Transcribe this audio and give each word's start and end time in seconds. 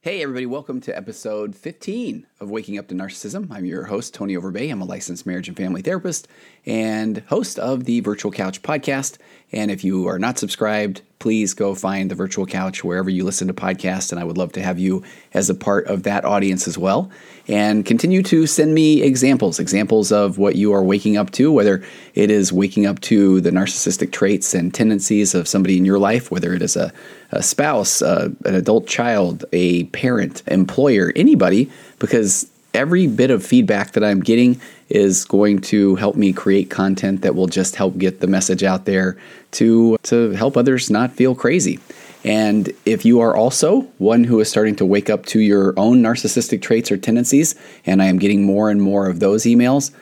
Hey, 0.00 0.22
everybody, 0.22 0.46
welcome 0.46 0.80
to 0.82 0.96
episode 0.96 1.56
15 1.56 2.24
of 2.38 2.50
Waking 2.52 2.78
Up 2.78 2.86
to 2.86 2.94
Narcissism. 2.94 3.50
I'm 3.50 3.64
your 3.64 3.82
host, 3.82 4.14
Tony 4.14 4.34
Overbay. 4.36 4.70
I'm 4.70 4.80
a 4.80 4.84
licensed 4.84 5.26
marriage 5.26 5.48
and 5.48 5.56
family 5.56 5.82
therapist 5.82 6.28
and 6.64 7.18
host 7.26 7.58
of 7.58 7.82
the 7.82 7.98
Virtual 7.98 8.30
Couch 8.30 8.62
podcast. 8.62 9.18
And 9.50 9.72
if 9.72 9.82
you 9.82 10.06
are 10.06 10.20
not 10.20 10.38
subscribed, 10.38 11.02
please 11.18 11.52
go 11.54 11.74
find 11.74 12.10
the 12.10 12.14
Virtual 12.14 12.46
Couch 12.46 12.84
wherever 12.84 13.10
you 13.10 13.24
listen 13.24 13.48
to 13.48 13.54
podcasts. 13.54 14.12
And 14.12 14.20
I 14.20 14.24
would 14.24 14.38
love 14.38 14.52
to 14.52 14.62
have 14.62 14.78
you 14.78 15.02
as 15.34 15.50
a 15.50 15.54
part 15.54 15.86
of 15.86 16.04
that 16.04 16.24
audience 16.24 16.68
as 16.68 16.78
well. 16.78 17.10
And 17.48 17.84
continue 17.84 18.22
to 18.24 18.46
send 18.46 18.74
me 18.74 19.02
examples, 19.02 19.58
examples 19.58 20.12
of 20.12 20.38
what 20.38 20.56
you 20.56 20.72
are 20.72 20.82
waking 20.82 21.16
up 21.16 21.30
to, 21.32 21.50
whether 21.50 21.82
it 22.14 22.30
is 22.30 22.52
waking 22.52 22.86
up 22.86 23.00
to 23.00 23.40
the 23.40 23.50
narcissistic 23.50 24.12
traits 24.12 24.54
and 24.54 24.72
tendencies 24.72 25.34
of 25.34 25.48
somebody 25.48 25.76
in 25.76 25.84
your 25.84 25.98
life, 25.98 26.30
whether 26.30 26.52
it 26.52 26.62
is 26.62 26.76
a, 26.76 26.92
a 27.32 27.42
spouse, 27.42 28.02
uh, 28.02 28.28
an 28.44 28.54
adult 28.54 28.86
child, 28.86 29.44
a 29.52 29.84
parent, 29.84 30.42
employer, 30.46 31.12
anybody, 31.16 31.70
because 31.98 32.50
every 32.74 33.06
bit 33.06 33.30
of 33.30 33.44
feedback 33.44 33.92
that 33.92 34.04
I'm 34.04 34.20
getting 34.20 34.60
is 34.88 35.24
going 35.24 35.60
to 35.62 35.96
help 35.96 36.16
me 36.16 36.32
create 36.32 36.70
content 36.70 37.22
that 37.22 37.34
will 37.34 37.46
just 37.46 37.76
help 37.76 37.98
get 37.98 38.20
the 38.20 38.26
message 38.26 38.62
out 38.62 38.84
there 38.84 39.16
to 39.52 39.96
to 40.04 40.30
help 40.30 40.56
others 40.56 40.90
not 40.90 41.12
feel 41.12 41.34
crazy. 41.34 41.80
And 42.24 42.72
if 42.84 43.04
you 43.04 43.20
are 43.20 43.36
also 43.36 43.82
one 43.98 44.24
who 44.24 44.40
is 44.40 44.50
starting 44.50 44.76
to 44.76 44.84
wake 44.84 45.08
up 45.08 45.26
to 45.26 45.40
your 45.40 45.72
own 45.78 46.02
narcissistic 46.02 46.62
traits 46.62 46.90
or 46.90 46.96
tendencies, 46.96 47.54
and 47.86 48.02
I 48.02 48.06
am 48.06 48.18
getting 48.18 48.44
more 48.44 48.70
and 48.70 48.82
more 48.82 49.08
of 49.08 49.20
those 49.20 49.44
emails, 49.44 49.92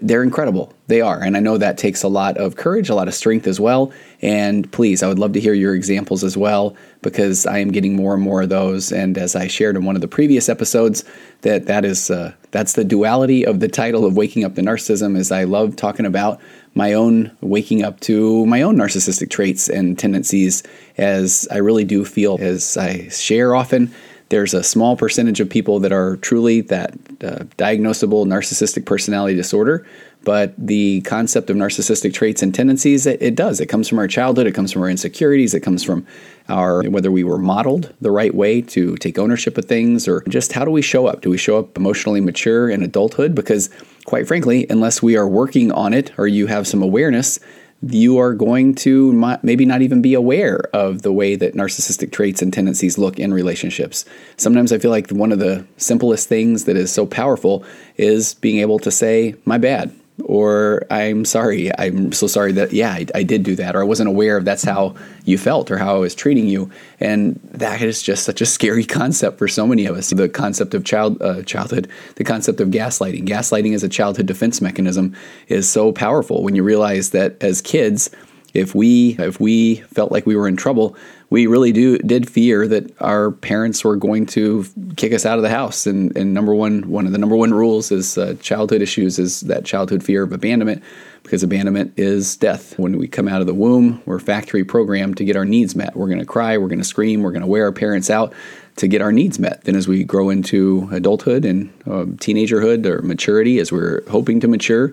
they're 0.00 0.22
incredible. 0.22 0.72
They 0.86 1.00
are. 1.00 1.20
And 1.20 1.36
I 1.36 1.40
know 1.40 1.58
that 1.58 1.76
takes 1.76 2.02
a 2.02 2.08
lot 2.08 2.36
of 2.36 2.56
courage, 2.56 2.88
a 2.88 2.94
lot 2.94 3.08
of 3.08 3.14
strength 3.14 3.46
as 3.46 3.58
well. 3.58 3.92
And 4.20 4.70
please, 4.70 5.02
I 5.02 5.08
would 5.08 5.18
love 5.18 5.32
to 5.32 5.40
hear 5.40 5.54
your 5.54 5.74
examples 5.74 6.22
as 6.22 6.36
well 6.36 6.76
because 7.00 7.46
I 7.46 7.58
am 7.58 7.72
getting 7.72 7.96
more 7.96 8.14
and 8.14 8.22
more 8.22 8.42
of 8.42 8.48
those. 8.48 8.92
And 8.92 9.18
as 9.18 9.34
I 9.34 9.48
shared 9.48 9.74
in 9.74 9.84
one 9.84 9.96
of 9.96 10.00
the 10.00 10.08
previous 10.08 10.48
episodes, 10.48 11.04
that 11.40 11.66
that 11.66 11.84
is 11.84 12.10
uh, 12.10 12.32
that's 12.52 12.74
the 12.74 12.84
duality 12.84 13.44
of 13.44 13.58
the 13.58 13.68
title 13.68 14.04
of 14.04 14.16
waking 14.16 14.44
up 14.44 14.54
to 14.54 14.60
narcissism. 14.60 15.16
Is 15.16 15.32
I 15.32 15.44
love 15.44 15.74
talking 15.74 16.06
about 16.06 16.40
my 16.74 16.92
own 16.92 17.36
waking 17.40 17.82
up 17.82 17.98
to 18.00 18.46
my 18.46 18.62
own 18.62 18.76
narcissistic 18.76 19.30
traits 19.30 19.68
and 19.68 19.98
tendencies, 19.98 20.62
as 20.96 21.48
I 21.50 21.56
really 21.56 21.84
do 21.84 22.04
feel 22.04 22.38
as 22.40 22.76
I 22.76 23.08
share 23.08 23.56
often 23.56 23.92
there's 24.32 24.54
a 24.54 24.62
small 24.62 24.96
percentage 24.96 25.40
of 25.40 25.50
people 25.50 25.78
that 25.80 25.92
are 25.92 26.16
truly 26.16 26.62
that 26.62 26.92
uh, 27.22 27.44
diagnosable 27.58 28.24
narcissistic 28.24 28.86
personality 28.86 29.36
disorder, 29.36 29.86
but 30.24 30.54
the 30.56 31.02
concept 31.02 31.50
of 31.50 31.56
narcissistic 31.56 32.14
traits 32.14 32.42
and 32.42 32.54
tendencies, 32.54 33.06
it, 33.06 33.20
it, 33.20 33.34
does. 33.34 33.60
It 33.60 33.66
comes 33.66 33.90
from 33.90 33.98
our 33.98 34.08
childhood, 34.08 34.46
it 34.46 34.52
comes 34.52 34.72
from 34.72 34.80
our 34.80 34.88
insecurities, 34.88 35.52
it 35.52 35.60
comes 35.60 35.84
from 35.84 36.06
our 36.48 36.82
whether 36.84 37.10
we 37.10 37.24
were 37.24 37.36
modeled 37.36 37.92
the 38.00 38.10
right 38.10 38.34
way 38.34 38.62
to 38.62 38.96
take 38.96 39.18
ownership 39.18 39.58
of 39.58 39.66
things, 39.66 40.08
or 40.08 40.22
just 40.22 40.54
how 40.54 40.64
do 40.64 40.70
we 40.70 40.80
show 40.80 41.06
up? 41.06 41.20
Do 41.20 41.28
we 41.28 41.36
show 41.36 41.58
up 41.58 41.76
emotionally 41.76 42.22
mature 42.22 42.70
in 42.70 42.82
adulthood? 42.82 43.34
Because, 43.34 43.68
quite 44.06 44.26
frankly, 44.26 44.66
unless 44.70 45.02
we 45.02 45.14
are 45.14 45.28
working 45.28 45.70
on 45.72 45.92
it 45.92 46.10
or 46.16 46.26
you 46.26 46.46
have 46.46 46.66
some 46.66 46.82
awareness, 46.82 47.38
you 47.82 48.18
are 48.18 48.34
going 48.34 48.74
to 48.76 49.12
maybe 49.42 49.64
not 49.64 49.82
even 49.82 50.02
be 50.02 50.14
aware 50.14 50.60
of 50.72 51.02
the 51.02 51.12
way 51.12 51.34
that 51.34 51.54
narcissistic 51.54 52.12
traits 52.12 52.40
and 52.40 52.52
tendencies 52.52 52.96
look 52.96 53.18
in 53.18 53.34
relationships. 53.34 54.04
Sometimes 54.36 54.72
I 54.72 54.78
feel 54.78 54.90
like 54.90 55.10
one 55.10 55.32
of 55.32 55.40
the 55.40 55.66
simplest 55.78 56.28
things 56.28 56.64
that 56.64 56.76
is 56.76 56.92
so 56.92 57.06
powerful 57.06 57.64
is 57.96 58.34
being 58.34 58.58
able 58.60 58.78
to 58.80 58.90
say, 58.90 59.34
My 59.44 59.58
bad 59.58 59.92
or 60.24 60.84
I'm 60.90 61.24
sorry, 61.24 61.70
I'm 61.78 62.12
so 62.12 62.26
sorry 62.26 62.52
that, 62.52 62.72
yeah, 62.72 62.92
I, 62.92 63.06
I, 63.14 63.22
did 63.22 63.42
do 63.42 63.56
that, 63.56 63.74
or 63.74 63.80
I 63.80 63.84
wasn't 63.84 64.08
aware 64.08 64.36
of 64.36 64.44
that's 64.44 64.62
how 64.62 64.94
you 65.24 65.38
felt 65.38 65.70
or 65.70 65.78
how 65.78 65.96
I 65.96 65.98
was 65.98 66.14
treating 66.14 66.46
you. 66.46 66.70
And 67.00 67.40
that 67.52 67.82
is 67.82 68.02
just 68.02 68.24
such 68.24 68.40
a 68.40 68.46
scary 68.46 68.84
concept 69.00 69.38
for 69.38 69.48
so 69.48 69.66
many 69.66 69.86
of 69.86 69.96
us. 69.96 70.10
The 70.10 70.28
concept 70.28 70.74
of 70.74 70.84
child 70.84 71.20
uh, 71.22 71.42
childhood, 71.42 71.88
the 72.16 72.24
concept 72.24 72.60
of 72.60 72.68
gaslighting. 72.68 73.26
Gaslighting 73.26 73.74
as 73.74 73.82
a 73.82 73.88
childhood 73.88 74.26
defense 74.26 74.60
mechanism 74.60 75.14
is 75.48 75.68
so 75.68 75.92
powerful 75.92 76.42
when 76.42 76.54
you 76.54 76.62
realize 76.62 77.10
that 77.10 77.42
as 77.42 77.60
kids, 77.60 78.10
if 78.54 78.74
we 78.74 79.16
if 79.18 79.40
we 79.40 79.76
felt 79.94 80.12
like 80.12 80.26
we 80.26 80.36
were 80.36 80.48
in 80.48 80.56
trouble, 80.56 80.96
we 81.32 81.46
really 81.46 81.72
do 81.72 81.96
did 81.96 82.28
fear 82.28 82.68
that 82.68 82.94
our 83.00 83.30
parents 83.30 83.82
were 83.82 83.96
going 83.96 84.26
to 84.26 84.66
kick 84.98 85.14
us 85.14 85.24
out 85.24 85.38
of 85.38 85.42
the 85.42 85.48
house. 85.48 85.86
And, 85.86 86.14
and 86.14 86.34
number 86.34 86.54
one, 86.54 86.90
one 86.90 87.06
of 87.06 87.12
the 87.12 87.18
number 87.18 87.36
one 87.36 87.54
rules 87.54 87.90
is 87.90 88.18
uh, 88.18 88.34
childhood 88.42 88.82
issues 88.82 89.18
is 89.18 89.40
that 89.40 89.64
childhood 89.64 90.04
fear 90.04 90.24
of 90.24 90.32
abandonment, 90.32 90.82
because 91.22 91.42
abandonment 91.42 91.94
is 91.96 92.36
death. 92.36 92.78
When 92.78 92.98
we 92.98 93.08
come 93.08 93.28
out 93.28 93.40
of 93.40 93.46
the 93.46 93.54
womb, 93.54 94.02
we're 94.04 94.18
factory 94.18 94.62
programmed 94.62 95.16
to 95.16 95.24
get 95.24 95.34
our 95.34 95.46
needs 95.46 95.74
met. 95.74 95.96
We're 95.96 96.08
going 96.08 96.18
to 96.18 96.26
cry, 96.26 96.58
we're 96.58 96.68
going 96.68 96.80
to 96.80 96.84
scream, 96.84 97.22
we're 97.22 97.32
going 97.32 97.40
to 97.40 97.48
wear 97.48 97.64
our 97.64 97.72
parents 97.72 98.10
out 98.10 98.34
to 98.76 98.86
get 98.86 99.00
our 99.00 99.10
needs 99.10 99.38
met. 99.38 99.64
Then, 99.64 99.74
as 99.74 99.88
we 99.88 100.04
grow 100.04 100.28
into 100.28 100.86
adulthood 100.92 101.46
and 101.46 101.72
uh, 101.86 102.12
teenagerhood 102.20 102.84
or 102.84 103.00
maturity, 103.00 103.58
as 103.58 103.72
we're 103.72 104.02
hoping 104.10 104.38
to 104.40 104.48
mature, 104.48 104.92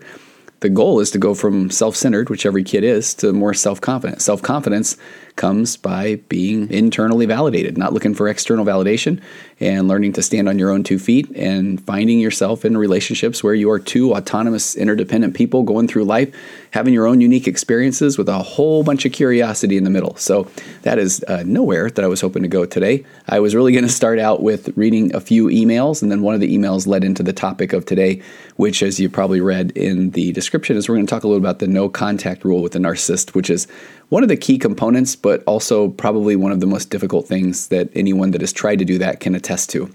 the 0.61 0.69
goal 0.69 0.99
is 0.99 1.11
to 1.11 1.17
go 1.17 1.33
from 1.33 1.69
self 1.69 1.95
centered, 1.95 2.29
which 2.29 2.45
every 2.45 2.63
kid 2.63 2.83
is, 2.83 3.13
to 3.16 3.31
more 3.31 3.53
self 3.53 3.79
confident. 3.79 4.22
Self 4.22 4.41
confidence 4.41 4.97
comes 5.39 5.77
by 5.77 6.16
being 6.27 6.69
internally 6.69 7.25
validated, 7.25 7.77
not 7.77 7.94
looking 7.94 8.13
for 8.13 8.27
external 8.27 8.66
validation, 8.66 9.19
and 9.59 9.88
learning 9.88 10.13
to 10.13 10.22
stand 10.22 10.47
on 10.47 10.59
your 10.59 10.69
own 10.69 10.83
two 10.83 11.00
feet 11.00 11.29
and 11.35 11.81
finding 11.85 12.19
yourself 12.19 12.63
in 12.63 12.77
relationships 12.77 13.44
where 13.44 13.53
you 13.53 13.72
are 13.72 13.79
two 13.79 14.13
autonomous, 14.13 14.75
interdependent 14.75 15.33
people 15.33 15.63
going 15.63 15.88
through 15.88 16.03
life, 16.03 16.33
having 16.72 16.94
your 16.94 17.07
own 17.07 17.22
unique 17.22 17.47
experiences 17.47 18.17
with 18.17 18.29
a 18.29 18.38
whole 18.39 18.83
bunch 18.83 19.05
of 19.05 19.11
curiosity 19.11 19.78
in 19.78 19.83
the 19.85 19.89
middle. 19.89 20.16
So 20.17 20.47
that 20.83 20.99
is 20.99 21.23
uh, 21.23 21.44
nowhere 21.45 21.89
that 21.89 22.03
I 22.03 22.07
was 22.07 22.22
hoping 22.22 22.44
to 22.44 22.49
go 22.49 22.66
today. 22.66 23.05
I 23.28 23.39
was 23.39 23.55
really 23.55 23.72
going 23.72 23.85
to 23.85 23.91
start 23.91 24.19
out 24.19 24.44
with 24.44 24.78
reading 24.78 25.16
a 25.16 25.22
few 25.22 25.47
emails, 25.47 26.01
and 26.01 26.11
then 26.11 26.22
one 26.22 26.35
of 26.35 26.41
the 26.41 26.55
emails 26.55 26.85
led 26.85 27.03
into 27.03 27.23
the 27.23 27.33
topic 27.33 27.72
of 27.72 27.85
today, 27.85 28.22
which, 28.57 28.83
as 28.83 28.99
you 28.99 29.09
probably 29.09 29.39
read 29.39 29.72
in 29.72 30.11
the 30.11 30.33
description, 30.33 30.75
is 30.75 30.89
we're 30.89 30.95
going 30.95 31.07
to 31.07 31.09
talk 31.09 31.23
a 31.23 31.28
little 31.28 31.41
about 31.41 31.59
the 31.59 31.67
no 31.67 31.88
contact 31.88 32.44
rule 32.44 32.61
with 32.61 32.73
the 32.73 32.79
narcissist, 32.79 33.33
which 33.33 33.49
is 33.49 33.67
one 34.09 34.24
of 34.24 34.30
the 34.30 34.38
key 34.38 34.58
components, 34.58 35.16
but 35.16 35.44
also 35.46 35.90
probably 35.90 36.36
one 36.36 36.52
of 36.52 36.59
the 36.59 36.68
most 36.68 36.90
difficult 36.90 37.28
things 37.28 37.68
that 37.68 37.90
anyone 37.96 38.31
that 38.31 38.42
has 38.42 38.52
tried 38.52 38.80
to 38.80 38.86
do 38.86 38.97
that 38.97 39.20
can 39.20 39.36
attest 39.36 39.70
to. 39.72 39.90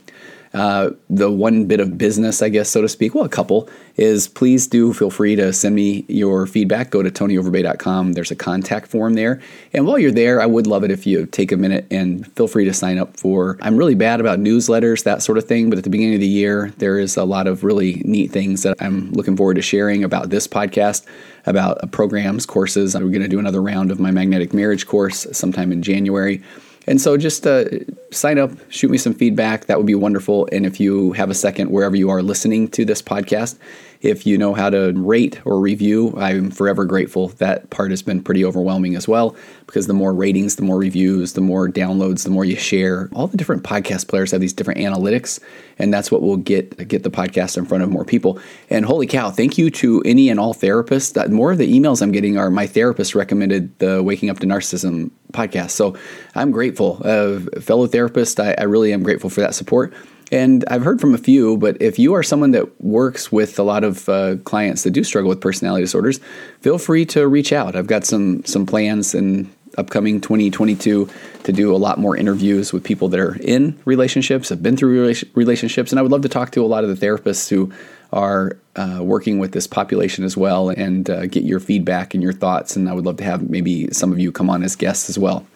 Uh, 0.55 0.91
the 1.11 1.31
one 1.31 1.67
bit 1.67 1.81
of 1.81 1.99
business, 1.99 2.41
I 2.41 2.49
guess, 2.49 2.71
so 2.71 2.81
to 2.81 2.89
speak, 2.89 3.13
well, 3.13 3.25
a 3.25 3.29
couple, 3.29 3.69
is 3.97 4.29
please 4.29 4.69
do 4.69 4.93
feel 4.93 5.11
free 5.11 5.35
to 5.35 5.53
send 5.53 5.75
me 5.75 6.05
your 6.07 6.47
feedback. 6.47 6.91
Go 6.91 7.03
to 7.03 7.11
tonyoverbay.com. 7.11 8.13
There's 8.13 8.31
a 8.31 8.37
contact 8.37 8.87
form 8.87 9.15
there. 9.15 9.41
And 9.73 9.85
while 9.85 9.99
you're 9.99 10.13
there, 10.13 10.41
I 10.41 10.47
would 10.47 10.69
love 10.69 10.85
it 10.85 10.93
if 10.93 11.09
you 11.09 11.27
take 11.27 11.51
a 11.51 11.57
minute 11.57 11.89
and 11.91 12.33
feel 12.35 12.47
free 12.47 12.65
to 12.67 12.73
sign 12.73 12.99
up 12.99 13.17
for. 13.17 13.59
I'm 13.63 13.77
really 13.77 13.97
bad 13.97 14.21
about 14.21 14.39
newsletters, 14.39 15.03
that 15.03 15.23
sort 15.23 15.39
of 15.39 15.45
thing, 15.45 15.71
but 15.71 15.79
at 15.79 15.85
the 15.85 15.91
beginning 15.91 16.15
of 16.15 16.21
the 16.21 16.29
year, 16.29 16.73
there 16.79 17.01
is 17.01 17.17
a 17.17 17.25
lot 17.25 17.49
of 17.49 17.65
really 17.65 18.01
neat 18.05 18.31
things 18.31 18.63
that 18.63 18.77
I'm 18.81 19.11
looking 19.11 19.37
forward 19.37 19.55
to 19.55 19.63
sharing 19.63 20.05
about 20.05 20.31
this 20.31 20.47
podcast, 20.47 21.05
about 21.47 21.91
programs, 21.91 22.47
courses. 22.47 22.95
We're 22.95 23.01
going 23.01 23.23
to 23.23 23.29
do 23.29 23.41
another 23.41 23.61
round 23.61 23.91
of 23.91 23.99
my 23.99 24.13
magnetic 24.13 24.55
marriage 24.55 24.87
course 24.87 25.27
sometime 25.33 25.73
in 25.73 25.83
January. 25.83 26.43
And 26.87 27.01
so 27.01 27.17
just 27.17 27.47
uh, 27.47 27.65
sign 28.11 28.39
up, 28.39 28.51
shoot 28.71 28.91
me 28.91 28.99
some 28.99 29.15
feedback. 29.15 29.67
That 29.67 29.79
would 29.79 29.87
be 29.87 29.95
wonderful. 29.95 30.49
And 30.53 30.67
if 30.67 30.79
you 30.79 31.13
have 31.13 31.31
a 31.31 31.35
second, 31.35 31.71
wherever 31.71 31.97
you 31.97 32.11
are 32.11 32.23
listening 32.23 32.69
to 32.69 32.85
this 32.85 33.01
podcast, 33.01 33.57
if 34.05 34.27
you 34.27 34.37
know 34.37 34.53
how 34.53 34.69
to 34.69 34.93
rate 34.95 35.41
or 35.47 35.59
review, 35.59 36.15
I'm 36.19 36.51
forever 36.51 36.85
grateful. 36.85 37.29
That 37.29 37.71
part 37.71 37.91
has 37.91 38.03
been 38.03 38.23
pretty 38.23 38.45
overwhelming 38.45 38.97
as 38.97 39.09
well 39.09 39.35
because 39.67 39.87
the 39.87 39.95
more 39.95 40.13
ratings, 40.13 40.57
the 40.57 40.63
more 40.63 40.77
reviews, 40.77 41.33
the 41.33 41.41
more 41.41 41.69
downloads, 41.69 42.25
the 42.25 42.31
more 42.31 42.45
you 42.45 42.57
share. 42.57 43.09
All 43.15 43.27
the 43.27 43.39
different 43.39 43.63
podcast 43.63 44.09
players 44.09 44.31
have 44.33 44.43
these 44.43 44.53
different 44.53 44.81
analytics, 44.81 45.41
and 45.79 45.93
that's 45.93 46.13
what 46.13 46.21
will 46.21 46.37
get 46.37 46.87
get 46.87 47.03
the 47.03 47.11
podcast 47.11 47.57
in 47.57 47.65
front 47.65 47.83
of 47.83 47.89
more 47.89 48.05
people. 48.05 48.39
And 48.69 48.85
holy 48.85 49.07
cow, 49.07 49.31
thank 49.31 49.57
you 49.57 49.71
to 49.71 50.03
any 50.05 50.29
and 50.29 50.39
all 50.39 50.53
therapists. 50.53 51.15
That 51.15 51.31
more 51.31 51.53
of 51.53 51.59
the 51.59 51.73
emails 51.73 52.03
I'm 52.03 52.13
getting 52.13 52.37
are 52.37 52.51
my 52.51 52.67
therapist 52.67 53.15
recommended 53.15 53.79
the 53.79 54.03
Waking 54.03 54.29
Up 54.29 54.39
to 54.41 54.47
Narcissism 54.47 55.11
podcast. 55.33 55.71
So 55.71 55.97
I'm 56.35 56.51
grateful. 56.51 57.01
Uh, 57.03 57.41
fellow 57.61 57.87
therapist, 57.87 58.39
I, 58.39 58.55
I 58.59 58.65
really 58.65 58.93
am 58.93 59.03
grateful 59.03 59.31
for 59.31 59.41
that 59.41 59.55
support. 59.55 59.95
And 60.35 60.65
I've 60.67 60.83
heard 60.83 61.01
from 61.01 61.15
a 61.15 61.19
few, 61.19 61.57
but 61.59 61.81
if 61.81 61.97
you 61.97 62.15
are 62.15 62.25
someone 62.25 62.51
that 62.51 62.83
works 62.83 63.31
with 63.31 63.57
a 63.57 63.63
lot 63.63 63.85
of 63.85 64.09
uh, 64.09 64.35
clients 64.39 64.83
that 64.83 64.91
do 64.91 65.05
struggle 65.05 65.29
with 65.29 65.41
personality 65.41 65.85
disorders, 65.85 66.19
feel 66.61 66.77
free 66.77 67.07
to 67.07 67.29
reach 67.29 67.53
out. 67.53 67.77
I've 67.77 67.87
got 67.87 68.05
some 68.05 68.45
some 68.45 68.67
plans 68.67 69.15
in 69.15 69.49
upcoming 69.79 70.21
2022 70.21 71.09
to 71.45 71.53
do 71.53 71.73
a 71.73 71.79
lot 71.79 71.99
more 71.99 72.17
interviews 72.17 72.73
with 72.73 72.83
people 72.83 73.07
that 73.11 73.21
are 73.21 73.37
in 73.43 73.79
relationships, 73.85 74.49
have 74.49 74.61
been 74.61 74.77
through 74.77 75.15
relationships, 75.37 75.93
and 75.93 76.01
I 76.01 76.03
would 76.03 76.11
love 76.11 76.23
to 76.23 76.29
talk 76.29 76.51
to 76.53 76.65
a 76.65 76.67
lot 76.67 76.83
of 76.83 76.91
the 76.91 77.07
therapists 77.07 77.49
who 77.49 77.73
are 78.13 78.57
uh, 78.75 79.03
working 79.03 79.39
with 79.39 79.53
this 79.53 79.69
population 79.69 80.25
as 80.25 80.37
well 80.37 80.69
and 80.69 81.09
uh, 81.09 81.27
get 81.27 81.45
your 81.45 81.61
feedback 81.61 82.13
and 82.13 82.21
your 82.21 82.33
thoughts. 82.33 82.75
And 82.75 82.89
I 82.89 82.93
would 82.93 83.07
love 83.07 83.19
to 83.19 83.25
have 83.25 83.49
maybe 83.49 83.89
some 83.93 84.11
of 84.11 84.19
you 84.19 84.33
come 84.33 84.51
on 84.51 84.65
as 84.65 84.75
guests 84.75 85.09
as 85.09 85.17
well. 85.17 85.47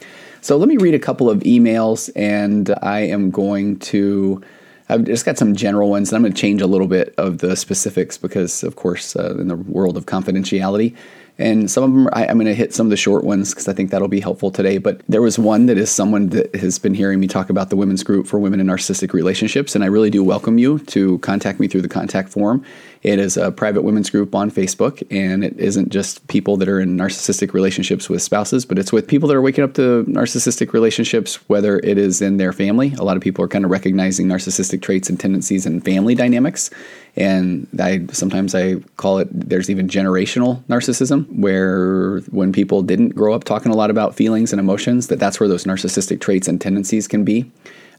So 0.41 0.57
let 0.57 0.69
me 0.69 0.77
read 0.77 0.95
a 0.95 1.01
couple 1.01 1.29
of 1.29 1.41
emails, 1.41 2.11
and 2.15 2.73
I 2.81 3.01
am 3.01 3.33
going 3.33 3.81
to. 3.81 4.41
I've 4.89 5.05
just 5.05 5.25
got 5.25 5.37
some 5.37 5.55
general 5.55 5.91
ones, 5.91 6.11
and 6.11 6.17
I'm 6.17 6.23
going 6.23 6.33
to 6.33 6.41
change 6.41 6.63
a 6.63 6.67
little 6.67 6.87
bit 6.87 7.15
of 7.19 7.39
the 7.39 7.57
specifics 7.57 8.17
because, 8.17 8.63
of 8.63 8.77
course, 8.77 9.17
uh, 9.17 9.37
in 9.39 9.49
the 9.49 9.57
world 9.57 9.97
of 9.97 10.07
confidentiality, 10.07 10.97
and 11.39 11.71
some 11.71 11.85
of 11.85 11.91
them, 11.91 12.09
I, 12.13 12.25
am 12.25 12.37
going 12.37 12.47
to 12.47 12.55
hit 12.55 12.75
some 12.75 12.87
of 12.87 12.91
the 12.91 12.97
short 12.97 13.23
ones 13.23 13.55
because 13.55 13.69
I 13.69 13.73
think 13.73 13.91
that'll 13.91 14.09
be 14.09 14.19
helpful 14.19 14.51
today. 14.51 14.79
But 14.79 15.03
there 15.09 15.23
was 15.23 15.39
one 15.39 15.67
that 15.67 15.79
is 15.79 15.89
someone 15.89 16.31
that 16.31 16.55
has 16.57 16.81
been 16.81 16.95
hearing 16.95 17.21
me 17.21 17.29
talk 17.29 17.49
about 17.49 17.71
the 17.71 17.77
women's 17.77 18.03
group 18.03 18.27
for 18.27 18.41
women 18.41 18.59
in 18.59 18.67
narcissistic 18.67 19.13
relationships. 19.13 19.77
And 19.77 19.85
I 19.85 19.87
really 19.87 20.11
do 20.11 20.25
welcome 20.25 20.59
you 20.59 20.81
to 20.81 21.19
contact 21.19 21.61
me 21.61 21.69
through 21.69 21.83
the 21.83 21.89
contact 21.89 22.31
form. 22.31 22.65
It 23.03 23.19
is 23.19 23.37
a 23.37 23.53
private 23.53 23.83
women's 23.83 24.11
group 24.11 24.35
on 24.35 24.51
Facebook, 24.51 25.07
and 25.11 25.45
it 25.45 25.59
isn't 25.59 25.91
just 25.91 26.27
people 26.29 26.57
that 26.57 26.69
are 26.69 26.81
in 26.81 26.97
narcissistic 26.97 27.53
relationships 27.53 28.09
with 28.09 28.23
spouses, 28.23 28.65
but 28.65 28.79
it's 28.79 28.93
with 28.93 29.07
people 29.07 29.29
that 29.29 29.37
are 29.37 29.43
waking 29.43 29.65
up 29.65 29.75
to 29.75 30.05
narcissistic 30.05 30.73
relationships, 30.73 31.37
whether 31.49 31.79
it 31.79 31.99
is 31.99 32.21
in 32.21 32.37
their 32.37 32.53
family. 32.53 32.95
A 32.95 33.05
lot 33.05 33.17
of 33.17 33.23
people 33.23 33.45
are 33.45 33.49
kind 33.49 33.65
of 33.65 33.71
recognizing 33.71 34.27
narcissistic 34.27 34.83
traits 34.83 35.09
and 35.09 35.19
tendencies 35.19 35.67
in 35.67 35.81
family 35.81 36.15
dynamics 36.15 36.71
and 37.19 37.67
I 37.81 38.07
sometimes 38.13 38.55
I 38.55 38.77
call 38.97 39.19
it 39.19 39.29
there's 39.33 39.69
even 39.69 39.89
generational 39.89 40.63
narcissism 40.65 41.27
where 41.37 42.21
when 42.31 42.53
people 42.53 42.83
didn't 42.83 43.11
grow 43.11 43.35
up 43.35 43.45
talking 43.45 43.73
a 43.73 43.77
lot 43.77 43.91
about 43.91 44.15
feelings 44.15 44.53
and 44.53 44.61
emotions 44.61 45.09
that 45.09 45.19
that's 45.19 45.41
where 45.41 45.49
those 45.49 45.65
narcissistic 45.65 46.21
traits 46.21 46.47
and 46.47 46.61
tendencies 46.61 47.09
can 47.09 47.25
be 47.25 47.51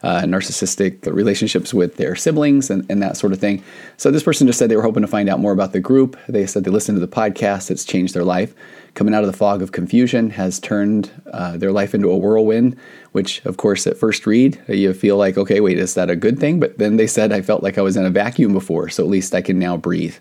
uh, 0.04 0.22
narcissistic 0.22 1.06
relationships 1.06 1.74
with 1.74 1.98
their 1.98 2.16
siblings 2.16 2.70
and, 2.70 2.86
and 2.90 3.02
that 3.02 3.18
sort 3.18 3.34
of 3.34 3.40
thing. 3.40 3.64
So 3.98 4.12
this 4.12 4.24
person 4.24 4.48
just 4.48 4.60
said 4.60 4.70
they 4.70 4.76
were 4.76 4.82
hoping 4.82 5.02
to 5.02 5.08
find 5.08 5.30
out 5.30 5.40
more 5.40 5.52
about 5.52 5.74
the 5.74 5.80
group. 5.80 6.18
They 6.28 6.46
said 6.46 6.64
they 6.64 6.72
listened 6.72 6.96
to 6.96 7.06
the 7.06 7.08
podcast, 7.08 7.70
it's 7.70 7.86
changed 7.86 8.14
their 8.14 8.24
life. 8.24 8.54
Coming 8.96 9.14
out 9.14 9.24
of 9.24 9.32
the 9.32 9.38
fog 9.38 9.62
of 9.62 9.72
confusion 9.72 10.32
has 10.32 10.60
turned 10.60 11.12
uh, 11.32 11.58
their 11.58 11.72
life 11.72 11.94
into 11.94 12.10
a 12.10 12.18
whirlwind, 12.18 12.76
which, 13.12 13.46
of 13.46 13.58
course, 13.58 13.86
at 13.86 13.98
first 13.98 14.26
read, 14.26 14.62
you 14.68 14.94
feel 14.94 15.16
like, 15.16 15.38
okay, 15.38 15.60
wait, 15.60 15.78
is 15.78 15.94
that 15.94 16.10
a 16.10 16.16
good 16.16 16.40
thing? 16.40 16.60
But 16.60 16.78
then 16.80 16.98
they 16.98 17.08
said, 17.08 17.32
I 17.32 17.42
felt 17.42 17.64
like 17.64 17.78
I 17.78 17.82
was 17.82 17.96
in 17.96 18.06
a 18.06 18.10
vacuum 18.10 18.52
before, 18.52 18.90
so 18.90 19.04
at 19.04 19.10
least 19.10 19.36
I 19.36 19.42
can 19.42 19.60
now 19.60 19.78
breathe. 19.78 20.16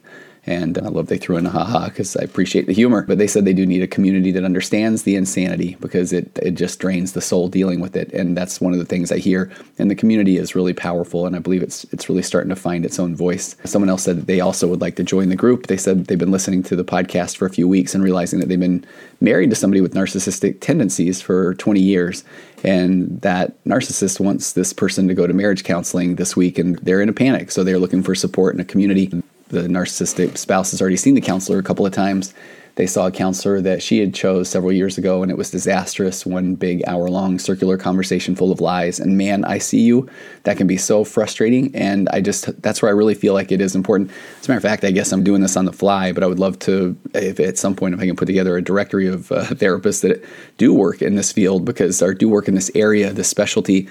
And 0.48 0.78
I 0.78 0.88
love 0.88 1.08
they 1.08 1.18
threw 1.18 1.36
in 1.36 1.44
a 1.44 1.50
haha 1.50 1.90
because 1.90 2.16
I 2.16 2.22
appreciate 2.24 2.66
the 2.66 2.72
humor. 2.72 3.02
But 3.02 3.18
they 3.18 3.26
said 3.26 3.44
they 3.44 3.52
do 3.52 3.66
need 3.66 3.82
a 3.82 3.86
community 3.86 4.32
that 4.32 4.44
understands 4.44 5.02
the 5.02 5.14
insanity 5.14 5.76
because 5.78 6.10
it, 6.10 6.38
it 6.42 6.52
just 6.52 6.78
drains 6.78 7.12
the 7.12 7.20
soul 7.20 7.48
dealing 7.48 7.80
with 7.80 7.94
it. 7.94 8.10
And 8.14 8.34
that's 8.34 8.58
one 8.58 8.72
of 8.72 8.78
the 8.78 8.86
things 8.86 9.12
I 9.12 9.18
hear. 9.18 9.52
And 9.78 9.90
the 9.90 9.94
community 9.94 10.38
is 10.38 10.54
really 10.54 10.72
powerful. 10.72 11.26
And 11.26 11.36
I 11.36 11.38
believe 11.38 11.62
it's, 11.62 11.84
it's 11.92 12.08
really 12.08 12.22
starting 12.22 12.48
to 12.48 12.56
find 12.56 12.86
its 12.86 12.98
own 12.98 13.14
voice. 13.14 13.56
Someone 13.64 13.90
else 13.90 14.04
said 14.04 14.16
that 14.16 14.26
they 14.26 14.40
also 14.40 14.66
would 14.68 14.80
like 14.80 14.96
to 14.96 15.04
join 15.04 15.28
the 15.28 15.36
group. 15.36 15.66
They 15.66 15.76
said 15.76 16.06
they've 16.06 16.16
been 16.16 16.30
listening 16.30 16.62
to 16.62 16.76
the 16.76 16.84
podcast 16.84 17.36
for 17.36 17.44
a 17.44 17.50
few 17.50 17.68
weeks 17.68 17.94
and 17.94 18.02
realizing 18.02 18.40
that 18.40 18.48
they've 18.48 18.58
been 18.58 18.86
married 19.20 19.50
to 19.50 19.56
somebody 19.56 19.82
with 19.82 19.92
narcissistic 19.92 20.62
tendencies 20.62 21.20
for 21.20 21.56
20 21.56 21.78
years 21.78 22.24
and 22.64 23.20
that 23.20 23.62
narcissist 23.64 24.18
wants 24.18 24.52
this 24.52 24.72
person 24.72 25.08
to 25.08 25.14
go 25.14 25.26
to 25.26 25.34
marriage 25.34 25.62
counseling 25.64 26.16
this 26.16 26.36
week 26.36 26.58
and 26.58 26.78
they're 26.78 27.00
in 27.00 27.08
a 27.08 27.12
panic 27.12 27.50
so 27.50 27.62
they're 27.62 27.78
looking 27.78 28.02
for 28.02 28.14
support 28.14 28.54
in 28.54 28.60
a 28.60 28.64
community 28.64 29.12
the 29.48 29.62
narcissistic 29.62 30.36
spouse 30.36 30.70
has 30.70 30.80
already 30.80 30.96
seen 30.96 31.14
the 31.14 31.20
counselor 31.20 31.58
a 31.58 31.62
couple 31.62 31.86
of 31.86 31.92
times. 31.92 32.34
They 32.78 32.86
saw 32.86 33.08
a 33.08 33.10
counselor 33.10 33.60
that 33.62 33.82
she 33.82 33.98
had 33.98 34.14
chose 34.14 34.48
several 34.48 34.70
years 34.70 34.98
ago, 34.98 35.20
and 35.20 35.32
it 35.32 35.36
was 35.36 35.50
disastrous. 35.50 36.24
One 36.24 36.54
big 36.54 36.84
hour-long 36.86 37.40
circular 37.40 37.76
conversation 37.76 38.36
full 38.36 38.52
of 38.52 38.60
lies. 38.60 39.00
And 39.00 39.18
man, 39.18 39.44
I 39.44 39.58
see 39.58 39.80
you. 39.80 40.08
That 40.44 40.58
can 40.58 40.68
be 40.68 40.76
so 40.76 41.02
frustrating. 41.02 41.74
And 41.74 42.08
I 42.10 42.20
just 42.20 42.62
that's 42.62 42.80
where 42.80 42.88
I 42.88 42.94
really 42.94 43.16
feel 43.16 43.34
like 43.34 43.50
it 43.50 43.60
is 43.60 43.74
important. 43.74 44.12
As 44.38 44.46
a 44.46 44.52
matter 44.52 44.58
of 44.58 44.62
fact, 44.62 44.84
I 44.84 44.92
guess 44.92 45.10
I'm 45.10 45.24
doing 45.24 45.40
this 45.40 45.56
on 45.56 45.64
the 45.64 45.72
fly, 45.72 46.12
but 46.12 46.22
I 46.22 46.28
would 46.28 46.38
love 46.38 46.56
to, 46.60 46.96
if 47.14 47.40
at 47.40 47.58
some 47.58 47.74
point, 47.74 47.94
if 47.94 48.00
I 48.00 48.06
can 48.06 48.14
put 48.14 48.26
together 48.26 48.56
a 48.56 48.62
directory 48.62 49.08
of 49.08 49.32
uh, 49.32 49.42
therapists 49.46 50.02
that 50.02 50.24
do 50.56 50.72
work 50.72 51.02
in 51.02 51.16
this 51.16 51.32
field 51.32 51.64
because 51.64 52.00
or 52.00 52.14
do 52.14 52.28
work 52.28 52.46
in 52.46 52.54
this 52.54 52.70
area, 52.76 53.12
this 53.12 53.28
specialty 53.28 53.88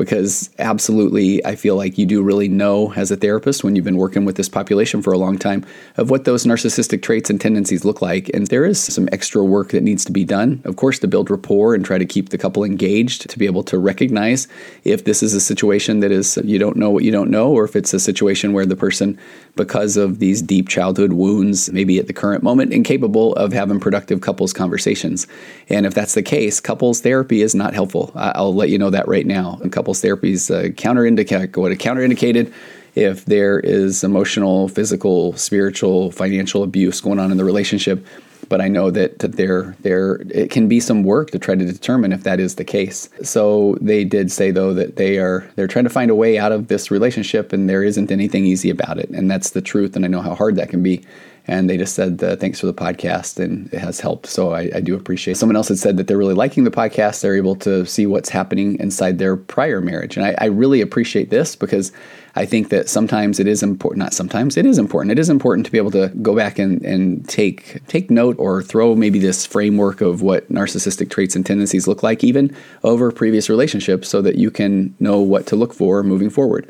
because 0.00 0.48
absolutely 0.58 1.44
I 1.44 1.56
feel 1.56 1.76
like 1.76 1.98
you 1.98 2.06
do 2.06 2.22
really 2.22 2.48
know 2.48 2.90
as 2.94 3.10
a 3.10 3.16
therapist 3.16 3.62
when 3.62 3.76
you've 3.76 3.84
been 3.84 3.98
working 3.98 4.24
with 4.24 4.36
this 4.36 4.48
population 4.48 5.02
for 5.02 5.12
a 5.12 5.18
long 5.18 5.36
time 5.36 5.62
of 5.98 6.08
what 6.08 6.24
those 6.24 6.46
narcissistic 6.46 7.02
traits 7.02 7.28
and 7.28 7.38
tendencies 7.38 7.84
look 7.84 8.00
like. 8.00 8.30
And 8.32 8.46
there 8.46 8.64
is 8.64 8.82
some 8.82 9.10
extra 9.12 9.44
work 9.44 9.72
that 9.72 9.82
needs 9.82 10.06
to 10.06 10.12
be 10.12 10.24
done, 10.24 10.62
of 10.64 10.76
course, 10.76 10.98
to 11.00 11.06
build 11.06 11.30
rapport 11.30 11.74
and 11.74 11.84
try 11.84 11.98
to 11.98 12.06
keep 12.06 12.30
the 12.30 12.38
couple 12.38 12.64
engaged 12.64 13.28
to 13.28 13.38
be 13.38 13.44
able 13.44 13.62
to 13.64 13.78
recognize 13.78 14.48
if 14.84 15.04
this 15.04 15.22
is 15.22 15.34
a 15.34 15.40
situation 15.40 16.00
that 16.00 16.10
is 16.10 16.38
you 16.44 16.58
don't 16.58 16.78
know 16.78 16.88
what 16.88 17.04
you 17.04 17.12
don't 17.12 17.30
know, 17.30 17.52
or 17.52 17.64
if 17.64 17.76
it's 17.76 17.92
a 17.92 18.00
situation 18.00 18.54
where 18.54 18.64
the 18.64 18.76
person, 18.76 19.18
because 19.54 19.98
of 19.98 20.18
these 20.18 20.40
deep 20.40 20.66
childhood 20.66 21.12
wounds, 21.12 21.70
maybe 21.72 21.98
at 21.98 22.06
the 22.06 22.14
current 22.14 22.42
moment, 22.42 22.72
incapable 22.72 23.34
of 23.34 23.52
having 23.52 23.78
productive 23.78 24.22
couples 24.22 24.54
conversations. 24.54 25.26
And 25.68 25.84
if 25.84 25.92
that's 25.92 26.14
the 26.14 26.22
case, 26.22 26.58
couples 26.58 27.02
therapy 27.02 27.42
is 27.42 27.54
not 27.54 27.74
helpful. 27.74 28.12
I'll 28.14 28.54
let 28.54 28.70
you 28.70 28.78
know 28.78 28.88
that 28.88 29.06
right 29.06 29.26
now. 29.26 29.58
And 29.62 29.70
couples 29.70 29.89
couples 29.90 30.00
therapy 30.02 30.32
is 30.32 30.50
uh, 30.50 30.68
counterindicated, 30.76 31.56
what 31.56 31.72
counterindicated 31.72 32.52
if 32.94 33.24
there 33.24 33.58
is 33.60 34.04
emotional, 34.04 34.68
physical, 34.68 35.32
spiritual, 35.36 36.12
financial 36.12 36.62
abuse 36.62 37.00
going 37.00 37.18
on 37.18 37.30
in 37.32 37.36
the 37.36 37.44
relationship. 37.44 38.04
But 38.48 38.60
I 38.60 38.68
know 38.68 38.90
that, 38.90 39.20
that 39.20 39.32
there 39.36 39.76
there 39.82 40.22
it 40.28 40.50
can 40.50 40.68
be 40.68 40.80
some 40.80 41.04
work 41.04 41.30
to 41.30 41.38
try 41.38 41.54
to 41.56 41.64
determine 41.64 42.12
if 42.12 42.22
that 42.24 42.40
is 42.40 42.54
the 42.54 42.64
case. 42.64 43.08
So 43.22 43.76
they 43.80 44.04
did 44.04 44.30
say 44.30 44.50
though 44.52 44.74
that 44.74 44.96
they 44.96 45.18
are 45.18 45.48
they're 45.54 45.68
trying 45.68 45.84
to 45.84 45.90
find 45.90 46.10
a 46.10 46.16
way 46.16 46.38
out 46.38 46.52
of 46.52 46.66
this 46.66 46.90
relationship, 46.90 47.52
and 47.52 47.68
there 47.68 47.84
isn't 47.84 48.10
anything 48.10 48.46
easy 48.46 48.70
about 48.70 48.98
it, 48.98 49.10
and 49.10 49.30
that's 49.30 49.50
the 49.50 49.62
truth. 49.62 49.94
And 49.96 50.04
I 50.04 50.08
know 50.08 50.22
how 50.22 50.34
hard 50.34 50.56
that 50.56 50.68
can 50.68 50.82
be 50.82 51.04
and 51.46 51.68
they 51.68 51.76
just 51.76 51.94
said 51.94 52.22
uh, 52.22 52.36
thanks 52.36 52.60
for 52.60 52.66
the 52.66 52.74
podcast 52.74 53.38
and 53.38 53.72
it 53.72 53.78
has 53.78 54.00
helped. 54.00 54.26
So 54.26 54.52
I, 54.52 54.70
I, 54.74 54.80
do 54.80 54.94
appreciate 54.94 55.32
it. 55.32 55.36
someone 55.36 55.56
else 55.56 55.68
had 55.68 55.78
said 55.78 55.96
that 55.96 56.06
they're 56.06 56.18
really 56.18 56.34
liking 56.34 56.64
the 56.64 56.70
podcast. 56.70 57.20
They're 57.20 57.36
able 57.36 57.56
to 57.56 57.86
see 57.86 58.06
what's 58.06 58.28
happening 58.28 58.78
inside 58.78 59.18
their 59.18 59.36
prior 59.36 59.80
marriage. 59.80 60.16
And 60.16 60.26
I, 60.26 60.34
I 60.38 60.46
really 60.46 60.80
appreciate 60.80 61.30
this 61.30 61.56
because 61.56 61.92
I 62.36 62.46
think 62.46 62.68
that 62.68 62.88
sometimes 62.88 63.40
it 63.40 63.46
is 63.46 63.62
important 63.62 63.98
not 63.98 64.14
sometimes 64.14 64.56
it 64.56 64.64
is 64.66 64.78
important. 64.78 65.12
It 65.12 65.18
is 65.18 65.28
important 65.28 65.66
to 65.66 65.72
be 65.72 65.78
able 65.78 65.90
to 65.92 66.08
go 66.22 66.36
back 66.36 66.58
and, 66.58 66.82
and 66.84 67.28
take 67.28 67.84
take 67.88 68.10
note 68.10 68.36
or 68.38 68.62
throw 68.62 68.94
maybe 68.94 69.18
this 69.18 69.44
framework 69.44 70.00
of 70.00 70.22
what 70.22 70.50
narcissistic 70.50 71.10
traits 71.10 71.34
and 71.34 71.44
tendencies 71.44 71.88
look 71.88 72.02
like 72.02 72.22
even 72.22 72.54
over 72.84 73.10
previous 73.10 73.48
relationships 73.48 74.08
so 74.08 74.22
that 74.22 74.36
you 74.36 74.50
can 74.50 74.94
know 75.00 75.20
what 75.20 75.46
to 75.48 75.56
look 75.56 75.74
for 75.74 76.02
moving 76.02 76.30
forward 76.30 76.68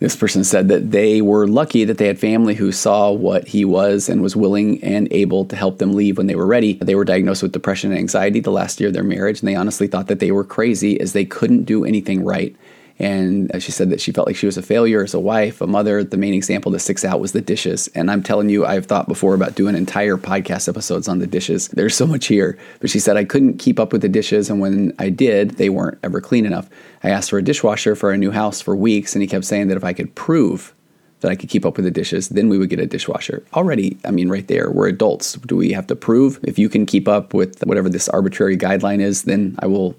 this 0.00 0.14
person 0.14 0.44
said 0.44 0.68
that 0.68 0.92
they 0.92 1.20
were 1.20 1.48
lucky 1.48 1.84
that 1.84 1.98
they 1.98 2.06
had 2.06 2.18
family 2.18 2.54
who 2.54 2.70
saw 2.70 3.10
what 3.10 3.48
he 3.48 3.64
was 3.64 4.08
and 4.08 4.22
was 4.22 4.36
willing 4.36 4.82
and 4.82 5.08
able 5.12 5.44
to 5.44 5.56
help 5.56 5.78
them 5.78 5.92
leave 5.92 6.18
when 6.18 6.28
they 6.28 6.36
were 6.36 6.46
ready. 6.46 6.74
They 6.74 6.94
were 6.94 7.04
diagnosed 7.04 7.42
with 7.42 7.52
depression 7.52 7.90
and 7.90 7.98
anxiety 7.98 8.40
the 8.40 8.52
last 8.52 8.78
year 8.78 8.88
of 8.88 8.94
their 8.94 9.02
marriage, 9.02 9.40
and 9.40 9.48
they 9.48 9.56
honestly 9.56 9.88
thought 9.88 10.06
that 10.06 10.20
they 10.20 10.30
were 10.30 10.44
crazy 10.44 11.00
as 11.00 11.12
they 11.12 11.24
couldn't 11.24 11.64
do 11.64 11.84
anything 11.84 12.24
right. 12.24 12.54
And 12.98 13.54
uh, 13.54 13.60
she 13.60 13.70
said 13.70 13.90
that 13.90 14.00
she 14.00 14.10
felt 14.10 14.26
like 14.26 14.36
she 14.36 14.46
was 14.46 14.56
a 14.56 14.62
failure 14.62 15.02
as 15.02 15.14
a 15.14 15.20
wife, 15.20 15.60
a 15.60 15.66
mother. 15.66 16.02
The 16.02 16.16
main 16.16 16.34
example 16.34 16.72
that 16.72 16.80
sticks 16.80 17.04
out 17.04 17.20
was 17.20 17.32
the 17.32 17.40
dishes. 17.40 17.88
And 17.94 18.10
I'm 18.10 18.22
telling 18.22 18.48
you, 18.48 18.66
I've 18.66 18.86
thought 18.86 19.06
before 19.06 19.34
about 19.34 19.54
doing 19.54 19.76
entire 19.76 20.16
podcast 20.16 20.68
episodes 20.68 21.06
on 21.06 21.20
the 21.20 21.26
dishes. 21.26 21.68
There's 21.68 21.94
so 21.94 22.06
much 22.06 22.26
here. 22.26 22.58
But 22.80 22.90
she 22.90 22.98
said 22.98 23.16
I 23.16 23.24
couldn't 23.24 23.58
keep 23.58 23.78
up 23.78 23.92
with 23.92 24.02
the 24.02 24.08
dishes. 24.08 24.50
And 24.50 24.60
when 24.60 24.92
I 24.98 25.10
did, 25.10 25.52
they 25.52 25.68
weren't 25.68 25.98
ever 26.02 26.20
clean 26.20 26.44
enough. 26.44 26.68
I 27.04 27.10
asked 27.10 27.30
for 27.30 27.38
a 27.38 27.42
dishwasher 27.42 27.94
for 27.94 28.10
our 28.10 28.16
new 28.16 28.32
house 28.32 28.60
for 28.60 28.74
weeks. 28.74 29.14
And 29.14 29.22
he 29.22 29.28
kept 29.28 29.44
saying 29.44 29.68
that 29.68 29.76
if 29.76 29.84
I 29.84 29.92
could 29.92 30.14
prove 30.14 30.74
that 31.20 31.30
I 31.30 31.36
could 31.36 31.48
keep 31.48 31.66
up 31.66 31.76
with 31.76 31.84
the 31.84 31.90
dishes, 31.90 32.28
then 32.28 32.48
we 32.48 32.58
would 32.58 32.70
get 32.70 32.78
a 32.78 32.86
dishwasher. 32.86 33.44
Already, 33.54 33.98
I 34.04 34.10
mean, 34.10 34.28
right 34.28 34.46
there, 34.46 34.70
we're 34.70 34.88
adults. 34.88 35.32
Do 35.34 35.56
we 35.56 35.72
have 35.72 35.86
to 35.88 35.96
prove? 35.96 36.38
If 36.44 36.58
you 36.58 36.68
can 36.68 36.86
keep 36.86 37.08
up 37.08 37.34
with 37.34 37.60
whatever 37.66 37.88
this 37.88 38.08
arbitrary 38.08 38.56
guideline 38.56 39.00
is, 39.00 39.24
then 39.24 39.56
I 39.58 39.66
will 39.66 39.96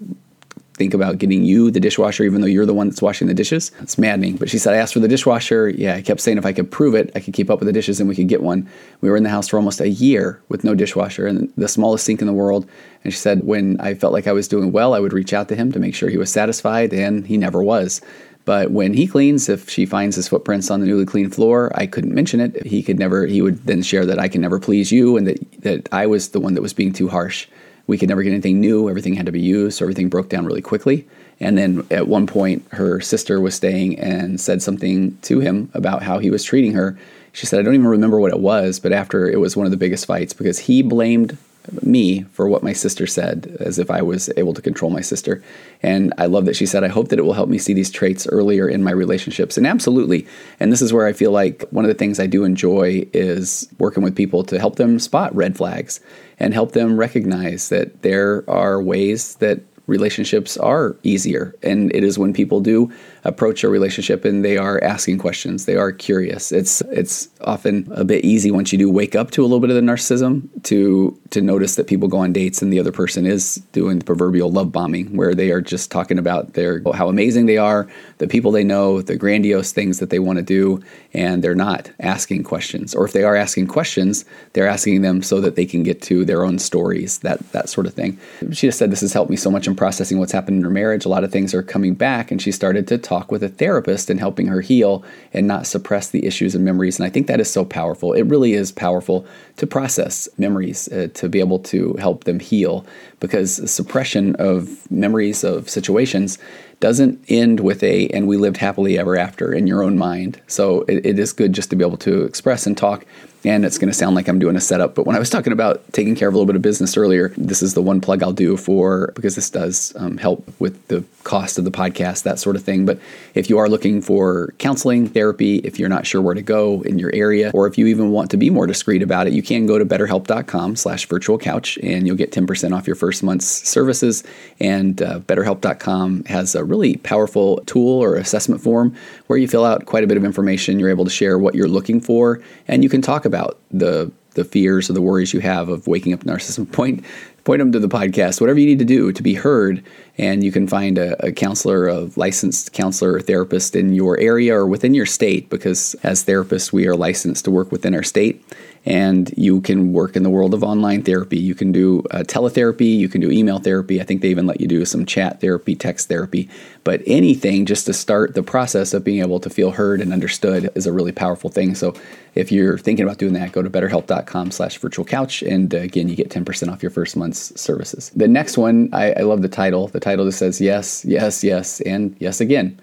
think 0.80 0.94
about 0.94 1.18
getting 1.18 1.44
you 1.44 1.70
the 1.70 1.78
dishwasher, 1.78 2.24
even 2.24 2.40
though 2.40 2.46
you're 2.46 2.64
the 2.64 2.72
one 2.72 2.88
that's 2.88 3.02
washing 3.02 3.28
the 3.28 3.34
dishes. 3.34 3.70
It's 3.80 3.98
maddening. 3.98 4.36
But 4.36 4.48
she 4.48 4.56
said, 4.56 4.72
I 4.72 4.78
asked 4.78 4.94
for 4.94 5.00
the 5.00 5.08
dishwasher. 5.08 5.68
Yeah, 5.68 5.94
I 5.94 6.00
kept 6.00 6.22
saying 6.22 6.38
if 6.38 6.46
I 6.46 6.54
could 6.54 6.70
prove 6.70 6.94
it, 6.94 7.12
I 7.14 7.20
could 7.20 7.34
keep 7.34 7.50
up 7.50 7.58
with 7.58 7.66
the 7.66 7.72
dishes 7.74 8.00
and 8.00 8.08
we 8.08 8.16
could 8.16 8.28
get 8.28 8.42
one. 8.42 8.66
We 9.02 9.10
were 9.10 9.16
in 9.18 9.22
the 9.22 9.28
house 9.28 9.48
for 9.48 9.58
almost 9.58 9.82
a 9.82 9.90
year 9.90 10.40
with 10.48 10.64
no 10.64 10.74
dishwasher 10.74 11.26
and 11.26 11.52
the 11.58 11.68
smallest 11.68 12.06
sink 12.06 12.22
in 12.22 12.26
the 12.26 12.32
world. 12.32 12.66
And 13.04 13.12
she 13.12 13.18
said, 13.18 13.44
when 13.44 13.78
I 13.78 13.92
felt 13.92 14.14
like 14.14 14.26
I 14.26 14.32
was 14.32 14.48
doing 14.48 14.72
well, 14.72 14.94
I 14.94 15.00
would 15.00 15.12
reach 15.12 15.34
out 15.34 15.50
to 15.50 15.54
him 15.54 15.70
to 15.72 15.78
make 15.78 15.94
sure 15.94 16.08
he 16.08 16.16
was 16.16 16.32
satisfied, 16.32 16.94
and 16.94 17.26
he 17.26 17.36
never 17.36 17.62
was. 17.62 18.00
But 18.46 18.70
when 18.70 18.94
he 18.94 19.06
cleans, 19.06 19.50
if 19.50 19.68
she 19.68 19.84
finds 19.84 20.16
his 20.16 20.28
footprints 20.28 20.70
on 20.70 20.80
the 20.80 20.86
newly 20.86 21.04
cleaned 21.04 21.34
floor, 21.34 21.70
I 21.74 21.86
couldn't 21.86 22.14
mention 22.14 22.40
it. 22.40 22.66
He 22.66 22.82
could 22.82 22.98
never, 22.98 23.26
he 23.26 23.42
would 23.42 23.66
then 23.66 23.82
share 23.82 24.06
that 24.06 24.18
I 24.18 24.28
can 24.28 24.40
never 24.40 24.58
please 24.58 24.90
you 24.90 25.18
and 25.18 25.26
that, 25.26 25.62
that 25.62 25.88
I 25.92 26.06
was 26.06 26.30
the 26.30 26.40
one 26.40 26.54
that 26.54 26.62
was 26.62 26.72
being 26.72 26.92
too 26.92 27.08
harsh 27.08 27.46
we 27.90 27.98
could 27.98 28.08
never 28.08 28.22
get 28.22 28.30
anything 28.30 28.60
new. 28.60 28.88
Everything 28.88 29.14
had 29.14 29.26
to 29.26 29.32
be 29.32 29.40
used, 29.40 29.76
so 29.76 29.84
everything 29.84 30.08
broke 30.08 30.28
down 30.28 30.46
really 30.46 30.62
quickly. 30.62 31.08
And 31.40 31.58
then 31.58 31.84
at 31.90 32.06
one 32.06 32.24
point, 32.24 32.64
her 32.70 33.00
sister 33.00 33.40
was 33.40 33.56
staying 33.56 33.98
and 33.98 34.40
said 34.40 34.62
something 34.62 35.18
to 35.22 35.40
him 35.40 35.70
about 35.74 36.04
how 36.04 36.20
he 36.20 36.30
was 36.30 36.44
treating 36.44 36.72
her. 36.74 36.96
She 37.32 37.46
said, 37.46 37.58
I 37.58 37.62
don't 37.64 37.74
even 37.74 37.88
remember 37.88 38.20
what 38.20 38.30
it 38.30 38.38
was, 38.38 38.78
but 38.78 38.92
after 38.92 39.28
it 39.28 39.40
was 39.40 39.56
one 39.56 39.66
of 39.66 39.72
the 39.72 39.76
biggest 39.76 40.06
fights 40.06 40.32
because 40.32 40.60
he 40.60 40.82
blamed 40.82 41.36
me 41.82 42.22
for 42.32 42.48
what 42.48 42.62
my 42.62 42.72
sister 42.72 43.06
said, 43.06 43.56
as 43.60 43.78
if 43.78 43.90
I 43.90 44.02
was 44.02 44.30
able 44.36 44.54
to 44.54 44.62
control 44.62 44.90
my 44.90 45.00
sister. 45.00 45.42
And 45.82 46.12
I 46.18 46.26
love 46.26 46.44
that 46.44 46.56
she 46.56 46.66
said, 46.66 46.84
I 46.84 46.88
hope 46.88 47.08
that 47.08 47.18
it 47.18 47.22
will 47.22 47.32
help 47.32 47.48
me 47.48 47.58
see 47.58 47.72
these 47.72 47.90
traits 47.90 48.26
earlier 48.28 48.68
in 48.68 48.82
my 48.82 48.90
relationships. 48.90 49.56
And 49.56 49.66
absolutely. 49.66 50.26
And 50.58 50.72
this 50.72 50.82
is 50.82 50.92
where 50.92 51.06
I 51.06 51.12
feel 51.12 51.32
like 51.32 51.64
one 51.70 51.84
of 51.84 51.88
the 51.88 51.94
things 51.94 52.20
I 52.20 52.26
do 52.26 52.44
enjoy 52.44 53.06
is 53.12 53.68
working 53.78 54.02
with 54.02 54.16
people 54.16 54.44
to 54.44 54.58
help 54.58 54.76
them 54.76 54.98
spot 54.98 55.34
red 55.34 55.56
flags 55.56 56.00
and 56.38 56.54
help 56.54 56.72
them 56.72 56.96
recognize 56.96 57.68
that 57.68 58.02
there 58.02 58.48
are 58.48 58.82
ways 58.82 59.36
that 59.36 59.60
relationships 59.86 60.56
are 60.56 60.96
easier. 61.02 61.54
And 61.62 61.94
it 61.94 62.04
is 62.04 62.18
when 62.18 62.32
people 62.32 62.60
do 62.60 62.92
approach 63.24 63.64
a 63.64 63.68
relationship 63.68 64.24
and 64.24 64.44
they 64.44 64.56
are 64.56 64.82
asking 64.82 65.18
questions, 65.18 65.66
they 65.66 65.76
are 65.76 65.92
curious. 65.92 66.52
It's 66.52 66.80
it's 66.82 67.28
often 67.42 67.86
a 67.92 68.04
bit 68.04 68.24
easy 68.24 68.50
once 68.50 68.72
you 68.72 68.78
do 68.78 68.90
wake 68.90 69.14
up 69.14 69.30
to 69.32 69.42
a 69.42 69.46
little 69.46 69.60
bit 69.60 69.70
of 69.70 69.76
the 69.76 69.82
narcissism 69.82 70.48
to 70.64 71.18
to 71.30 71.40
notice 71.40 71.76
that 71.76 71.86
people 71.86 72.08
go 72.08 72.18
on 72.18 72.32
dates 72.32 72.62
and 72.62 72.72
the 72.72 72.78
other 72.78 72.92
person 72.92 73.26
is 73.26 73.56
doing 73.72 73.98
the 73.98 74.04
proverbial 74.04 74.50
love 74.50 74.72
bombing 74.72 75.16
where 75.16 75.34
they 75.34 75.50
are 75.50 75.60
just 75.60 75.90
talking 75.90 76.18
about 76.18 76.54
their 76.54 76.82
how 76.94 77.08
amazing 77.08 77.46
they 77.46 77.58
are, 77.58 77.88
the 78.18 78.28
people 78.28 78.50
they 78.50 78.64
know, 78.64 79.02
the 79.02 79.16
grandiose 79.16 79.72
things 79.72 79.98
that 79.98 80.10
they 80.10 80.18
want 80.18 80.38
to 80.38 80.42
do, 80.42 80.82
and 81.12 81.44
they're 81.44 81.54
not 81.54 81.90
asking 82.00 82.42
questions. 82.44 82.94
Or 82.94 83.04
if 83.04 83.12
they 83.12 83.24
are 83.24 83.36
asking 83.36 83.66
questions, 83.66 84.24
they're 84.52 84.68
asking 84.68 85.02
them 85.02 85.22
so 85.22 85.40
that 85.40 85.56
they 85.56 85.66
can 85.66 85.82
get 85.82 86.02
to 86.02 86.24
their 86.24 86.44
own 86.44 86.58
stories, 86.58 87.18
that 87.20 87.38
that 87.52 87.68
sort 87.68 87.86
of 87.86 87.94
thing. 87.94 88.18
She 88.52 88.66
just 88.66 88.78
said 88.78 88.90
this 88.90 89.02
has 89.02 89.12
helped 89.12 89.30
me 89.30 89.36
so 89.36 89.50
much 89.50 89.66
in 89.66 89.76
processing 89.76 90.18
what's 90.18 90.32
happened 90.32 90.58
in 90.58 90.64
her 90.64 90.70
marriage. 90.70 91.04
A 91.04 91.08
lot 91.08 91.24
of 91.24 91.32
things 91.32 91.54
are 91.54 91.62
coming 91.62 91.94
back 91.94 92.30
and 92.30 92.40
she 92.40 92.52
started 92.52 92.88
to 92.88 92.98
talk 93.10 93.32
with 93.32 93.42
a 93.42 93.48
therapist 93.48 94.08
and 94.08 94.20
helping 94.20 94.46
her 94.46 94.60
heal 94.60 95.04
and 95.34 95.46
not 95.48 95.66
suppress 95.66 96.10
the 96.10 96.24
issues 96.24 96.54
and 96.54 96.64
memories. 96.64 96.96
And 96.98 97.06
I 97.06 97.10
think 97.10 97.26
that 97.26 97.40
is 97.40 97.50
so 97.50 97.64
powerful. 97.64 98.12
It 98.12 98.22
really 98.22 98.52
is 98.52 98.70
powerful 98.70 99.26
to 99.56 99.66
process 99.66 100.28
memories, 100.38 100.88
uh, 100.92 101.08
to 101.14 101.28
be 101.28 101.40
able 101.40 101.58
to 101.58 101.94
help 101.94 102.22
them 102.22 102.38
heal, 102.38 102.86
because 103.18 103.70
suppression 103.70 104.36
of 104.36 104.88
memories 104.90 105.42
of 105.42 105.68
situations 105.68 106.38
doesn't 106.80 107.22
end 107.28 107.60
with 107.60 107.82
a 107.82 108.08
and 108.08 108.26
we 108.26 108.36
lived 108.36 108.56
happily 108.56 108.98
ever 108.98 109.16
after 109.16 109.52
in 109.52 109.66
your 109.66 109.82
own 109.82 109.98
mind. 109.98 110.40
So 110.46 110.82
it, 110.82 111.06
it 111.06 111.18
is 111.18 111.32
good 111.32 111.52
just 111.52 111.70
to 111.70 111.76
be 111.76 111.84
able 111.84 111.98
to 111.98 112.24
express 112.24 112.66
and 112.66 112.76
talk 112.76 113.06
and 113.44 113.64
it's 113.64 113.78
going 113.78 113.88
to 113.88 113.94
sound 113.94 114.14
like 114.14 114.28
I'm 114.28 114.38
doing 114.38 114.56
a 114.56 114.60
setup. 114.60 114.94
But 114.94 115.06
when 115.06 115.16
I 115.16 115.18
was 115.18 115.30
talking 115.30 115.52
about 115.52 115.82
taking 115.92 116.14
care 116.14 116.28
of 116.28 116.34
a 116.34 116.36
little 116.36 116.46
bit 116.46 116.56
of 116.56 116.62
business 116.62 116.96
earlier, 116.96 117.30
this 117.36 117.62
is 117.62 117.74
the 117.74 117.82
one 117.82 118.00
plug 118.00 118.22
I'll 118.22 118.32
do 118.32 118.56
for 118.56 119.12
because 119.14 119.34
this 119.34 119.48
does 119.48 119.94
um, 119.96 120.18
help 120.18 120.46
with 120.60 120.86
the 120.88 121.04
cost 121.24 121.58
of 121.58 121.64
the 121.64 121.70
podcast, 121.70 122.24
that 122.24 122.38
sort 122.38 122.56
of 122.56 122.62
thing. 122.62 122.84
But 122.84 122.98
if 123.34 123.48
you 123.48 123.58
are 123.58 123.68
looking 123.68 124.02
for 124.02 124.52
counseling, 124.58 125.08
therapy, 125.08 125.56
if 125.58 125.78
you're 125.78 125.88
not 125.88 126.06
sure 126.06 126.20
where 126.20 126.34
to 126.34 126.42
go 126.42 126.82
in 126.82 126.98
your 126.98 127.14
area, 127.14 127.50
or 127.54 127.66
if 127.66 127.78
you 127.78 127.86
even 127.86 128.10
want 128.10 128.30
to 128.32 128.36
be 128.36 128.50
more 128.50 128.66
discreet 128.66 129.02
about 129.02 129.26
it, 129.26 129.32
you 129.32 129.42
can 129.42 129.66
go 129.66 129.78
to 129.78 129.86
betterhelp.com 129.86 130.76
slash 130.76 131.06
virtual 131.06 131.38
couch 131.38 131.78
and 131.82 132.06
you'll 132.06 132.16
get 132.16 132.32
10% 132.32 132.76
off 132.76 132.86
your 132.86 132.96
first 132.96 133.22
month's 133.22 133.46
services. 133.46 134.22
And 134.60 135.00
uh, 135.00 135.20
betterhelp.com 135.20 136.24
has 136.24 136.54
a 136.54 136.64
really 136.70 136.96
powerful 136.98 137.58
tool 137.66 138.02
or 138.02 138.14
assessment 138.14 138.62
form 138.62 138.94
where 139.26 139.38
you 139.38 139.48
fill 139.48 139.64
out 139.64 139.86
quite 139.86 140.04
a 140.04 140.06
bit 140.06 140.16
of 140.16 140.24
information. 140.24 140.78
You're 140.78 140.90
able 140.90 141.04
to 141.04 141.10
share 141.10 141.38
what 141.38 141.54
you're 141.54 141.68
looking 141.68 142.00
for 142.00 142.40
and 142.68 142.82
you 142.82 142.88
can 142.88 143.02
talk 143.02 143.24
about 143.24 143.58
the 143.70 144.10
the 144.34 144.44
fears 144.44 144.88
or 144.88 144.92
the 144.92 145.02
worries 145.02 145.34
you 145.34 145.40
have 145.40 145.68
of 145.68 145.88
waking 145.88 146.12
up 146.12 146.20
narcissism. 146.20 146.70
Point 146.72 147.04
point 147.44 147.58
them 147.58 147.72
to 147.72 147.78
the 147.78 147.88
podcast. 147.88 148.40
Whatever 148.40 148.60
you 148.60 148.66
need 148.66 148.78
to 148.78 148.84
do 148.84 149.12
to 149.12 149.22
be 149.22 149.34
heard, 149.34 149.82
and 150.18 150.44
you 150.44 150.52
can 150.52 150.68
find 150.68 150.98
a, 150.98 151.26
a 151.26 151.32
counselor, 151.32 151.88
a 151.88 152.10
licensed 152.16 152.72
counselor 152.72 153.14
or 153.14 153.20
therapist 153.20 153.74
in 153.74 153.94
your 153.94 154.18
area 154.18 154.54
or 154.54 154.66
within 154.66 154.94
your 154.94 155.06
state. 155.06 155.48
Because 155.48 155.94
as 156.02 156.24
therapists, 156.24 156.72
we 156.72 156.86
are 156.86 156.94
licensed 156.94 157.44
to 157.46 157.50
work 157.50 157.72
within 157.72 157.94
our 157.94 158.02
state 158.02 158.44
and 158.86 159.32
you 159.36 159.60
can 159.60 159.92
work 159.92 160.16
in 160.16 160.22
the 160.22 160.30
world 160.30 160.54
of 160.54 160.64
online 160.64 161.02
therapy. 161.02 161.38
You 161.38 161.54
can 161.54 161.70
do 161.70 162.02
uh, 162.10 162.18
teletherapy, 162.20 162.96
you 162.96 163.08
can 163.08 163.20
do 163.20 163.30
email 163.30 163.58
therapy. 163.58 164.00
I 164.00 164.04
think 164.04 164.22
they 164.22 164.28
even 164.28 164.46
let 164.46 164.60
you 164.60 164.66
do 164.66 164.84
some 164.84 165.04
chat 165.04 165.40
therapy, 165.40 165.74
text 165.74 166.08
therapy. 166.08 166.48
But 166.82 167.02
anything 167.06 167.66
just 167.66 167.84
to 167.86 167.92
start 167.92 168.34
the 168.34 168.42
process 168.42 168.94
of 168.94 169.04
being 169.04 169.20
able 169.20 169.38
to 169.40 169.50
feel 169.50 169.72
heard 169.72 170.00
and 170.00 170.12
understood 170.12 170.70
is 170.74 170.86
a 170.86 170.92
really 170.92 171.12
powerful 171.12 171.50
thing. 171.50 171.74
So 171.74 171.94
if 172.34 172.50
you're 172.50 172.78
thinking 172.78 173.04
about 173.04 173.18
doing 173.18 173.34
that, 173.34 173.52
go 173.52 173.62
to 173.62 173.68
betterhelp.com 173.68 174.50
slash 174.50 174.78
virtual 174.78 175.04
couch. 175.04 175.42
And 175.42 175.74
uh, 175.74 175.78
again, 175.78 176.08
you 176.08 176.16
get 176.16 176.30
10% 176.30 176.72
off 176.72 176.82
your 176.82 176.90
first 176.90 177.16
month's 177.16 177.58
services. 177.60 178.10
The 178.16 178.28
next 178.28 178.56
one, 178.56 178.88
I, 178.92 179.12
I 179.12 179.20
love 179.22 179.42
the 179.42 179.48
title. 179.48 179.88
The 179.88 180.00
title 180.00 180.24
just 180.24 180.38
says 180.38 180.60
yes, 180.60 181.04
yes, 181.04 181.44
yes, 181.44 181.80
and 181.82 182.16
yes 182.18 182.40
again. 182.40 182.80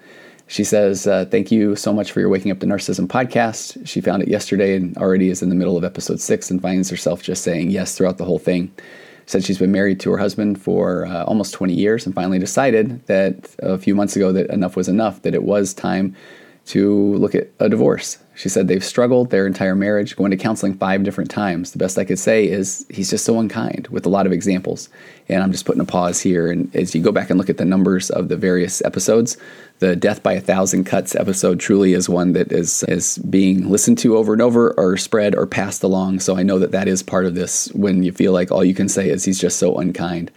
She 0.48 0.64
says, 0.64 1.06
uh, 1.06 1.26
Thank 1.26 1.52
you 1.52 1.76
so 1.76 1.92
much 1.92 2.10
for 2.10 2.20
your 2.20 2.30
Waking 2.30 2.50
Up 2.50 2.58
to 2.60 2.66
Narcissism 2.66 3.06
podcast. 3.06 3.86
She 3.86 4.00
found 4.00 4.22
it 4.22 4.28
yesterday 4.28 4.74
and 4.74 4.96
already 4.96 5.28
is 5.28 5.42
in 5.42 5.50
the 5.50 5.54
middle 5.54 5.76
of 5.76 5.84
episode 5.84 6.20
six 6.20 6.50
and 6.50 6.60
finds 6.60 6.88
herself 6.88 7.22
just 7.22 7.44
saying 7.44 7.70
yes 7.70 7.96
throughout 7.96 8.16
the 8.16 8.24
whole 8.24 8.38
thing. 8.38 8.72
Said 9.26 9.44
she's 9.44 9.58
been 9.58 9.72
married 9.72 10.00
to 10.00 10.10
her 10.10 10.16
husband 10.16 10.60
for 10.60 11.04
uh, 11.04 11.24
almost 11.24 11.52
20 11.52 11.74
years 11.74 12.06
and 12.06 12.14
finally 12.14 12.38
decided 12.38 13.04
that 13.06 13.54
a 13.58 13.76
few 13.76 13.94
months 13.94 14.16
ago 14.16 14.32
that 14.32 14.48
enough 14.48 14.74
was 14.74 14.88
enough, 14.88 15.20
that 15.20 15.34
it 15.34 15.42
was 15.42 15.74
time 15.74 16.16
to 16.66 17.14
look 17.16 17.34
at 17.34 17.48
a 17.60 17.68
divorce. 17.68 18.16
She 18.38 18.48
said 18.48 18.68
they've 18.68 18.84
struggled 18.84 19.30
their 19.30 19.48
entire 19.48 19.74
marriage, 19.74 20.14
going 20.14 20.30
to 20.30 20.36
counseling 20.36 20.74
five 20.74 21.02
different 21.02 21.28
times. 21.28 21.72
The 21.72 21.78
best 21.78 21.98
I 21.98 22.04
could 22.04 22.20
say 22.20 22.46
is 22.46 22.86
he's 22.88 23.10
just 23.10 23.24
so 23.24 23.40
unkind 23.40 23.88
with 23.88 24.06
a 24.06 24.08
lot 24.08 24.26
of 24.26 24.32
examples. 24.32 24.88
And 25.28 25.42
I'm 25.42 25.50
just 25.50 25.64
putting 25.64 25.80
a 25.80 25.84
pause 25.84 26.20
here. 26.20 26.48
And 26.48 26.74
as 26.76 26.94
you 26.94 27.02
go 27.02 27.10
back 27.10 27.30
and 27.30 27.38
look 27.38 27.50
at 27.50 27.56
the 27.56 27.64
numbers 27.64 28.10
of 28.10 28.28
the 28.28 28.36
various 28.36 28.80
episodes, 28.84 29.36
the 29.80 29.96
Death 29.96 30.22
by 30.22 30.34
a 30.34 30.40
Thousand 30.40 30.84
Cuts 30.84 31.16
episode 31.16 31.58
truly 31.58 31.94
is 31.94 32.08
one 32.08 32.32
that 32.34 32.52
is, 32.52 32.84
is 32.84 33.18
being 33.18 33.68
listened 33.68 33.98
to 33.98 34.16
over 34.16 34.34
and 34.34 34.40
over 34.40 34.72
or 34.78 34.96
spread 34.96 35.34
or 35.34 35.44
passed 35.44 35.82
along. 35.82 36.20
So 36.20 36.36
I 36.36 36.44
know 36.44 36.60
that 36.60 36.70
that 36.70 36.86
is 36.86 37.02
part 37.02 37.26
of 37.26 37.34
this 37.34 37.72
when 37.72 38.04
you 38.04 38.12
feel 38.12 38.32
like 38.32 38.52
all 38.52 38.64
you 38.64 38.74
can 38.74 38.88
say 38.88 39.10
is 39.10 39.24
he's 39.24 39.40
just 39.40 39.58
so 39.58 39.78
unkind. 39.78 40.30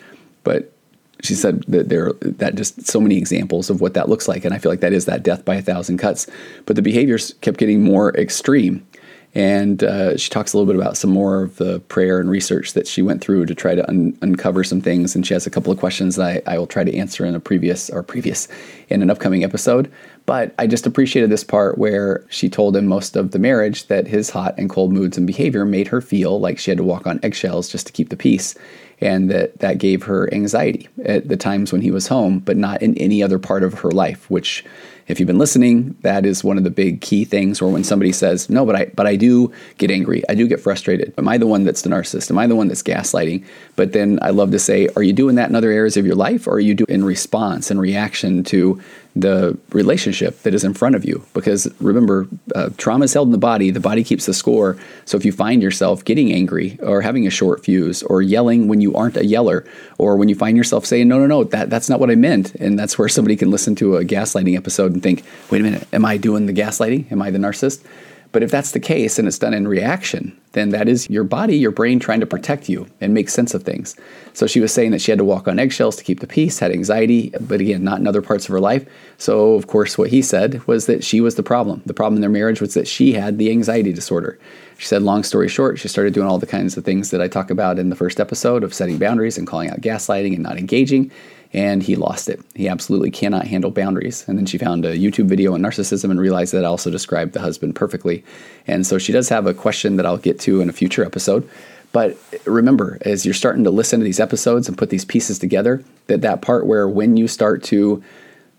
But 0.43 0.73
she 1.21 1.35
said 1.35 1.63
that 1.67 1.89
there 1.89 2.13
that 2.21 2.55
just 2.55 2.85
so 2.87 2.99
many 2.99 3.17
examples 3.17 3.69
of 3.69 3.81
what 3.81 3.93
that 3.93 4.09
looks 4.09 4.27
like. 4.27 4.45
And 4.45 4.53
i 4.53 4.57
feel 4.57 4.71
like 4.71 4.81
that 4.81 4.93
is 4.93 5.05
that 5.05 5.23
death 5.23 5.45
by 5.45 5.55
a 5.55 5.61
thousand 5.61 5.97
cuts. 5.97 6.27
But 6.65 6.75
the 6.75 6.81
behaviors 6.81 7.33
kept 7.41 7.57
getting 7.57 7.83
more 7.83 8.15
extreme 8.17 8.85
and 9.33 9.83
uh, 9.83 10.17
she 10.17 10.29
talks 10.29 10.51
a 10.51 10.57
little 10.57 10.71
bit 10.71 10.79
about 10.79 10.97
some 10.97 11.09
more 11.09 11.43
of 11.43 11.55
the 11.57 11.79
prayer 11.81 12.19
and 12.19 12.29
research 12.29 12.73
that 12.73 12.85
she 12.85 13.01
went 13.01 13.21
through 13.21 13.45
to 13.45 13.55
try 13.55 13.75
to 13.75 13.87
un- 13.89 14.17
uncover 14.21 14.63
some 14.63 14.81
things 14.81 15.15
and 15.15 15.25
she 15.25 15.33
has 15.33 15.47
a 15.47 15.49
couple 15.49 15.71
of 15.71 15.79
questions 15.79 16.17
that 16.17 16.43
I, 16.47 16.55
I 16.55 16.57
will 16.57 16.67
try 16.67 16.83
to 16.83 16.95
answer 16.95 17.25
in 17.25 17.35
a 17.35 17.39
previous 17.39 17.89
or 17.89 18.03
previous 18.03 18.47
in 18.89 19.01
an 19.01 19.09
upcoming 19.09 19.43
episode 19.43 19.91
but 20.25 20.53
i 20.59 20.67
just 20.67 20.85
appreciated 20.85 21.29
this 21.29 21.43
part 21.43 21.77
where 21.77 22.25
she 22.29 22.49
told 22.49 22.75
him 22.75 22.87
most 22.87 23.15
of 23.15 23.31
the 23.31 23.39
marriage 23.39 23.87
that 23.87 24.07
his 24.07 24.29
hot 24.29 24.53
and 24.57 24.69
cold 24.69 24.91
moods 24.91 25.17
and 25.17 25.27
behavior 25.27 25.65
made 25.65 25.87
her 25.87 26.01
feel 26.01 26.39
like 26.39 26.59
she 26.59 26.71
had 26.71 26.77
to 26.77 26.83
walk 26.83 27.07
on 27.07 27.19
eggshells 27.23 27.69
just 27.69 27.87
to 27.87 27.93
keep 27.93 28.09
the 28.09 28.17
peace 28.17 28.55
and 29.01 29.31
that 29.31 29.57
that 29.59 29.79
gave 29.79 30.03
her 30.03 30.31
anxiety 30.33 30.87
at 31.05 31.27
the 31.27 31.35
times 31.35 31.71
when 31.71 31.81
he 31.81 31.91
was 31.91 32.07
home, 32.07 32.39
but 32.39 32.55
not 32.55 32.81
in 32.81 32.95
any 32.97 33.21
other 33.21 33.39
part 33.39 33.63
of 33.63 33.79
her 33.79 33.91
life. 33.91 34.29
Which, 34.29 34.63
if 35.07 35.19
you've 35.19 35.27
been 35.27 35.37
listening, 35.37 35.95
that 36.01 36.25
is 36.25 36.43
one 36.43 36.57
of 36.57 36.63
the 36.63 36.69
big 36.69 37.01
key 37.01 37.25
things. 37.25 37.61
Or 37.61 37.71
when 37.71 37.83
somebody 37.83 38.11
says, 38.11 38.49
"No, 38.49 38.65
but 38.65 38.75
I 38.75 38.85
but 38.95 39.07
I 39.07 39.15
do 39.15 39.51
get 39.77 39.91
angry, 39.91 40.23
I 40.29 40.35
do 40.35 40.47
get 40.47 40.59
frustrated. 40.59 41.13
Am 41.17 41.27
I 41.27 41.37
the 41.37 41.47
one 41.47 41.63
that's 41.63 41.81
the 41.81 41.89
narcissist? 41.89 42.31
Am 42.31 42.37
I 42.37 42.47
the 42.47 42.55
one 42.55 42.67
that's 42.67 42.83
gaslighting?" 42.83 43.43
But 43.75 43.93
then 43.93 44.19
I 44.21 44.29
love 44.29 44.51
to 44.51 44.59
say, 44.59 44.87
"Are 44.95 45.03
you 45.03 45.13
doing 45.13 45.35
that 45.35 45.49
in 45.49 45.55
other 45.55 45.71
areas 45.71 45.97
of 45.97 46.05
your 46.05 46.15
life, 46.15 46.47
or 46.47 46.53
are 46.53 46.59
you 46.59 46.73
doing 46.73 46.89
in 46.89 47.03
response 47.03 47.71
and 47.71 47.79
reaction 47.79 48.43
to 48.45 48.79
the 49.15 49.57
relationship 49.71 50.41
that 50.43 50.53
is 50.53 50.63
in 50.63 50.73
front 50.73 50.95
of 50.95 51.03
you. 51.03 51.25
Because 51.33 51.67
remember, 51.81 52.27
uh, 52.55 52.69
trauma 52.77 53.05
is 53.05 53.13
held 53.13 53.27
in 53.27 53.31
the 53.31 53.37
body, 53.37 53.69
the 53.71 53.79
body 53.79 54.03
keeps 54.03 54.25
the 54.25 54.33
score. 54.33 54.77
So 55.05 55.17
if 55.17 55.25
you 55.25 55.31
find 55.31 55.61
yourself 55.61 56.05
getting 56.05 56.31
angry 56.31 56.79
or 56.81 57.01
having 57.01 57.27
a 57.27 57.29
short 57.29 57.63
fuse 57.63 58.03
or 58.03 58.21
yelling 58.21 58.67
when 58.67 58.79
you 58.79 58.95
aren't 58.95 59.17
a 59.17 59.25
yeller, 59.25 59.65
or 59.97 60.15
when 60.15 60.29
you 60.29 60.35
find 60.35 60.57
yourself 60.57 60.85
saying, 60.85 61.07
no, 61.07 61.19
no, 61.19 61.27
no, 61.27 61.43
that, 61.45 61.69
that's 61.69 61.89
not 61.89 61.99
what 61.99 62.09
I 62.09 62.15
meant. 62.15 62.55
And 62.55 62.79
that's 62.79 62.97
where 62.97 63.09
somebody 63.09 63.35
can 63.35 63.51
listen 63.51 63.75
to 63.75 63.97
a 63.97 64.05
gaslighting 64.05 64.55
episode 64.55 64.93
and 64.93 65.03
think, 65.03 65.23
wait 65.49 65.61
a 65.61 65.63
minute, 65.63 65.87
am 65.93 66.05
I 66.05 66.17
doing 66.17 66.45
the 66.45 66.53
gaslighting? 66.53 67.11
Am 67.11 67.21
I 67.21 67.31
the 67.31 67.37
narcissist? 67.37 67.83
But 68.31 68.43
if 68.43 68.51
that's 68.51 68.71
the 68.71 68.79
case 68.79 69.19
and 69.19 69.27
it's 69.27 69.37
done 69.37 69.53
in 69.53 69.67
reaction, 69.67 70.37
then 70.53 70.69
that 70.69 70.87
is 70.87 71.09
your 71.09 71.23
body, 71.23 71.57
your 71.57 71.71
brain 71.71 71.99
trying 71.99 72.21
to 72.21 72.25
protect 72.25 72.69
you 72.69 72.87
and 73.01 73.13
make 73.13 73.29
sense 73.29 73.53
of 73.53 73.63
things. 73.63 73.95
So 74.33 74.47
she 74.47 74.61
was 74.61 74.73
saying 74.73 74.91
that 74.91 75.01
she 75.01 75.11
had 75.11 75.17
to 75.17 75.25
walk 75.25 75.47
on 75.47 75.59
eggshells 75.59 75.97
to 75.97 76.03
keep 76.03 76.21
the 76.21 76.27
peace, 76.27 76.59
had 76.59 76.71
anxiety, 76.71 77.33
but 77.41 77.59
again, 77.59 77.83
not 77.83 77.99
in 77.99 78.07
other 78.07 78.21
parts 78.21 78.45
of 78.45 78.53
her 78.53 78.59
life. 78.59 78.85
So, 79.17 79.55
of 79.55 79.67
course, 79.67 79.97
what 79.97 80.09
he 80.09 80.21
said 80.21 80.65
was 80.65 80.85
that 80.85 81.03
she 81.03 81.19
was 81.19 81.35
the 81.35 81.43
problem. 81.43 81.81
The 81.85 81.93
problem 81.93 82.17
in 82.17 82.21
their 82.21 82.29
marriage 82.29 82.61
was 82.61 82.73
that 82.73 82.87
she 82.87 83.13
had 83.13 83.37
the 83.37 83.51
anxiety 83.51 83.91
disorder. 83.91 84.39
She 84.77 84.87
said, 84.87 85.03
long 85.03 85.23
story 85.23 85.47
short, 85.47 85.77
she 85.77 85.89
started 85.89 86.13
doing 86.13 86.27
all 86.27 86.39
the 86.39 86.47
kinds 86.47 86.77
of 86.77 86.85
things 86.85 87.11
that 87.11 87.21
I 87.21 87.27
talk 87.27 87.51
about 87.51 87.79
in 87.79 87.89
the 87.89 87.95
first 87.95 88.19
episode 88.19 88.63
of 88.63 88.73
setting 88.73 88.97
boundaries 88.97 89.37
and 89.37 89.45
calling 89.45 89.69
out 89.69 89.81
gaslighting 89.81 90.33
and 90.33 90.43
not 90.43 90.57
engaging 90.57 91.11
and 91.53 91.83
he 91.83 91.95
lost 91.95 92.29
it. 92.29 92.39
He 92.55 92.67
absolutely 92.67 93.11
cannot 93.11 93.47
handle 93.47 93.71
boundaries. 93.71 94.25
And 94.27 94.37
then 94.37 94.45
she 94.45 94.57
found 94.57 94.85
a 94.85 94.97
YouTube 94.97 95.27
video 95.27 95.53
on 95.53 95.61
narcissism 95.61 96.09
and 96.09 96.19
realized 96.19 96.53
that 96.53 96.63
also 96.63 96.89
described 96.89 97.33
the 97.33 97.41
husband 97.41 97.75
perfectly. 97.75 98.23
And 98.67 98.85
so 98.87 98.97
she 98.97 99.11
does 99.11 99.29
have 99.29 99.47
a 99.47 99.53
question 99.53 99.97
that 99.97 100.05
I'll 100.05 100.17
get 100.17 100.39
to 100.41 100.61
in 100.61 100.69
a 100.69 100.73
future 100.73 101.03
episode. 101.03 101.47
But 101.91 102.17
remember, 102.45 102.97
as 103.01 103.25
you're 103.25 103.33
starting 103.33 103.65
to 103.65 103.69
listen 103.69 103.99
to 103.99 104.05
these 104.05 104.19
episodes 104.19 104.69
and 104.69 104.77
put 104.77 104.89
these 104.89 105.03
pieces 105.03 105.39
together, 105.39 105.83
that 106.07 106.21
that 106.21 106.41
part 106.41 106.65
where 106.65 106.87
when 106.87 107.17
you 107.17 107.27
start 107.27 107.63
to 107.63 108.01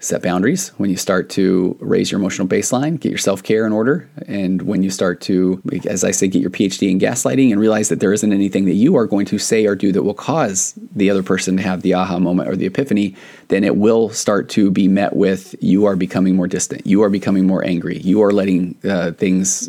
set 0.02 0.21
boundaries, 0.21 0.68
when 0.78 0.90
you 0.90 0.97
start 0.97 1.30
to 1.30 1.76
raise 1.80 2.11
your 2.11 2.21
emotional 2.21 2.49
baseline, 2.49 2.99
get 2.99 3.11
your 3.11 3.18
self 3.18 3.42
care 3.42 3.64
in 3.64 3.73
order, 3.73 4.09
and 4.26 4.62
when 4.62 4.82
you 4.82 4.90
start 4.90 5.21
to, 5.23 5.62
as 5.87 6.02
I 6.02 6.11
say, 6.11 6.26
get 6.26 6.42
your 6.42 6.50
PhD 6.50 6.90
in 6.90 6.99
gaslighting 6.99 7.52
and 7.52 7.61
realize 7.61 7.88
that 7.88 8.00
there 8.00 8.12
isn't 8.12 8.32
anything 8.32 8.64
that 8.64 8.75
you 8.75 8.97
are 8.97 9.06
going 9.06 9.26
to 9.26 9.38
say 9.38 9.64
or 9.64 9.76
do 9.76 9.92
that 9.92 10.02
will 10.02 10.14
cause 10.14 10.75
the 10.94 11.09
other 11.09 11.23
person 11.23 11.56
to 11.56 11.62
have 11.62 11.82
the 11.82 11.94
aha 11.94 12.18
moment 12.18 12.49
or 12.49 12.56
the 12.56 12.66
epiphany, 12.66 13.14
then 13.49 13.62
it 13.62 13.76
will 13.76 14.11
start 14.11 14.49
to 14.50 14.71
be 14.71 14.88
met 14.88 15.14
with 15.14 15.54
you 15.62 15.85
are 15.87 15.97
becoming 15.97 16.35
more 16.35 16.49
distant, 16.49 16.85
you 16.87 17.02
are 17.02 17.11
becoming 17.11 17.47
more 17.47 17.64
angry, 17.64 17.99
you 17.99 18.23
are 18.23 18.32
letting 18.32 18.76
uh, 18.85 19.12
things 19.12 19.68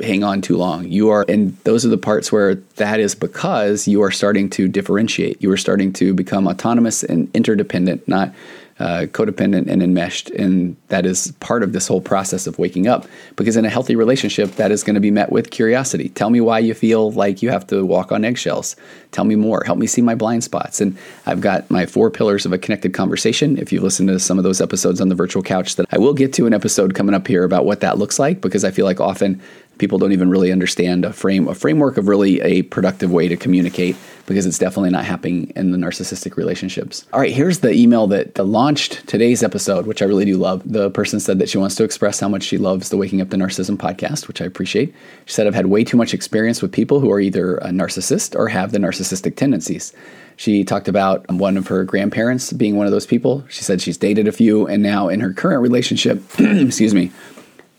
hang 0.00 0.22
on 0.22 0.40
too 0.40 0.56
long. 0.56 0.86
You 0.88 1.10
are, 1.10 1.24
and 1.28 1.56
those 1.64 1.84
are 1.84 1.88
the 1.88 1.98
parts 1.98 2.30
where 2.30 2.54
that 2.76 3.00
is 3.00 3.14
because 3.14 3.88
you 3.88 4.02
are 4.02 4.10
starting 4.10 4.48
to 4.50 4.68
differentiate. 4.68 5.42
You 5.42 5.50
are 5.50 5.56
starting 5.56 5.92
to 5.94 6.14
become 6.14 6.46
autonomous 6.46 7.02
and 7.02 7.28
interdependent, 7.34 8.06
not 8.06 8.32
uh, 8.78 9.06
codependent 9.10 9.68
and 9.68 9.82
enmeshed. 9.82 10.30
And 10.30 10.76
that 10.88 11.04
is 11.04 11.32
part 11.40 11.62
of 11.62 11.72
this 11.72 11.88
whole 11.88 12.00
process 12.00 12.46
of 12.46 12.58
waking 12.58 12.86
up. 12.86 13.06
Because 13.36 13.56
in 13.56 13.64
a 13.64 13.70
healthy 13.70 13.96
relationship, 13.96 14.52
that 14.52 14.70
is 14.70 14.84
going 14.84 14.94
to 14.94 15.00
be 15.00 15.10
met 15.10 15.32
with 15.32 15.50
curiosity. 15.50 16.08
Tell 16.10 16.30
me 16.30 16.40
why 16.40 16.60
you 16.60 16.74
feel 16.74 17.10
like 17.12 17.42
you 17.42 17.50
have 17.50 17.66
to 17.68 17.84
walk 17.84 18.12
on 18.12 18.24
eggshells. 18.24 18.76
Tell 19.10 19.24
me 19.24 19.34
more. 19.34 19.62
Help 19.64 19.78
me 19.78 19.86
see 19.86 20.02
my 20.02 20.14
blind 20.14 20.44
spots. 20.44 20.80
And 20.80 20.96
I've 21.26 21.40
got 21.40 21.70
my 21.70 21.86
four 21.86 22.10
pillars 22.10 22.46
of 22.46 22.52
a 22.52 22.58
connected 22.58 22.94
conversation. 22.94 23.58
If 23.58 23.72
you've 23.72 23.82
listened 23.82 24.08
to 24.08 24.20
some 24.20 24.38
of 24.38 24.44
those 24.44 24.60
episodes 24.60 25.00
on 25.00 25.08
the 25.08 25.14
virtual 25.14 25.42
couch, 25.42 25.76
that 25.76 25.86
I 25.90 25.98
will 25.98 26.14
get 26.14 26.32
to 26.34 26.46
an 26.46 26.54
episode 26.54 26.94
coming 26.94 27.14
up 27.14 27.26
here 27.26 27.44
about 27.44 27.64
what 27.64 27.80
that 27.80 27.98
looks 27.98 28.18
like, 28.18 28.40
because 28.40 28.64
I 28.64 28.70
feel 28.70 28.84
like 28.84 29.00
often 29.00 29.40
people 29.78 29.98
don't 29.98 30.12
even 30.12 30.30
really 30.30 30.52
understand 30.52 31.04
a 31.04 31.12
frame 31.12 31.48
a 31.48 31.54
framework 31.54 31.96
of 31.96 32.08
really 32.08 32.40
a 32.40 32.62
productive 32.62 33.10
way 33.10 33.28
to 33.28 33.36
communicate 33.36 33.96
because 34.28 34.44
it's 34.44 34.58
definitely 34.58 34.90
not 34.90 35.04
happening 35.04 35.50
in 35.56 35.72
the 35.72 35.78
narcissistic 35.78 36.36
relationships. 36.36 37.06
All 37.12 37.20
right, 37.20 37.32
here's 37.32 37.60
the 37.60 37.72
email 37.72 38.06
that 38.08 38.38
launched 38.38 39.06
today's 39.06 39.42
episode, 39.42 39.86
which 39.86 40.02
I 40.02 40.04
really 40.04 40.26
do 40.26 40.36
love. 40.36 40.62
The 40.70 40.90
person 40.90 41.18
said 41.18 41.38
that 41.38 41.48
she 41.48 41.56
wants 41.56 41.74
to 41.76 41.84
express 41.84 42.20
how 42.20 42.28
much 42.28 42.42
she 42.42 42.58
loves 42.58 42.90
the 42.90 42.98
Waking 42.98 43.22
Up 43.22 43.30
to 43.30 43.36
Narcissism 43.36 43.78
podcast, 43.78 44.28
which 44.28 44.42
I 44.42 44.44
appreciate. 44.44 44.94
She 45.24 45.32
said, 45.32 45.46
I've 45.46 45.54
had 45.54 45.66
way 45.66 45.82
too 45.82 45.96
much 45.96 46.12
experience 46.12 46.60
with 46.60 46.70
people 46.70 47.00
who 47.00 47.10
are 47.10 47.20
either 47.20 47.56
a 47.56 47.68
narcissist 47.68 48.38
or 48.38 48.48
have 48.48 48.72
the 48.72 48.78
narcissistic 48.78 49.36
tendencies. 49.36 49.94
She 50.36 50.62
talked 50.62 50.88
about 50.88 51.28
one 51.32 51.56
of 51.56 51.66
her 51.68 51.82
grandparents 51.84 52.52
being 52.52 52.76
one 52.76 52.86
of 52.86 52.92
those 52.92 53.06
people. 53.06 53.44
She 53.48 53.64
said 53.64 53.80
she's 53.80 53.96
dated 53.96 54.28
a 54.28 54.32
few, 54.32 54.66
and 54.68 54.82
now 54.82 55.08
in 55.08 55.20
her 55.20 55.32
current 55.32 55.62
relationship, 55.62 56.22
excuse 56.38 56.94
me, 56.94 57.10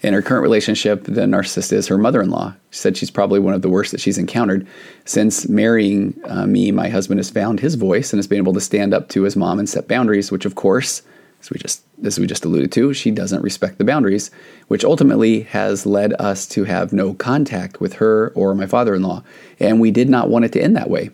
in 0.01 0.13
her 0.13 0.21
current 0.21 0.43
relationship, 0.43 1.03
the 1.03 1.21
narcissist 1.21 1.73
is 1.73 1.87
her 1.87 1.97
mother 1.97 2.21
in 2.21 2.29
law. 2.29 2.55
She 2.69 2.79
said 2.79 2.95
she's 2.95 3.11
probably 3.11 3.39
one 3.39 3.53
of 3.53 3.61
the 3.61 3.69
worst 3.69 3.91
that 3.91 3.99
she's 3.99 4.17
encountered. 4.17 4.65
Since 5.05 5.49
marrying 5.49 6.19
uh, 6.25 6.45
me, 6.45 6.71
my 6.71 6.87
husband 6.87 7.19
has 7.19 7.29
found 7.29 7.59
his 7.59 7.75
voice 7.75 8.13
and 8.13 8.17
has 8.17 8.27
been 8.27 8.37
able 8.37 8.53
to 8.53 8.61
stand 8.61 8.93
up 8.93 9.09
to 9.09 9.23
his 9.23 9.35
mom 9.35 9.59
and 9.59 9.67
set 9.67 9.87
boundaries, 9.87 10.31
which, 10.31 10.45
of 10.45 10.55
course, 10.55 11.01
as 11.41 11.49
we 11.49 11.57
just 11.57 11.83
as 12.03 12.17
we 12.17 12.27
just 12.27 12.45
alluded 12.45 12.71
to, 12.71 12.93
she 12.93 13.11
doesn't 13.11 13.41
respect 13.41 13.77
the 13.77 13.83
boundaries, 13.83 14.31
which 14.67 14.85
ultimately 14.85 15.41
has 15.41 15.85
led 15.85 16.13
us 16.13 16.47
to 16.47 16.63
have 16.63 16.93
no 16.93 17.13
contact 17.13 17.81
with 17.81 17.93
her 17.93 18.31
or 18.35 18.55
my 18.55 18.65
father-in-law, 18.65 19.21
and 19.59 19.81
we 19.81 19.91
did 19.91 20.09
not 20.09 20.29
want 20.29 20.45
it 20.45 20.53
to 20.53 20.61
end 20.61 20.75
that 20.77 20.89
way. 20.89 21.09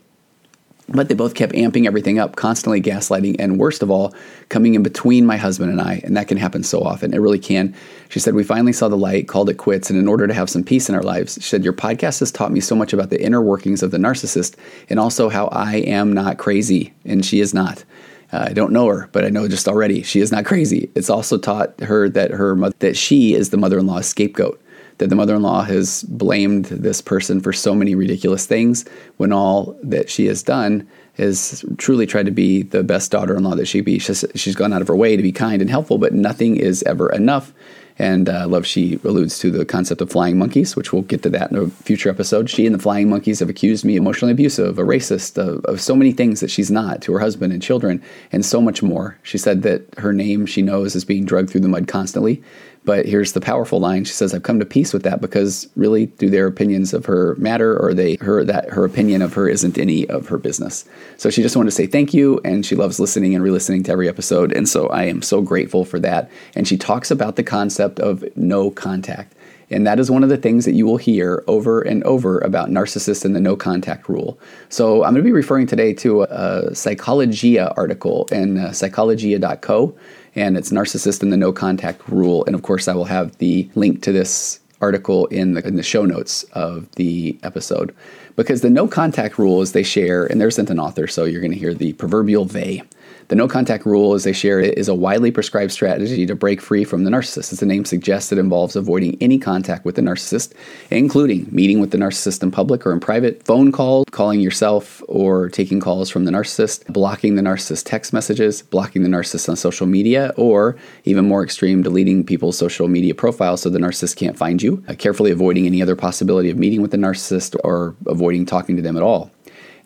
But 0.88 1.10
they 1.10 1.16
both 1.16 1.34
kept 1.34 1.54
amping 1.54 1.88
everything 1.88 2.20
up, 2.20 2.36
constantly 2.36 2.80
gaslighting, 2.80 3.38
and 3.40 3.60
worst 3.60 3.82
of 3.82 3.90
all, 3.90 4.14
coming 4.50 4.76
in 4.76 4.84
between 4.84 5.26
my 5.26 5.36
husband 5.36 5.72
and 5.72 5.82
I. 5.82 6.02
And 6.04 6.16
that 6.16 6.28
can 6.28 6.38
happen 6.38 6.64
so 6.64 6.82
often. 6.82 7.14
It 7.14 7.18
really 7.20 7.40
can. 7.40 7.74
She 8.10 8.20
said, 8.20 8.36
We 8.36 8.44
finally 8.44 8.74
saw 8.74 8.88
the 8.88 8.98
light, 8.98 9.28
called 9.28 9.50
it 9.50 9.56
quits. 9.56 9.90
And 9.90 9.98
in 9.98 10.08
order 10.08 10.28
to 10.28 10.34
have 10.34 10.50
some 10.50 10.64
peace 10.64 10.88
in 10.88 10.96
our 10.96 11.02
lives, 11.02 11.36
she 11.36 11.50
said, 11.50 11.64
Your 11.64 11.74
podcast 11.74 12.20
has 12.20 12.32
taught 12.32 12.52
me 12.52 12.60
so 12.60 12.76
much 12.76 12.94
about 12.94 13.10
the 13.10 13.22
inner 13.22 13.42
workings 13.42 13.82
of 13.82 13.92
the 13.92 13.98
narcissist 13.98 14.56
and 14.90 15.00
also 15.00 15.30
how 15.30 15.48
I 15.48 15.78
am 15.78 16.14
not 16.14 16.38
crazy. 16.38 16.94
And 17.04 17.26
she 17.26 17.40
is 17.40 17.54
not. 17.54 17.84
Uh, 18.32 18.48
I 18.50 18.54
don't 18.54 18.74
know 18.74 18.88
her, 18.88 19.10
but 19.12 19.24
I 19.24 19.30
know 19.30 19.48
just 19.48 19.68
already 19.68 20.02
she 20.04 20.20
is 20.20 20.32
not 20.32 20.46
crazy. 20.46 20.90
It's 20.96 21.10
also 21.10 21.38
taught 21.38 21.80
her 21.82 22.10
that 22.10 22.32
her 22.32 22.56
that 22.80 22.98
she 22.98 23.34
is 23.34 23.50
the 23.50 23.58
mother-in-law's 23.58 24.08
scapegoat 24.08 24.62
that 24.98 25.10
the 25.10 25.16
mother 25.16 25.36
in 25.36 25.42
law 25.42 25.64
has 25.64 26.04
blamed 26.04 26.66
this 26.66 27.02
person 27.02 27.42
for 27.42 27.52
so 27.52 27.76
many 27.76 27.96
ridiculous 27.96 28.46
things 28.46 28.86
when 29.18 29.34
all 29.34 29.78
that 29.84 30.10
she 30.10 30.26
has 30.28 30.42
done 30.44 30.88
is 31.18 31.64
truly 31.78 32.06
tried 32.06 32.26
to 32.26 32.32
be 32.32 32.64
the 32.64 32.84
best 32.84 33.12
daughter 33.12 33.36
in 33.36 33.44
law 33.44 33.56
that 33.56 33.68
she 33.68 33.82
be. 33.82 34.00
She's, 34.00 34.26
she's 34.36 34.56
gone 34.56 34.74
out 34.74 34.82
of 34.82 34.88
her 34.88 34.96
way 34.96 35.16
to 35.16 35.24
be 35.24 35.32
kind 35.32 35.62
and 35.62 35.70
helpful, 35.70 35.98
but 35.98 36.14
nothing 36.14 36.58
is 36.58 36.84
ever 36.84 37.12
enough. 37.12 37.54
And 37.98 38.28
uh, 38.28 38.46
love 38.48 38.66
she 38.66 39.00
alludes 39.06 39.40
to 39.40 39.50
the 39.50 39.64
concept 39.64 40.02
of 40.02 40.12
flying 40.12 40.38
monkeys, 40.38 40.76
which 40.76 40.92
we'll 40.92 41.04
get 41.04 41.24
to 41.24 41.30
that 41.30 41.52
in 41.52 41.58
a 41.58 41.70
future 41.70 42.10
episode. 42.10 42.50
She 42.50 42.66
and 42.66 42.76
the 42.76 42.80
flying 42.80 43.10
monkeys 43.10 43.40
have 43.40 43.50
accused 43.50 43.86
me 43.86 43.96
emotionally 43.96 44.34
abusive, 44.34 44.78
a 44.78 44.84
racist, 44.84 45.38
of, 45.38 45.64
of 45.64 45.80
so 45.80 45.96
many 45.96 46.12
things 46.12 46.42
that 46.42 46.52
she's 46.52 46.70
not 46.70 47.02
to 47.04 47.14
her 47.14 47.20
husband 47.20 47.54
and 47.54 47.62
children, 47.62 48.04
and 48.34 48.46
so 48.46 48.60
much 48.60 48.84
more. 48.84 49.18
She 49.24 49.38
said 49.38 49.62
that 49.62 49.86
her 49.98 50.12
name 50.12 50.46
she 50.46 50.62
knows 50.62 50.94
is 50.94 51.06
being 51.06 51.24
drugged 51.24 51.50
through 51.50 51.62
the 51.62 51.70
mud 51.70 51.88
constantly. 51.88 52.44
But 52.86 53.08
here's 53.08 53.34
the 53.34 53.42
powerful 53.42 53.80
line. 53.80 54.06
She 54.06 54.14
says, 54.14 54.34
"I've 54.34 54.44
come 54.44 54.60
to 54.60 54.66
peace 54.66 54.94
with 54.94 55.04
that 55.04 55.20
because 55.20 55.68
really, 55.76 56.06
do 56.06 56.30
their 56.30 56.48
opinions 56.48 56.94
of 56.94 57.06
her 57.06 57.36
matter, 57.38 57.78
or 57.78 57.94
they 57.94 58.16
her 58.22 58.44
that 58.44 58.70
her 58.70 58.86
opinion 58.86 59.22
of 59.22 59.34
her 59.34 59.50
isn't 59.50 59.78
any 59.78 60.08
of 60.08 60.28
her 60.28 60.38
business?" 60.38 60.86
So 61.18 61.30
she 61.30 61.42
just 61.42 61.56
wanted 61.56 61.72
to 61.72 61.76
say 61.76 61.88
thank 61.88 62.14
you, 62.14 62.40
and 62.46 62.66
she 62.66 62.76
loves 62.76 63.00
listening 63.00 63.34
and 63.34 63.44
re-listening 63.44 63.84
to 63.84 63.92
every 63.92 64.08
episode, 64.08 64.54
and 64.54 64.70
so 64.70 64.88
I 64.88 65.04
am 65.06 65.22
so 65.22 65.42
grateful 65.42 65.84
for 65.84 66.00
that. 66.00 66.30
And 66.56 66.68
she 66.68 66.78
talks 66.78 67.10
about 67.10 67.36
the 67.36 67.44
concept 67.44 68.00
of 68.00 68.24
no 68.38 68.70
contact. 68.70 69.34
And 69.72 69.88
that 69.88 70.00
is 70.00 70.12
one 70.12 70.24
of 70.24 70.30
the 70.30 70.38
things 70.38 70.66
that 70.66 70.74
you 70.74 70.86
will 70.86 70.98
hear 70.98 71.44
over 71.48 71.82
and 71.82 72.04
over 72.04 72.40
about 72.40 72.70
narcissists 72.70 73.26
and 73.26 73.36
the 73.36 73.40
no 73.40 73.56
contact 73.56 74.08
rule. 74.08 74.38
So 74.70 75.04
I'm 75.04 75.14
going 75.14 75.24
to 75.24 75.24
be 75.24 75.32
referring 75.32 75.66
today 75.68 75.94
to 75.94 76.24
a, 76.24 76.76
Psychologia 76.76 77.74
article 77.76 78.28
in 78.32 78.58
uh, 78.58 78.72
psychologia.co 78.72 79.96
and 80.36 80.58
it's 80.58 80.72
narcissist 80.72 81.24
and 81.24 81.32
the 81.32 81.38
no 81.38 81.52
contact 81.52 82.08
rule. 82.10 82.44
And 82.46 82.56
of 82.56 82.62
course, 82.62 82.88
I 82.88 82.94
will 82.94 83.06
have 83.06 83.38
the 83.38 83.70
link 83.76 84.02
to 84.04 84.12
this 84.12 84.60
article 84.82 85.26
in 85.28 85.54
the, 85.54 85.66
in 85.66 85.76
the 85.76 85.84
show 85.84 86.06
notes 86.06 86.44
of 86.54 86.92
the 86.92 87.38
episode 87.44 87.96
because 88.36 88.62
the 88.62 88.70
no 88.70 88.88
contact 88.88 89.38
rule 89.40 89.62
is 89.62 89.72
they 89.72 89.84
share, 89.84 90.26
and 90.26 90.42
they're 90.42 90.52
there's 90.52 90.70
an 90.70 90.80
author, 90.80 91.08
so 91.08 91.24
you're 91.24 91.42
going 91.42 91.54
to 91.54 91.58
hear 91.58 91.74
the 91.74 91.94
proverbial 91.94 92.46
they. 92.46 92.84
The 93.28 93.36
no 93.36 93.48
contact 93.48 93.88
rule, 93.88 94.14
as 94.14 94.24
they 94.24 94.34
share 94.34 94.60
it, 94.60 94.78
is 94.78 94.88
a 94.88 94.94
widely 94.94 95.32
prescribed 95.32 95.72
strategy 95.72 96.28
to 96.28 96.36
break 96.36 96.62
free 96.62 96.84
from 96.84 97.06
the 97.06 97.10
narcissist. 97.10 97.52
As 97.52 97.60
the 97.60 97.66
name 97.66 97.84
suggests, 97.84 98.32
it 98.32 98.38
involves 98.38 98.76
avoiding 98.76 99.18
any 99.20 99.40
contact 99.40 99.84
with 99.84 99.96
the 99.96 100.04
narcissist, 100.04 100.54
including 100.92 101.48
meeting 101.50 101.80
with 101.80 101.90
the 101.90 101.98
narcissist 101.98 102.44
in 102.44 102.52
public 102.52 102.86
or 102.86 102.94
in 102.94 103.00
private, 103.00 103.44
phone 103.44 103.72
calls, 103.72 104.06
calling 104.12 104.42
yourself 104.42 105.02
or 105.08 105.50
taking 105.50 105.80
calls 105.80 106.08
from 106.10 106.26
the 106.26 106.32
narcissist, 106.32 106.86
blocking 106.94 107.36
the 107.36 107.42
narcissist 107.42 107.84
text 107.86 108.14
messages, 108.14 108.62
blocking 108.62 109.02
the 109.02 109.10
narcissist 109.10 109.50
on 109.50 109.56
social 109.56 109.88
media, 109.88 110.32
or 110.38 110.78
even 111.06 111.28
more 111.28 111.44
extreme, 111.44 111.82
deleting 111.82 112.24
people's 112.24 112.58
social 112.58 112.88
media 112.88 113.16
profiles 113.16 113.62
so 113.62 113.72
the 113.72 113.80
narcissist 113.80 114.16
can't 114.18 114.38
find 114.38 114.62
you, 114.62 114.84
uh, 114.88 114.94
carefully 114.94 115.32
avoiding 115.32 115.66
any 115.66 115.82
other 115.82 115.96
possibility 115.96 116.52
of 116.52 116.60
meeting 116.60 116.82
with 116.82 116.92
the 116.92 116.98
narcissist 116.98 117.56
or 117.64 117.96
avoiding 118.06 118.46
talking 118.46 118.76
to 118.76 118.84
them 118.84 118.96
at 118.96 119.02
all. 119.02 119.32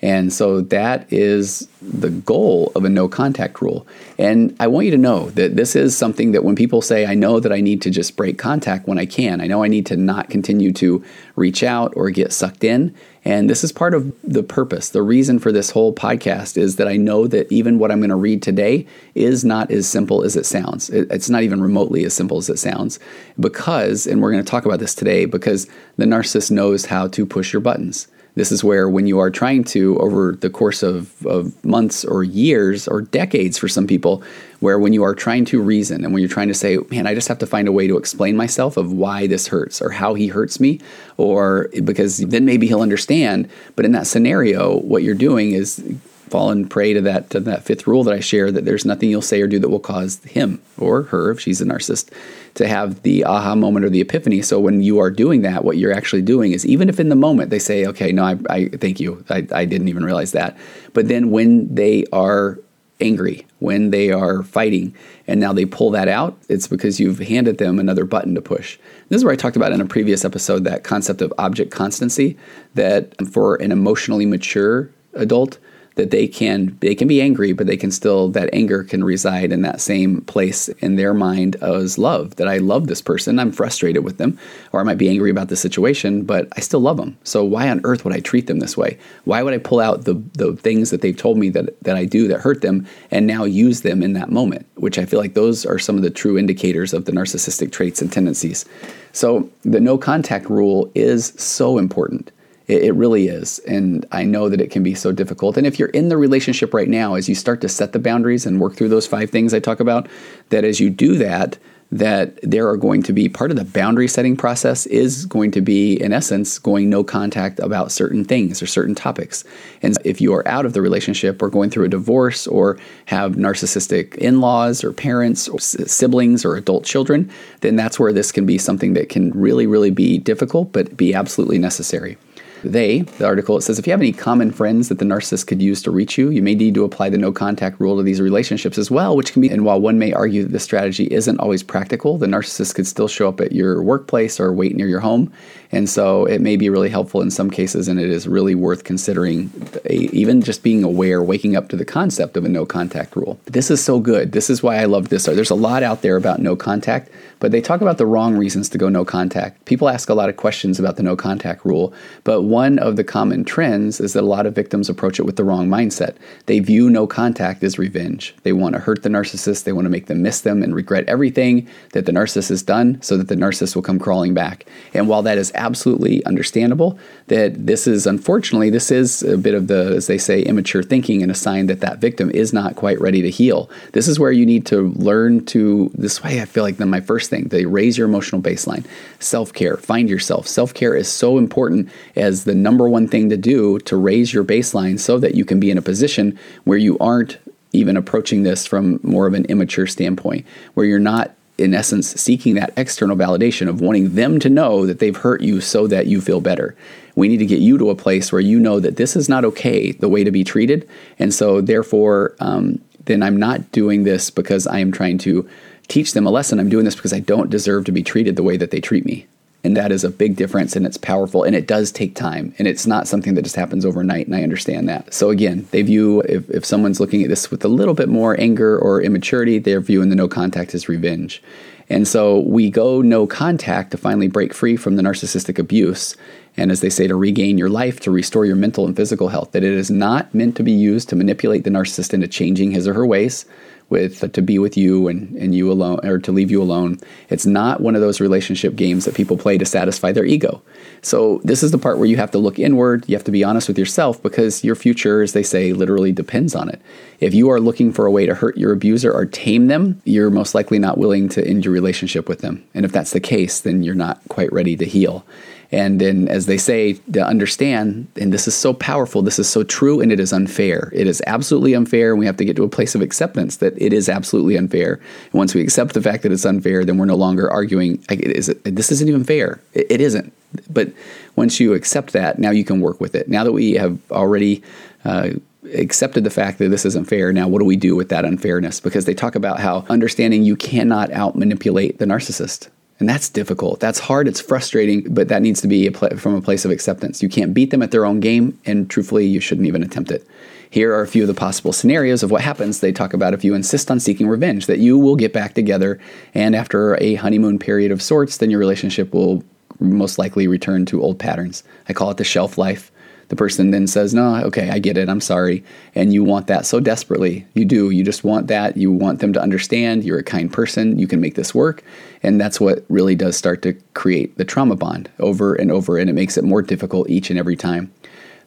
And 0.02 0.32
so 0.32 0.62
that 0.62 1.12
is 1.12 1.68
the 1.82 2.10
goal 2.10 2.72
of 2.76 2.86
a 2.86 2.90
no 2.90 3.10
contact 3.10 3.62
rule. 3.62 3.86
And 4.18 4.56
I 4.60 4.68
want 4.68 4.86
you 4.86 4.92
to 4.92 4.98
know 4.98 5.30
that 5.32 5.56
this 5.58 5.76
is 5.76 5.98
something 5.98 6.32
that 6.32 6.44
when 6.44 6.56
people 6.56 6.82
say, 6.82 7.06
I 7.06 7.16
know 7.16 7.40
that 7.40 7.52
I 7.52 7.60
need 7.60 7.82
to 7.82 7.90
just 7.90 8.16
break 8.16 8.38
contact 8.38 8.88
when 8.88 8.98
I 8.98 9.06
can, 9.06 9.42
I 9.42 9.48
know 9.48 9.64
I 9.64 9.68
need 9.68 9.86
to 9.88 9.98
not 9.98 10.30
continue 10.30 10.72
to 10.74 11.04
reach 11.36 11.64
out 11.64 11.94
or 11.98 12.10
get 12.12 12.32
sucked 12.32 12.64
in. 12.64 12.96
And 13.26 13.50
this 13.50 13.64
is 13.64 13.74
part 13.74 13.94
of 13.94 14.14
the 14.24 14.44
purpose. 14.44 14.90
The 14.90 15.02
reason 15.02 15.40
for 15.40 15.52
this 15.52 15.72
whole 15.72 15.94
podcast 15.94 16.56
is 16.56 16.78
that 16.78 16.88
I 16.88 16.96
know 16.96 17.28
that 17.28 17.52
even 17.52 17.78
what 17.78 17.92
I'm 17.92 18.00
going 18.00 18.10
to 18.10 18.16
read 18.16 18.42
today 18.42 18.88
is 19.16 19.44
not 19.44 19.70
as 19.70 19.88
simple 19.88 20.24
as 20.24 20.38
it 20.38 20.46
sounds. 20.46 20.90
It's 20.90 21.30
not 21.30 21.44
even 21.44 21.62
remotely 21.62 22.06
as 22.06 22.14
simple 22.14 22.38
as 22.38 22.50
it 22.50 22.60
sounds. 22.60 23.00
Because, 23.38 24.08
and 24.08 24.22
we're 24.22 24.32
going 24.32 24.44
to 24.44 24.50
talk 24.50 24.66
about 24.66 24.80
this 24.80 24.96
today, 24.96 25.26
because 25.26 25.68
the 25.98 26.06
narcissist 26.06 26.52
knows 26.52 26.86
how 26.86 27.08
to 27.10 27.26
push 27.26 27.52
your 27.52 27.62
buttons. 27.62 28.08
This 28.40 28.54
is 28.54 28.64
where, 28.64 28.88
when 28.88 29.06
you 29.06 29.20
are 29.20 29.30
trying 29.30 29.66
to, 29.66 29.98
over 29.98 30.32
the 30.32 30.50
course 30.50 30.82
of, 30.82 31.26
of 31.26 31.62
months 31.66 32.06
or 32.06 32.24
years 32.24 32.88
or 32.88 33.02
decades 33.02 33.58
for 33.58 33.68
some 33.68 33.86
people, 33.86 34.24
where 34.62 34.80
when 34.80 34.94
you 34.94 35.04
are 35.04 35.14
trying 35.14 35.44
to 35.44 35.62
reason 35.62 36.06
and 36.06 36.14
when 36.14 36.22
you're 36.22 36.30
trying 36.30 36.48
to 36.48 36.54
say, 36.54 36.78
man, 36.90 37.06
I 37.06 37.14
just 37.14 37.28
have 37.28 37.40
to 37.40 37.46
find 37.46 37.68
a 37.68 37.74
way 37.74 37.86
to 37.86 37.98
explain 37.98 38.38
myself 38.38 38.78
of 38.78 38.94
why 38.94 39.28
this 39.28 39.48
hurts 39.48 39.82
or 39.82 39.90
how 39.90 40.14
he 40.14 40.28
hurts 40.28 40.58
me, 40.58 40.80
or 41.18 41.68
because 41.84 42.20
then 42.20 42.46
maybe 42.46 42.66
he'll 42.66 42.80
understand. 42.80 43.50
But 43.76 43.84
in 43.84 43.92
that 43.92 44.08
scenario, 44.08 44.80
what 44.80 45.04
you're 45.04 45.16
doing 45.16 45.52
is 45.52 45.84
fallen 46.30 46.68
prey 46.68 46.94
to 46.94 47.02
that 47.02 47.30
to 47.32 47.40
that 47.42 47.64
fifth 47.64 47.88
rule 47.88 48.04
that 48.04 48.14
I 48.14 48.20
share 48.20 48.52
that 48.52 48.66
there's 48.66 48.86
nothing 48.86 49.10
you'll 49.10 49.22
say 49.22 49.42
or 49.42 49.48
do 49.48 49.60
that 49.60 49.70
will 49.70 49.80
cause 49.80 50.24
him 50.24 50.62
or 50.78 51.04
her, 51.04 51.32
if 51.32 51.40
she's 51.40 51.62
a 51.62 51.66
narcissist, 51.66 52.12
to 52.56 52.68
have 52.68 53.02
the 53.04 53.26
aha 53.26 53.56
moment 53.56 53.86
or 53.86 53.90
the 53.90 54.02
epiphany. 54.02 54.42
So 54.42 54.60
when 54.60 54.82
you 54.82 55.00
are 55.00 55.12
doing 55.12 55.42
that, 55.44 55.64
what 55.64 55.78
you're 55.78 55.94
actually 55.94 56.22
doing 56.22 56.52
is 56.52 56.66
even 56.66 56.90
if 56.90 57.00
in 57.00 57.10
the 57.10 57.16
moment 57.16 57.50
they 57.50 57.60
say, 57.60 57.86
okay, 57.86 58.12
no, 58.12 58.24
I, 58.24 58.38
I 58.50 58.70
thank 58.70 59.00
you, 59.00 59.24
I, 59.30 59.48
I 59.52 59.66
didn't 59.66 59.88
even 59.88 60.04
realize 60.04 60.32
that. 60.34 60.58
But 60.94 61.08
then 61.08 61.32
when 61.32 61.74
they 61.74 62.06
are 62.12 62.60
angry, 63.02 63.46
when 63.60 63.92
they 63.92 64.12
are 64.12 64.44
fighting, 64.44 64.94
and 65.28 65.40
now 65.40 65.54
they 65.54 65.66
pull 65.66 65.92
that 65.92 66.08
out, 66.08 66.38
it's 66.50 66.68
because 66.68 67.00
you've 67.00 67.20
handed 67.20 67.58
them 67.58 67.80
another 67.80 68.06
button 68.06 68.36
to 68.36 68.42
push. 68.42 68.78
This 69.10 69.18
is 69.18 69.24
where 69.24 69.34
I 69.34 69.38
talked 69.38 69.56
about 69.56 69.72
in 69.72 69.82
a 69.82 69.86
previous 69.86 70.26
episode 70.26 70.64
that 70.66 70.84
concept 70.84 71.22
of 71.22 71.34
object 71.38 71.72
constancy, 71.72 72.38
that 72.76 73.16
for 73.28 73.56
an 73.56 73.72
emotionally 73.72 74.26
mature 74.26 74.90
adult, 75.14 75.58
that 75.96 76.12
they 76.12 76.28
can 76.28 76.78
they 76.80 76.96
can 76.96 77.08
be 77.08 77.22
angry, 77.22 77.54
but 77.54 77.68
they 77.68 77.78
can 77.78 77.92
still 77.92 78.30
that 78.30 78.50
anger 78.54 78.84
can 78.84 79.04
reside 79.04 79.52
in 79.52 79.62
that 79.64 79.82
same 79.82 80.22
place 80.22 80.68
in 80.80 80.96
their 80.96 81.14
mind 81.14 81.56
as 81.58 81.98
love. 81.98 82.36
That 82.38 82.48
I 82.48 82.58
love 82.58 82.88
this 82.88 83.02
person, 83.02 83.40
I'm 83.40 83.52
frustrated 83.52 84.04
with 84.04 84.18
them, 84.18 84.38
or 84.72 84.80
I 84.80 84.84
might 84.84 84.98
be 84.98 85.10
angry 85.10 85.30
about 85.30 85.50
the 85.50 85.56
situation, 85.56 86.24
but 86.24 86.48
I 86.56 86.62
still 86.62 86.80
love 86.80 86.98
them. 86.98 87.18
So 87.24 87.44
why 87.44 87.70
on 87.70 87.82
earth 87.84 88.06
would 88.06 88.14
I 88.14 88.20
treat 88.20 88.48
them 88.48 88.60
this 88.60 88.78
way? 88.78 88.98
Why 89.26 89.44
would 89.44 89.54
I 89.54 89.58
pull 89.58 89.80
out 89.80 90.06
the 90.06 90.16
the 90.34 90.56
things 90.56 90.90
that 90.92 91.02
they've 91.02 91.18
told 91.18 91.38
me 91.38 91.50
that 91.50 91.82
that 91.84 91.96
I 91.96 92.06
do 92.06 92.28
that 92.28 92.42
hurt 92.42 92.62
them 92.62 92.88
and 93.12 93.28
now 93.28 93.44
use 93.44 93.82
them 93.82 94.02
in 94.02 94.14
that 94.14 94.32
moment? 94.32 94.66
Which 94.76 94.98
I 94.98 95.06
feel 95.06 95.20
like 95.20 95.34
those 95.34 95.66
are 95.66 95.80
some 95.80 95.98
of 95.98 96.04
the 96.04 96.10
true 96.10 96.38
indicators 96.38 96.94
of 96.94 97.06
the 97.06 97.12
narcissistic 97.12 97.72
traits 97.72 98.02
and 98.02 98.12
tendencies. 98.12 98.66
So 99.12 99.50
the 99.64 99.80
no 99.80 99.98
contact 99.98 100.50
rule 100.50 100.92
is 100.96 101.34
so 101.38 101.78
important 101.78 102.32
it, 102.70 102.84
it 102.84 102.92
really 102.94 103.28
is. 103.28 103.60
And 103.60 104.06
I 104.12 104.24
know 104.24 104.48
that 104.48 104.62
it 104.62 104.72
can 104.72 104.84
be 104.84 104.96
so 104.96 105.12
difficult. 105.12 105.58
And 105.58 105.68
if 105.68 105.78
you're 105.78 105.90
in 105.90 106.08
the 106.08 106.18
relationship 106.18 106.74
right 106.74 106.88
now, 106.88 107.16
as 107.16 107.28
you 107.28 107.36
start 107.36 107.60
to 107.62 107.70
set 107.70 107.92
the 107.92 108.00
boundaries 108.00 108.46
and 108.46 108.62
work 108.62 108.76
through 108.76 108.90
those 108.90 109.08
five 109.08 109.30
things 109.30 109.54
I 109.54 109.60
talk 109.60 109.82
about, 109.82 110.08
that 110.50 110.64
as 110.64 110.80
you 110.80 110.90
do 110.90 111.18
that, 111.18 111.58
that 111.92 112.40
there 112.44 112.70
are 112.70 112.78
going 112.78 113.02
to 113.02 113.12
be 113.12 113.28
part 113.28 113.50
of 113.50 113.58
the 113.58 113.66
boundary 113.66 114.08
setting 114.08 114.38
process 114.38 114.86
is 114.86 115.26
going 115.26 115.50
to 115.50 115.60
be, 115.60 116.00
in 116.00 116.14
essence, 116.14 116.60
going 116.60 116.88
no 116.88 117.04
contact 117.04 117.60
about 117.60 117.92
certain 117.92 118.24
things 118.24 118.62
or 118.62 118.68
certain 118.68 118.94
topics. 118.94 119.44
And 119.82 119.98
if 120.06 120.22
you 120.22 120.32
are 120.36 120.48
out 120.48 120.68
of 120.68 120.74
the 120.74 120.84
relationship 120.84 121.42
or 121.42 121.50
going 121.50 121.72
through 121.72 121.86
a 121.86 121.90
divorce 121.90 122.46
or 122.46 122.78
have 123.06 123.34
narcissistic 123.34 124.16
in 124.18 124.40
laws 124.40 124.84
or 124.84 124.94
parents 124.94 125.48
or 125.48 125.60
siblings 125.60 126.46
or 126.46 126.56
adult 126.56 126.86
children, 126.86 127.32
then 127.62 127.76
that's 127.76 128.00
where 128.00 128.14
this 128.14 128.32
can 128.32 128.46
be 128.46 128.60
something 128.60 128.94
that 128.94 129.10
can 129.10 129.32
really, 129.32 129.66
really 129.66 129.92
be 129.92 130.20
difficult, 130.20 130.72
but 130.72 130.96
be 130.96 131.16
absolutely 131.16 131.58
necessary. 131.58 132.18
They, 132.64 133.02
the 133.02 133.26
article, 133.26 133.58
it 133.58 133.62
says 133.62 133.80
if 133.80 133.88
you 133.88 133.92
have 133.92 134.02
any 134.02 134.12
common 134.12 134.52
friends 134.52 134.90
that 134.90 135.00
the 135.00 135.06
narcissist 135.06 135.48
could 135.48 135.62
use 135.62 135.82
to 135.84 135.92
reach 135.92 136.18
you, 136.18 136.30
you 136.30 136.42
may 136.42 136.56
need 136.56 136.76
to 136.76 136.84
apply 136.84 137.10
the 137.10 137.18
no 137.18 137.32
contact 137.32 137.80
rule 137.80 137.98
to 137.98 138.04
these 138.04 138.20
relationships 138.20 138.78
as 138.78 138.92
well, 138.92 139.16
which 139.16 139.34
can 139.34 139.42
be, 139.42 139.50
and 139.50 139.64
while 139.64 139.80
one 139.80 139.98
may 139.98 140.12
argue 140.12 140.44
that 140.44 140.52
this 140.52 140.64
strategy 140.64 141.06
isn't 141.06 141.40
always 141.40 141.64
practical, 141.64 142.18
the 142.18 142.28
narcissist 142.28 142.76
could 142.76 142.88
still 142.88 143.08
show 143.08 143.30
up 143.30 143.40
at 143.40 143.54
your 143.54 143.82
workplace 143.82 144.40
or 144.40 144.52
wait 144.54 144.76
near 144.76 144.88
your 144.88 145.00
home. 145.00 145.32
And 145.72 145.88
so 145.88 146.26
it 146.26 146.42
may 146.42 146.56
be 146.56 146.70
really 146.70 146.90
helpful 146.90 147.22
in 147.22 147.30
some 147.30 147.52
cases, 147.52 147.88
and 147.88 148.00
it 148.00 148.10
is 148.10 148.28
really 148.28 148.56
worth 148.56 148.84
considering, 148.84 149.52
even 149.90 150.42
just 150.42 150.64
being 150.64 150.84
aware, 150.84 151.22
waking 151.22 151.56
up 151.56 151.70
to 151.70 151.76
the 151.76 151.86
concept 151.86 152.38
of 152.38 152.46
a 152.46 152.50
no 152.50 152.66
contact 152.66 153.16
rule. 153.16 153.40
This 153.46 153.70
is 153.70 153.84
so 153.84 154.00
good. 154.00 154.32
This 154.32 154.50
is 154.50 154.64
why 154.64 154.78
I 154.78 154.86
love 154.86 155.10
this. 155.10 155.26
There's 155.26 155.52
a 155.52 155.56
lot 155.56 155.84
out 155.84 156.02
there 156.02 156.18
about 156.18 156.40
no 156.40 156.56
contact, 156.56 157.10
but 157.40 157.52
they 157.52 157.62
talk 157.62 157.82
about 157.82 158.00
the 158.00 158.08
wrong 158.08 158.36
reasons 158.36 158.68
to 158.70 158.80
go 158.80 158.90
no 158.90 159.06
contact. 159.06 159.64
People 159.66 159.90
ask 159.90 160.10
a 160.10 160.16
lot 160.16 160.28
of 160.28 160.38
questions 160.38 160.80
about 160.80 160.96
the 160.96 161.04
no 161.04 161.16
contact 161.16 161.64
rule, 161.64 161.94
but 162.24 162.42
one 162.42 162.80
of 162.80 162.96
the 162.96 163.04
common 163.04 163.44
trends 163.46 164.00
is 164.00 164.14
that 164.14 164.24
a 164.24 164.26
lot 164.26 164.48
of 164.48 164.56
victims 164.56 164.90
approach 164.90 165.20
it 165.20 165.24
with 165.24 165.36
the 165.36 165.44
wrong 165.44 165.70
mindset. 165.70 166.16
They 166.48 166.60
view 166.60 166.90
no 166.90 167.06
contact 167.06 167.64
as 167.64 167.78
revenge. 167.78 168.36
They 168.42 168.54
want 168.54 168.74
to 168.74 168.82
hurt 168.82 169.04
the 169.04 169.10
narcissist, 169.10 169.66
they 169.66 169.72
want 169.74 169.86
to 169.86 169.90
make 169.90 170.08
them 170.08 170.24
miss 170.24 170.42
them 170.42 170.64
and 170.64 170.74
regret 170.74 171.06
everything 171.08 171.68
that 171.94 172.08
the 172.08 172.12
narcissist 172.12 172.50
has 172.50 172.64
done 172.64 173.00
so 173.02 173.18
that 173.18 173.28
the 173.28 173.36
narcissist 173.36 173.76
will 173.76 173.84
come 173.84 174.00
crawling 174.00 174.34
back. 174.34 174.66
And 174.96 175.08
while 175.08 175.22
that 175.22 175.38
is 175.38 175.52
absolutely 175.60 176.26
understandable, 176.26 176.98
that 177.28 177.68
this 177.68 177.86
is 177.86 178.08
unfortunately, 178.08 178.70
this 178.70 178.90
is 178.90 179.22
a 179.22 179.38
bit 179.38 179.54
of 179.54 179.68
the, 179.68 179.94
as 179.96 180.08
they 180.08 180.18
say, 180.18 180.42
immature 180.42 180.82
thinking 180.82 181.22
and 181.22 181.32
a 181.32 181.36
sign 181.36 181.68
that 181.68 181.82
that 181.82 182.00
victim 182.00 182.32
is 182.32 182.54
not 182.54 182.76
quite 182.76 183.00
ready 183.00 183.22
to 183.22 183.30
heal. 183.30 183.70
This 183.92 184.08
is 184.08 184.20
where 184.20 184.32
you 184.32 184.46
need 184.46 184.66
to 184.68 184.90
learn 184.96 185.46
to, 185.48 185.92
this 185.94 186.24
way 186.24 186.42
I 186.42 186.46
feel 186.46 186.64
like 186.64 186.78
then 186.78 186.90
my 186.90 187.02
first 187.02 187.30
thing, 187.30 187.50
they 187.50 187.66
raise 187.66 187.98
your 187.98 188.08
emotional 188.08 188.42
baseline. 188.42 188.86
Self 189.20 189.54
care, 189.54 189.78
find 189.78 190.10
yourself. 190.10 190.48
Self 190.48 190.74
care 190.74 190.96
is 190.96 191.08
so 191.08 191.38
important 191.38 191.90
as 192.16 192.46
the 192.46 192.56
number 192.56 192.90
one 192.90 193.08
thing 193.08 193.30
to 193.30 193.38
do 193.38 193.80
to 193.80 193.96
raise 193.96 194.34
your 194.34 194.44
baseline 194.44 195.00
so 195.00 195.20
that 195.20 195.36
you 195.36 195.46
can 195.46 195.60
be 195.60 195.70
in 195.70 195.78
a 195.78 195.82
position 195.82 196.40
where 196.64 196.78
you 196.78 196.98
aren't 197.00 197.38
even 197.72 197.98
approaching 197.98 198.44
this 198.44 198.66
from 198.66 199.00
more 199.04 199.28
of 199.28 199.34
an 199.34 199.46
immature 199.46 199.86
standpoint, 199.86 200.46
where 200.74 200.86
you're 200.86 201.00
not 201.00 201.36
in 201.60 201.74
essence 201.74 202.10
seeking 202.12 202.56
that 202.56 202.74
external 202.78 203.16
validation 203.16 203.68
of 203.68 203.82
wanting 203.82 204.16
them 204.16 204.40
to 204.40 204.50
know 204.50 204.86
that 204.86 205.00
they've 205.00 205.18
hurt 205.18 205.42
you 205.42 205.62
so 205.62 205.88
that 205.88 206.08
you 206.08 206.22
feel 206.22 206.42
better. 206.42 206.76
We 207.16 207.28
need 207.28 207.38
to 207.38 207.46
get 207.46 207.60
you 207.60 207.78
to 207.78 207.90
a 207.90 207.96
place 207.96 208.32
where 208.32 208.42
you 208.42 208.60
know 208.60 208.80
that 208.80 208.96
this 208.96 209.16
is 209.16 209.28
not 209.28 209.46
okay, 209.46 209.92
the 209.92 210.10
way 210.10 210.24
to 210.24 210.32
be 210.32 210.44
treated. 210.44 210.88
And 211.18 211.34
so, 211.34 211.62
therefore, 211.62 212.36
um, 212.40 212.80
then 213.06 213.24
I'm 213.24 213.38
not 213.38 213.72
doing 213.72 214.04
this 214.04 214.30
because 214.30 214.68
I 214.68 214.80
am 214.80 214.92
trying 214.92 215.18
to 215.20 215.48
teach 215.88 216.14
them 216.14 216.26
a 216.26 216.32
lesson. 216.32 216.60
I'm 216.60 216.70
doing 216.70 216.86
this 216.86 216.96
because 216.96 217.14
I 217.14 217.20
don't 217.20 217.50
deserve 217.50 217.86
to 217.86 217.92
be 217.92 218.04
treated 218.04 218.36
the 218.36 218.44
way 218.44 218.56
that 218.58 218.72
they 218.72 218.80
treat 218.80 219.06
me. 219.06 219.28
And 219.64 219.76
that 219.76 219.92
is 219.92 220.06
a 220.06 220.10
big 220.10 220.38
difference 220.38 220.76
and 220.76 220.86
it's 220.86 220.98
powerful 220.98 221.44
and 221.44 221.54
it 221.54 221.68
does 221.68 221.92
take 221.92 222.16
time 222.16 222.56
and 222.58 222.68
it's 222.68 222.88
not 222.88 223.10
something 223.10 223.34
that 223.34 223.42
just 223.42 223.58
happens 223.58 223.86
overnight. 223.86 224.26
And 224.26 224.36
I 224.36 224.44
understand 224.44 224.88
that. 224.88 225.14
So, 225.14 225.32
again, 225.32 225.68
they 225.72 225.82
view 225.82 226.22
if, 226.22 226.50
if 226.50 226.64
someone's 226.64 227.02
looking 227.02 227.24
at 227.24 227.30
this 227.30 227.52
with 227.52 227.66
a 227.66 227.68
little 227.68 227.94
bit 227.94 228.08
more 228.08 228.40
anger 228.40 228.80
or 228.80 229.02
immaturity, 229.02 229.60
they're 229.60 229.82
viewing 229.82 230.10
the 230.10 230.16
no 230.16 230.30
contact 230.30 230.74
as 230.74 230.88
revenge. 230.88 231.44
And 231.90 232.08
so 232.08 232.40
we 232.42 232.70
go 232.70 233.02
no 233.02 233.26
contact 233.26 233.92
to 233.92 233.98
finally 233.98 234.28
break 234.28 234.54
free 234.54 234.78
from 234.78 234.96
the 234.96 235.02
narcissistic 235.02 235.58
abuse. 235.58 236.16
And 236.56 236.72
as 236.72 236.82
they 236.82 236.90
say, 236.90 237.08
to 237.08 237.16
regain 237.16 237.58
your 237.58 237.70
life, 237.70 238.00
to 238.02 238.12
restore 238.12 238.46
your 238.46 238.56
mental 238.56 238.86
and 238.86 238.96
physical 238.96 239.30
health, 239.30 239.54
that 239.54 239.64
it 239.64 239.74
is 239.74 239.90
not 239.90 240.34
meant 240.36 240.56
to 240.58 240.64
be 240.64 240.72
used 240.72 241.10
to 241.10 241.16
manipulate 241.16 241.64
the 241.64 241.70
narcissist 241.70 242.14
into 242.14 242.28
changing 242.28 242.72
his 242.72 242.88
or 242.88 242.94
her 242.94 243.06
ways, 243.06 243.46
with 243.90 244.24
uh, 244.24 244.28
to 244.30 244.42
be 244.42 244.60
with 244.60 244.78
you 244.78 245.08
and, 245.08 245.36
and 245.36 245.56
you 245.56 245.72
alone 245.72 246.06
or 246.06 246.20
to 246.20 246.32
leave 246.32 246.52
you 246.52 246.62
alone. 246.62 247.00
It's 247.30 247.46
not 247.46 247.82
one 247.82 247.96
of 247.96 248.02
those 248.02 248.20
relationship 248.20 248.76
games 248.76 249.06
that 249.06 249.16
people 249.16 249.38
play 249.38 249.58
to 249.58 249.66
satisfy 249.66 250.12
their 250.12 250.26
ego. 250.26 250.62
So 251.02 251.42
this 251.44 251.64
is 251.64 251.72
the 251.72 251.78
part 251.78 251.98
where 251.98 252.08
you 252.08 252.18
have 252.18 252.32
to 252.32 252.38
look 252.38 252.60
inward, 252.60 253.06
you 253.08 253.16
have 253.16 253.24
to 253.26 253.32
be 253.32 253.44
honest 253.44 253.68
with 253.68 253.78
yourself 253.78 254.22
because 254.22 254.64
your 254.64 254.76
future, 254.76 255.22
as 255.22 255.34
they 255.34 255.44
say, 255.44 255.74
literally 255.74 256.12
depends 256.12 256.56
on 256.56 256.70
it. 256.70 256.82
If 257.20 257.34
you 257.34 257.50
are 257.50 257.60
looking 257.60 257.92
for 257.92 258.06
a 258.06 258.12
way 258.12 258.26
to 258.26 258.36
hurt 258.36 258.58
your 258.58 258.72
abuser 258.72 259.12
or 259.12 259.26
tame 259.26 259.68
them, 259.68 260.02
you're 260.06 260.30
most 260.30 260.56
likely 260.56 260.80
not 260.80 260.98
willing 260.98 261.30
to 261.30 261.46
end 261.46 261.66
your 261.66 261.74
relationship 261.74 262.28
with 262.30 262.40
them. 262.40 262.64
And 262.74 262.86
if 262.86 262.92
that's 262.92 263.12
the 263.12 263.20
case, 263.20 263.60
then 263.62 263.84
you're 263.84 263.96
not 263.96 264.22
quite 264.30 264.52
ready 264.54 264.76
to 264.78 264.86
heal. 264.86 265.26
And 265.72 266.02
then, 266.02 266.28
as 266.28 266.48
they 266.48 266.58
say, 266.58 266.94
to 267.14 267.24
understand, 267.24 268.08
and 268.20 268.34
this 268.34 268.48
is 268.48 268.56
so 268.56 268.74
powerful, 268.74 269.22
this 269.22 269.38
is 269.38 269.48
so 269.48 269.64
true, 269.64 270.02
and 270.02 270.12
it 270.12 270.20
is 270.20 270.34
unfair. 270.34 270.92
It 270.96 271.06
is 271.06 271.22
absolutely 271.28 271.76
unfair, 271.76 272.12
and 272.12 272.20
we 272.20 272.26
have 272.26 272.38
to 272.38 272.46
get 272.46 272.56
to 272.56 272.64
a 272.64 272.70
place 272.70 272.96
of 272.96 273.02
acceptance 273.02 273.58
that 273.58 273.80
it 273.80 273.94
is 273.94 274.10
absolutely 274.10 274.58
unfair. 274.58 274.94
And 274.94 275.34
once 275.34 275.54
we 275.54 275.62
accept 275.62 275.94
the 275.94 276.02
fact 276.02 276.24
that 276.24 276.32
it's 276.32 276.46
unfair, 276.46 276.84
then 276.86 276.98
we're 276.98 277.06
no 277.06 277.16
longer 277.16 277.52
arguing, 277.52 278.04
is 278.10 278.50
it, 278.50 278.64
this 278.64 278.92
isn't 278.92 279.08
even 279.08 279.24
fair. 279.24 279.62
It, 279.74 279.88
it 279.92 280.02
isn't. 280.02 280.34
But 280.72 280.92
once 281.36 281.60
you 281.60 281.76
accept 281.76 282.14
that, 282.14 282.40
now 282.40 282.50
you 282.50 282.66
can 282.66 282.82
work 282.82 283.00
with 283.00 283.14
it. 283.14 283.30
Now 283.30 283.44
that 283.44 283.52
we 283.52 283.74
have 283.74 284.00
already 284.12 284.64
uh, 285.06 285.30
accepted 285.76 286.24
the 286.24 286.32
fact 286.32 286.58
that 286.58 286.70
this 286.70 286.86
isn't 286.86 287.06
fair. 287.06 287.32
Now, 287.32 287.48
what 287.48 287.60
do 287.60 287.66
we 287.66 287.76
do 287.76 287.96
with 287.96 288.10
that 288.10 288.26
unfairness? 288.26 288.80
Because 288.80 289.06
they 289.06 289.14
talk 289.14 289.36
about 289.36 289.60
how 289.60 289.86
understanding 289.90 290.44
you 290.44 290.56
cannot 290.56 291.12
out 291.12 291.36
manipulate 291.36 292.00
the 292.00 292.06
narcissist. 292.06 292.70
And 293.00 293.08
that's 293.08 293.30
difficult. 293.30 293.80
That's 293.80 294.00
hard. 294.00 294.28
It's 294.28 294.42
frustrating, 294.42 295.14
but 295.14 295.30
that 295.30 295.42
needs 295.42 295.62
to 295.62 295.68
be 295.68 295.88
a 295.88 295.92
pl- 295.92 296.18
from 296.18 296.36
a 296.36 296.42
place 296.42 296.66
of 296.66 296.72
acceptance. 296.72 297.24
You 297.24 297.30
can't 297.30 297.54
beat 297.54 297.72
them 297.72 297.82
at 297.82 297.92
their 297.92 298.06
own 298.06 298.20
game, 298.20 298.60
and 298.66 298.90
truthfully, 298.90 299.26
you 299.26 299.40
shouldn't 299.40 299.68
even 299.68 299.84
attempt 299.84 300.12
it. 300.12 300.28
Here 300.70 300.94
are 300.94 301.02
a 301.02 301.08
few 301.08 301.24
of 301.24 301.28
the 301.28 301.34
possible 301.34 301.72
scenarios 301.72 302.24
of 302.24 302.30
what 302.30 302.42
happens. 302.42 302.80
They 302.82 302.92
talk 302.92 303.14
about 303.14 303.34
if 303.34 303.44
you 303.44 303.56
insist 303.56 303.90
on 303.90 304.02
seeking 304.02 304.28
revenge, 304.28 304.66
that 304.66 304.80
you 304.80 304.98
will 305.00 305.16
get 305.16 305.32
back 305.32 305.54
together, 305.54 305.98
and 306.34 306.56
after 306.56 307.02
a 307.02 307.16
honeymoon 307.16 307.58
period 307.58 307.92
of 307.92 308.02
sorts, 308.02 308.38
then 308.38 308.52
your 308.52 308.60
relationship 308.60 309.14
will 309.14 309.44
most 309.80 310.18
likely 310.20 310.46
return 310.46 310.86
to 310.88 311.02
old 311.02 311.18
patterns. 311.20 311.64
I 311.88 311.94
call 311.94 312.12
it 312.12 312.18
the 312.18 312.26
shelf 312.26 312.58
life 312.58 312.92
the 313.30 313.36
person 313.36 313.72
then 313.72 313.88
says, 313.88 314.14
No, 314.14 314.36
okay, 314.46 314.70
I 314.70 314.80
get 314.80 314.98
it, 314.98 315.08
I'm 315.08 315.22
sorry. 315.22 315.64
And 315.96 316.14
you 316.14 316.24
want 316.24 316.48
that 316.48 316.66
so 316.66 316.80
desperately. 316.80 317.46
You 317.54 317.64
do. 317.64 317.90
You 317.90 318.04
just 318.04 318.24
want 318.24 318.48
that. 318.48 318.76
You 318.76 318.92
want 318.92 319.20
them 319.20 319.34
to 319.34 319.42
understand 319.42 320.04
you're 320.04 320.20
a 320.20 320.24
kind 320.24 320.52
person, 320.52 321.00
you 321.00 321.08
can 321.08 321.22
make 321.22 321.36
this 321.36 321.56
work. 321.56 321.84
And 322.22 322.42
that's 322.42 322.60
what 322.60 322.84
really 322.90 323.16
does 323.16 323.38
start 323.38 323.62
to 323.62 323.74
create 323.94 324.38
the 324.38 324.46
trauma 324.46 324.76
bond 324.76 325.10
over 325.20 325.56
and 325.56 325.72
over, 325.72 325.98
and 325.98 326.10
it 326.10 326.14
makes 326.14 326.38
it 326.38 326.44
more 326.44 326.62
difficult 326.62 327.10
each 327.10 327.30
and 327.30 327.40
every 327.40 327.56
time. 327.56 327.94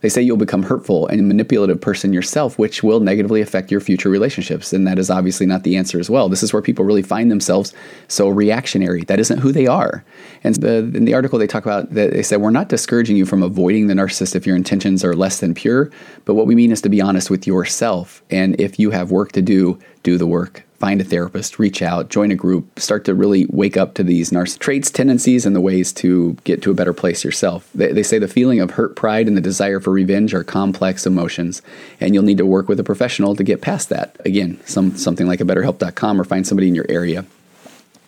They 0.03 0.09
say 0.09 0.21
you'll 0.21 0.37
become 0.37 0.65
hurtful 0.65 1.07
and 1.07 1.27
manipulative 1.27 1.81
person 1.81 2.13
yourself, 2.13 2.59
which 2.59 2.83
will 2.83 3.01
negatively 3.01 3.41
affect 3.41 3.71
your 3.71 3.81
future 3.81 4.11
relationships. 4.11 4.73
And 4.73 4.87
that 4.87 4.99
is 4.99 5.11
obviously 5.11 5.47
not 5.47 5.63
the 5.63 5.77
answer 5.77 5.99
as 5.99 6.11
well. 6.11 6.29
This 6.29 6.43
is 6.43 6.53
where 6.53 6.61
people 6.61 6.85
really 6.85 7.03
find 7.03 7.31
themselves 7.31 7.73
so 8.09 8.29
reactionary. 8.29 9.05
That 9.05 9.21
isn't 9.21 9.39
who 9.39 9.53
they 9.53 9.67
are. 9.67 10.05
And 10.45 10.57
the, 10.57 10.79
in 10.79 11.05
the 11.05 11.15
article, 11.15 11.39
they 11.39 11.47
talk 11.47 11.65
about 11.65 11.91
that 11.95 12.13
they 12.13 12.23
said, 12.23 12.41
We're 12.41 12.51
not 12.51 12.69
discouraging 12.69 13.17
you 13.17 13.25
from 13.25 13.43
avoiding 13.43 13.87
the 13.87 13.95
narcissist 13.95 14.35
if 14.35 14.47
your 14.47 14.57
intentions 14.57 15.05
are 15.05 15.15
less 15.15 15.41
than 15.41 15.55
pure, 15.55 15.91
but 16.25 16.35
what 16.35 16.47
we 16.47 16.55
mean 16.55 16.73
is 16.73 16.81
to 16.83 16.89
be 16.89 17.01
honest 17.01 17.31
with 17.31 17.47
yourself. 17.47 18.23
And 18.31 18.61
if 18.61 18.79
you 18.79 18.91
have 18.91 19.11
work 19.11 19.33
to 19.33 19.43
do, 19.43 19.79
do 20.03 20.19
the 20.19 20.27
work 20.27 20.65
find 20.83 21.01
a 21.01 21.05
therapist, 21.05 21.61
reach 21.61 21.81
out, 21.81 22.09
join 22.09 22.33
a 22.33 22.35
group, 22.35 22.77
start 22.81 23.05
to 23.05 23.15
really 23.15 23.47
wake 23.51 23.77
up 23.77 23.95
to 23.95 24.03
these 24.03 24.31
narcissistic 24.31 24.59
traits, 24.59 24.91
tendencies, 24.91 25.47
and 25.47 25.55
the 25.55 25.61
ways 25.61 25.93
to 25.93 26.37
get 26.43 26.61
to 26.61 26.73
a 26.73 26.75
better 26.75 26.93
place 26.93 27.23
yourself. 27.23 27.71
They, 27.73 27.93
they 27.93 28.03
say 28.03 28.19
the 28.19 28.27
feeling 28.27 28.59
of 28.59 28.73
hurt 28.73 28.97
pride 28.97 29.29
and 29.29 29.37
the 29.37 29.41
desire 29.41 29.79
for 29.79 29.93
revenge 29.93 30.35
are 30.35 30.43
complex 30.43 31.07
emotions, 31.07 31.63
and 32.01 32.15
you'll 32.15 32.25
need 32.25 32.39
to 32.39 32.45
work 32.45 32.69
with 32.69 32.81
a 32.81 32.83
professional 32.83 33.37
to 33.37 33.45
get 33.45 33.61
past 33.61 33.91
that. 33.91 34.17
Again, 34.25 34.61
some 34.67 34.97
something 34.97 35.29
like 35.29 35.41
a 35.41 35.45
betterhelp.com 35.45 36.21
or 36.21 36.25
find 36.25 36.45
somebody 36.45 36.67
in 36.67 36.75
your 36.75 36.87
area. 36.89 37.25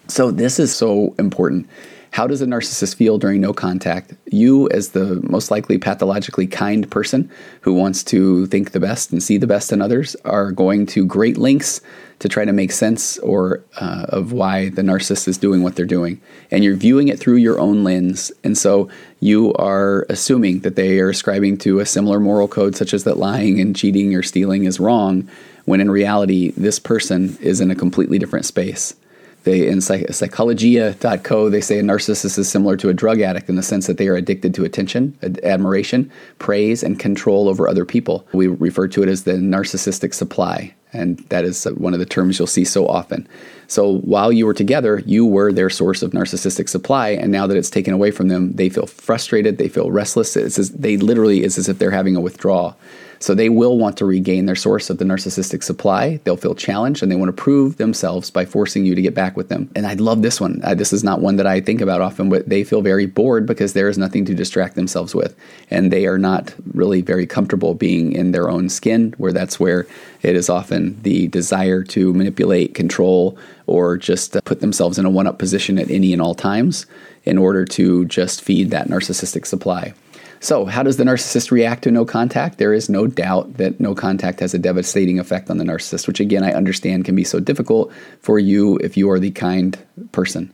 So 0.08 0.32
this 0.32 0.58
is 0.58 0.74
so 0.74 1.14
important 1.16 1.68
how 2.14 2.28
does 2.28 2.40
a 2.40 2.46
narcissist 2.46 2.94
feel 2.94 3.18
during 3.18 3.40
no 3.40 3.52
contact? 3.52 4.14
You, 4.26 4.68
as 4.68 4.90
the 4.90 5.20
most 5.28 5.50
likely 5.50 5.78
pathologically 5.78 6.46
kind 6.46 6.88
person 6.88 7.28
who 7.62 7.74
wants 7.74 8.04
to 8.04 8.46
think 8.46 8.70
the 8.70 8.78
best 8.78 9.10
and 9.10 9.20
see 9.20 9.36
the 9.36 9.48
best 9.48 9.72
in 9.72 9.82
others, 9.82 10.14
are 10.24 10.52
going 10.52 10.86
to 10.86 11.04
great 11.04 11.38
lengths 11.38 11.80
to 12.20 12.28
try 12.28 12.44
to 12.44 12.52
make 12.52 12.70
sense 12.70 13.18
or 13.18 13.64
uh, 13.80 14.06
of 14.10 14.30
why 14.30 14.68
the 14.68 14.82
narcissist 14.82 15.26
is 15.26 15.38
doing 15.38 15.64
what 15.64 15.74
they're 15.74 15.86
doing, 15.86 16.20
and 16.52 16.62
you're 16.62 16.76
viewing 16.76 17.08
it 17.08 17.18
through 17.18 17.38
your 17.38 17.58
own 17.58 17.82
lens, 17.82 18.30
and 18.44 18.56
so 18.56 18.88
you 19.18 19.52
are 19.54 20.06
assuming 20.08 20.60
that 20.60 20.76
they 20.76 21.00
are 21.00 21.08
ascribing 21.08 21.58
to 21.58 21.80
a 21.80 21.86
similar 21.86 22.20
moral 22.20 22.46
code, 22.46 22.76
such 22.76 22.94
as 22.94 23.02
that 23.02 23.16
lying 23.16 23.58
and 23.58 23.74
cheating 23.74 24.14
or 24.14 24.22
stealing 24.22 24.66
is 24.66 24.78
wrong, 24.78 25.28
when 25.64 25.80
in 25.80 25.90
reality 25.90 26.52
this 26.52 26.78
person 26.78 27.36
is 27.40 27.60
in 27.60 27.72
a 27.72 27.74
completely 27.74 28.20
different 28.20 28.46
space. 28.46 28.94
They 29.44 29.68
in 29.68 29.80
psych- 29.80 30.08
psychologia.co 30.08 31.48
they 31.48 31.60
say 31.60 31.78
a 31.78 31.82
narcissist 31.82 32.38
is 32.38 32.48
similar 32.48 32.76
to 32.78 32.88
a 32.88 32.94
drug 32.94 33.20
addict 33.20 33.48
in 33.48 33.56
the 33.56 33.62
sense 33.62 33.86
that 33.86 33.98
they 33.98 34.08
are 34.08 34.16
addicted 34.16 34.54
to 34.54 34.64
attention, 34.64 35.16
ad- 35.22 35.40
admiration, 35.42 36.10
praise, 36.38 36.82
and 36.82 36.98
control 36.98 37.48
over 37.48 37.68
other 37.68 37.84
people. 37.84 38.26
We 38.32 38.48
refer 38.48 38.88
to 38.88 39.02
it 39.02 39.08
as 39.08 39.24
the 39.24 39.32
narcissistic 39.34 40.14
supply, 40.14 40.74
and 40.92 41.18
that 41.28 41.44
is 41.44 41.66
uh, 41.66 41.72
one 41.72 41.92
of 41.92 42.00
the 42.00 42.06
terms 42.06 42.38
you'll 42.38 42.46
see 42.46 42.64
so 42.64 42.86
often. 42.88 43.28
So 43.66 43.98
while 43.98 44.32
you 44.32 44.46
were 44.46 44.54
together, 44.54 45.02
you 45.06 45.26
were 45.26 45.52
their 45.52 45.70
source 45.70 46.02
of 46.02 46.12
narcissistic 46.12 46.68
supply, 46.68 47.10
and 47.10 47.30
now 47.30 47.46
that 47.46 47.56
it's 47.56 47.70
taken 47.70 47.92
away 47.92 48.10
from 48.10 48.28
them, 48.28 48.52
they 48.54 48.68
feel 48.68 48.86
frustrated, 48.86 49.58
they 49.58 49.68
feel 49.68 49.90
restless. 49.90 50.36
It's 50.36 50.58
as, 50.58 50.70
they 50.70 50.96
literally 50.96 51.44
it's 51.44 51.58
as 51.58 51.68
if 51.68 51.78
they're 51.78 51.90
having 51.90 52.16
a 52.16 52.20
withdrawal. 52.20 52.76
So 53.24 53.34
they 53.34 53.48
will 53.48 53.78
want 53.78 53.96
to 53.96 54.04
regain 54.04 54.44
their 54.44 54.54
source 54.54 54.90
of 54.90 54.98
the 54.98 55.04
narcissistic 55.06 55.62
supply. 55.62 56.20
They'll 56.24 56.36
feel 56.36 56.54
challenged 56.54 57.02
and 57.02 57.10
they 57.10 57.16
want 57.16 57.34
to 57.34 57.42
prove 57.42 57.78
themselves 57.78 58.28
by 58.28 58.44
forcing 58.44 58.84
you 58.84 58.94
to 58.94 59.00
get 59.00 59.14
back 59.14 59.34
with 59.34 59.48
them. 59.48 59.70
And 59.74 59.86
I 59.86 59.94
love 59.94 60.20
this 60.20 60.42
one. 60.42 60.60
Uh, 60.62 60.74
this 60.74 60.92
is 60.92 61.02
not 61.02 61.22
one 61.22 61.36
that 61.36 61.46
I 61.46 61.62
think 61.62 61.80
about 61.80 62.02
often, 62.02 62.28
but 62.28 62.46
they 62.46 62.64
feel 62.64 62.82
very 62.82 63.06
bored 63.06 63.46
because 63.46 63.72
there 63.72 63.88
is 63.88 63.96
nothing 63.96 64.26
to 64.26 64.34
distract 64.34 64.74
themselves 64.74 65.14
with. 65.14 65.34
And 65.70 65.90
they 65.90 66.04
are 66.04 66.18
not 66.18 66.54
really 66.74 67.00
very 67.00 67.26
comfortable 67.26 67.72
being 67.72 68.12
in 68.12 68.32
their 68.32 68.50
own 68.50 68.68
skin, 68.68 69.14
where 69.16 69.32
that's 69.32 69.58
where 69.58 69.86
it 70.20 70.36
is 70.36 70.50
often 70.50 71.00
the 71.00 71.28
desire 71.28 71.82
to 71.82 72.12
manipulate, 72.12 72.74
control, 72.74 73.38
or 73.66 73.96
just 73.96 74.36
put 74.44 74.60
themselves 74.60 74.98
in 74.98 75.06
a 75.06 75.10
one 75.10 75.26
up 75.26 75.38
position 75.38 75.78
at 75.78 75.90
any 75.90 76.12
and 76.12 76.20
all 76.20 76.34
times 76.34 76.84
in 77.24 77.38
order 77.38 77.64
to 77.64 78.04
just 78.04 78.42
feed 78.42 78.68
that 78.68 78.88
narcissistic 78.88 79.46
supply. 79.46 79.94
So, 80.44 80.66
how 80.66 80.82
does 80.82 80.98
the 80.98 81.04
narcissist 81.04 81.50
react 81.50 81.84
to 81.84 81.90
no 81.90 82.04
contact? 82.04 82.58
There 82.58 82.74
is 82.74 82.90
no 82.90 83.06
doubt 83.06 83.54
that 83.54 83.80
no 83.80 83.94
contact 83.94 84.40
has 84.40 84.52
a 84.52 84.58
devastating 84.58 85.18
effect 85.18 85.48
on 85.48 85.56
the 85.56 85.64
narcissist, 85.64 86.06
which 86.06 86.20
again 86.20 86.44
I 86.44 86.52
understand 86.52 87.06
can 87.06 87.16
be 87.16 87.24
so 87.24 87.40
difficult 87.40 87.90
for 88.20 88.38
you 88.38 88.76
if 88.82 88.94
you 88.94 89.08
are 89.10 89.18
the 89.18 89.30
kind 89.30 89.78
person. 90.12 90.52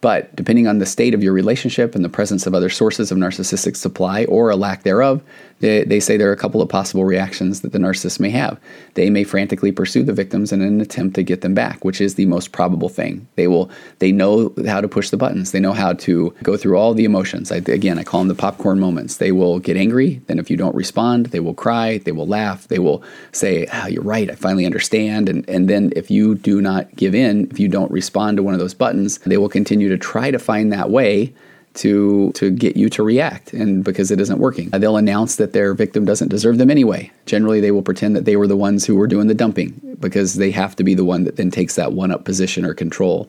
But 0.00 0.34
depending 0.34 0.66
on 0.66 0.78
the 0.78 0.86
state 0.86 1.12
of 1.12 1.22
your 1.22 1.34
relationship 1.34 1.94
and 1.94 2.02
the 2.02 2.08
presence 2.08 2.46
of 2.46 2.54
other 2.54 2.70
sources 2.70 3.12
of 3.12 3.18
narcissistic 3.18 3.76
supply 3.76 4.24
or 4.24 4.48
a 4.48 4.56
lack 4.56 4.84
thereof, 4.84 5.22
they, 5.60 5.84
they, 5.84 6.00
say 6.00 6.16
there 6.16 6.28
are 6.28 6.34
a 6.34 6.36
couple 6.36 6.60
of 6.60 6.68
possible 6.68 7.04
reactions 7.04 7.62
that 7.62 7.72
the 7.72 7.78
narcissist 7.78 8.20
may 8.20 8.30
have. 8.30 8.60
They 8.94 9.08
may 9.08 9.24
frantically 9.24 9.72
pursue 9.72 10.02
the 10.02 10.12
victims 10.12 10.52
in 10.52 10.60
an 10.60 10.80
attempt 10.80 11.14
to 11.14 11.22
get 11.22 11.40
them 11.40 11.54
back, 11.54 11.84
which 11.84 12.00
is 12.00 12.14
the 12.14 12.26
most 12.26 12.52
probable 12.52 12.88
thing. 12.88 13.26
They 13.36 13.48
will 13.48 13.70
they 13.98 14.12
know 14.12 14.52
how 14.66 14.80
to 14.80 14.88
push 14.88 15.10
the 15.10 15.16
buttons. 15.16 15.52
They 15.52 15.60
know 15.60 15.72
how 15.72 15.94
to 15.94 16.34
go 16.42 16.56
through 16.56 16.76
all 16.76 16.92
the 16.92 17.04
emotions. 17.04 17.50
I, 17.50 17.56
again, 17.56 17.98
I 17.98 18.04
call 18.04 18.20
them 18.20 18.28
the 18.28 18.34
popcorn 18.34 18.78
moments. 18.78 19.16
They 19.16 19.32
will 19.32 19.58
get 19.58 19.76
angry. 19.76 20.20
Then 20.26 20.38
if 20.38 20.50
you 20.50 20.56
don't 20.56 20.74
respond, 20.74 21.26
they 21.26 21.40
will 21.40 21.54
cry. 21.54 21.98
They 21.98 22.12
will 22.12 22.26
laugh. 22.26 22.68
They 22.68 22.78
will 22.78 23.02
say, 23.32 23.66
oh, 23.72 23.86
"You're 23.86 24.02
right. 24.02 24.30
I 24.30 24.34
finally 24.34 24.66
understand." 24.66 25.28
And 25.28 25.48
and 25.48 25.68
then 25.68 25.92
if 25.96 26.10
you 26.10 26.34
do 26.34 26.60
not 26.60 26.94
give 26.96 27.14
in, 27.14 27.48
if 27.50 27.58
you 27.58 27.68
don't 27.68 27.90
respond 27.90 28.36
to 28.36 28.42
one 28.42 28.54
of 28.54 28.60
those 28.60 28.74
buttons, 28.74 29.18
they 29.18 29.38
will 29.38 29.48
continue 29.48 29.88
to 29.88 29.96
try 29.96 30.30
to 30.30 30.38
find 30.38 30.72
that 30.72 30.90
way 30.90 31.32
to 31.76 32.32
to 32.32 32.50
get 32.50 32.76
you 32.76 32.88
to 32.90 33.02
react 33.02 33.52
and 33.52 33.84
because 33.84 34.10
it 34.10 34.20
isn't 34.20 34.38
working. 34.38 34.70
Uh, 34.72 34.78
they'll 34.78 34.96
announce 34.96 35.36
that 35.36 35.52
their 35.52 35.74
victim 35.74 36.04
doesn't 36.04 36.28
deserve 36.28 36.58
them 36.58 36.70
anyway. 36.70 37.10
Generally 37.26 37.60
they 37.60 37.70
will 37.70 37.82
pretend 37.82 38.16
that 38.16 38.24
they 38.24 38.36
were 38.36 38.46
the 38.46 38.56
ones 38.56 38.84
who 38.84 38.96
were 38.96 39.06
doing 39.06 39.26
the 39.26 39.34
dumping 39.34 39.96
because 40.00 40.34
they 40.34 40.50
have 40.50 40.76
to 40.76 40.84
be 40.84 40.94
the 40.94 41.04
one 41.04 41.24
that 41.24 41.36
then 41.36 41.50
takes 41.50 41.76
that 41.76 41.92
one 41.92 42.10
up 42.10 42.24
position 42.24 42.64
or 42.64 42.74
control. 42.74 43.28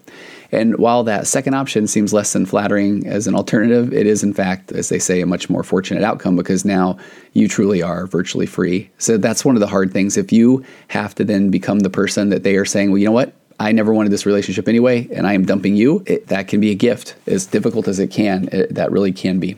And 0.51 0.77
while 0.77 1.03
that 1.03 1.27
second 1.27 1.53
option 1.53 1.87
seems 1.87 2.13
less 2.13 2.33
than 2.33 2.45
flattering 2.45 3.05
as 3.05 3.27
an 3.27 3.35
alternative 3.35 3.93
it 3.93 4.07
is 4.07 4.23
in 4.23 4.33
fact 4.33 4.71
as 4.71 4.89
they 4.89 4.99
say 4.99 5.21
a 5.21 5.25
much 5.25 5.49
more 5.49 5.63
fortunate 5.63 6.03
outcome 6.03 6.35
because 6.35 6.65
now 6.65 6.97
you 7.33 7.47
truly 7.47 7.81
are 7.81 8.07
virtually 8.07 8.45
free. 8.45 8.89
So 8.97 9.17
that's 9.17 9.45
one 9.45 9.55
of 9.55 9.59
the 9.59 9.67
hard 9.67 9.91
things. 9.91 10.17
If 10.17 10.31
you 10.31 10.63
have 10.87 11.13
to 11.15 11.23
then 11.23 11.51
become 11.51 11.79
the 11.79 11.89
person 11.89 12.29
that 12.29 12.43
they 12.43 12.55
are 12.55 12.65
saying 12.65 12.89
well 12.89 12.97
you 12.97 13.05
know 13.05 13.11
what 13.11 13.33
I 13.59 13.71
never 13.71 13.93
wanted 13.93 14.11
this 14.11 14.25
relationship 14.25 14.67
anyway, 14.67 15.07
and 15.11 15.25
I 15.25 15.33
am 15.33 15.45
dumping 15.45 15.75
you, 15.75 16.03
it, 16.05 16.27
that 16.27 16.47
can 16.47 16.59
be 16.59 16.71
a 16.71 16.75
gift. 16.75 17.15
As 17.25 17.45
difficult 17.45 17.87
as 17.87 17.99
it 17.99 18.11
can, 18.11 18.49
it, 18.51 18.75
that 18.75 18.91
really 18.91 19.11
can 19.11 19.39
be. 19.39 19.55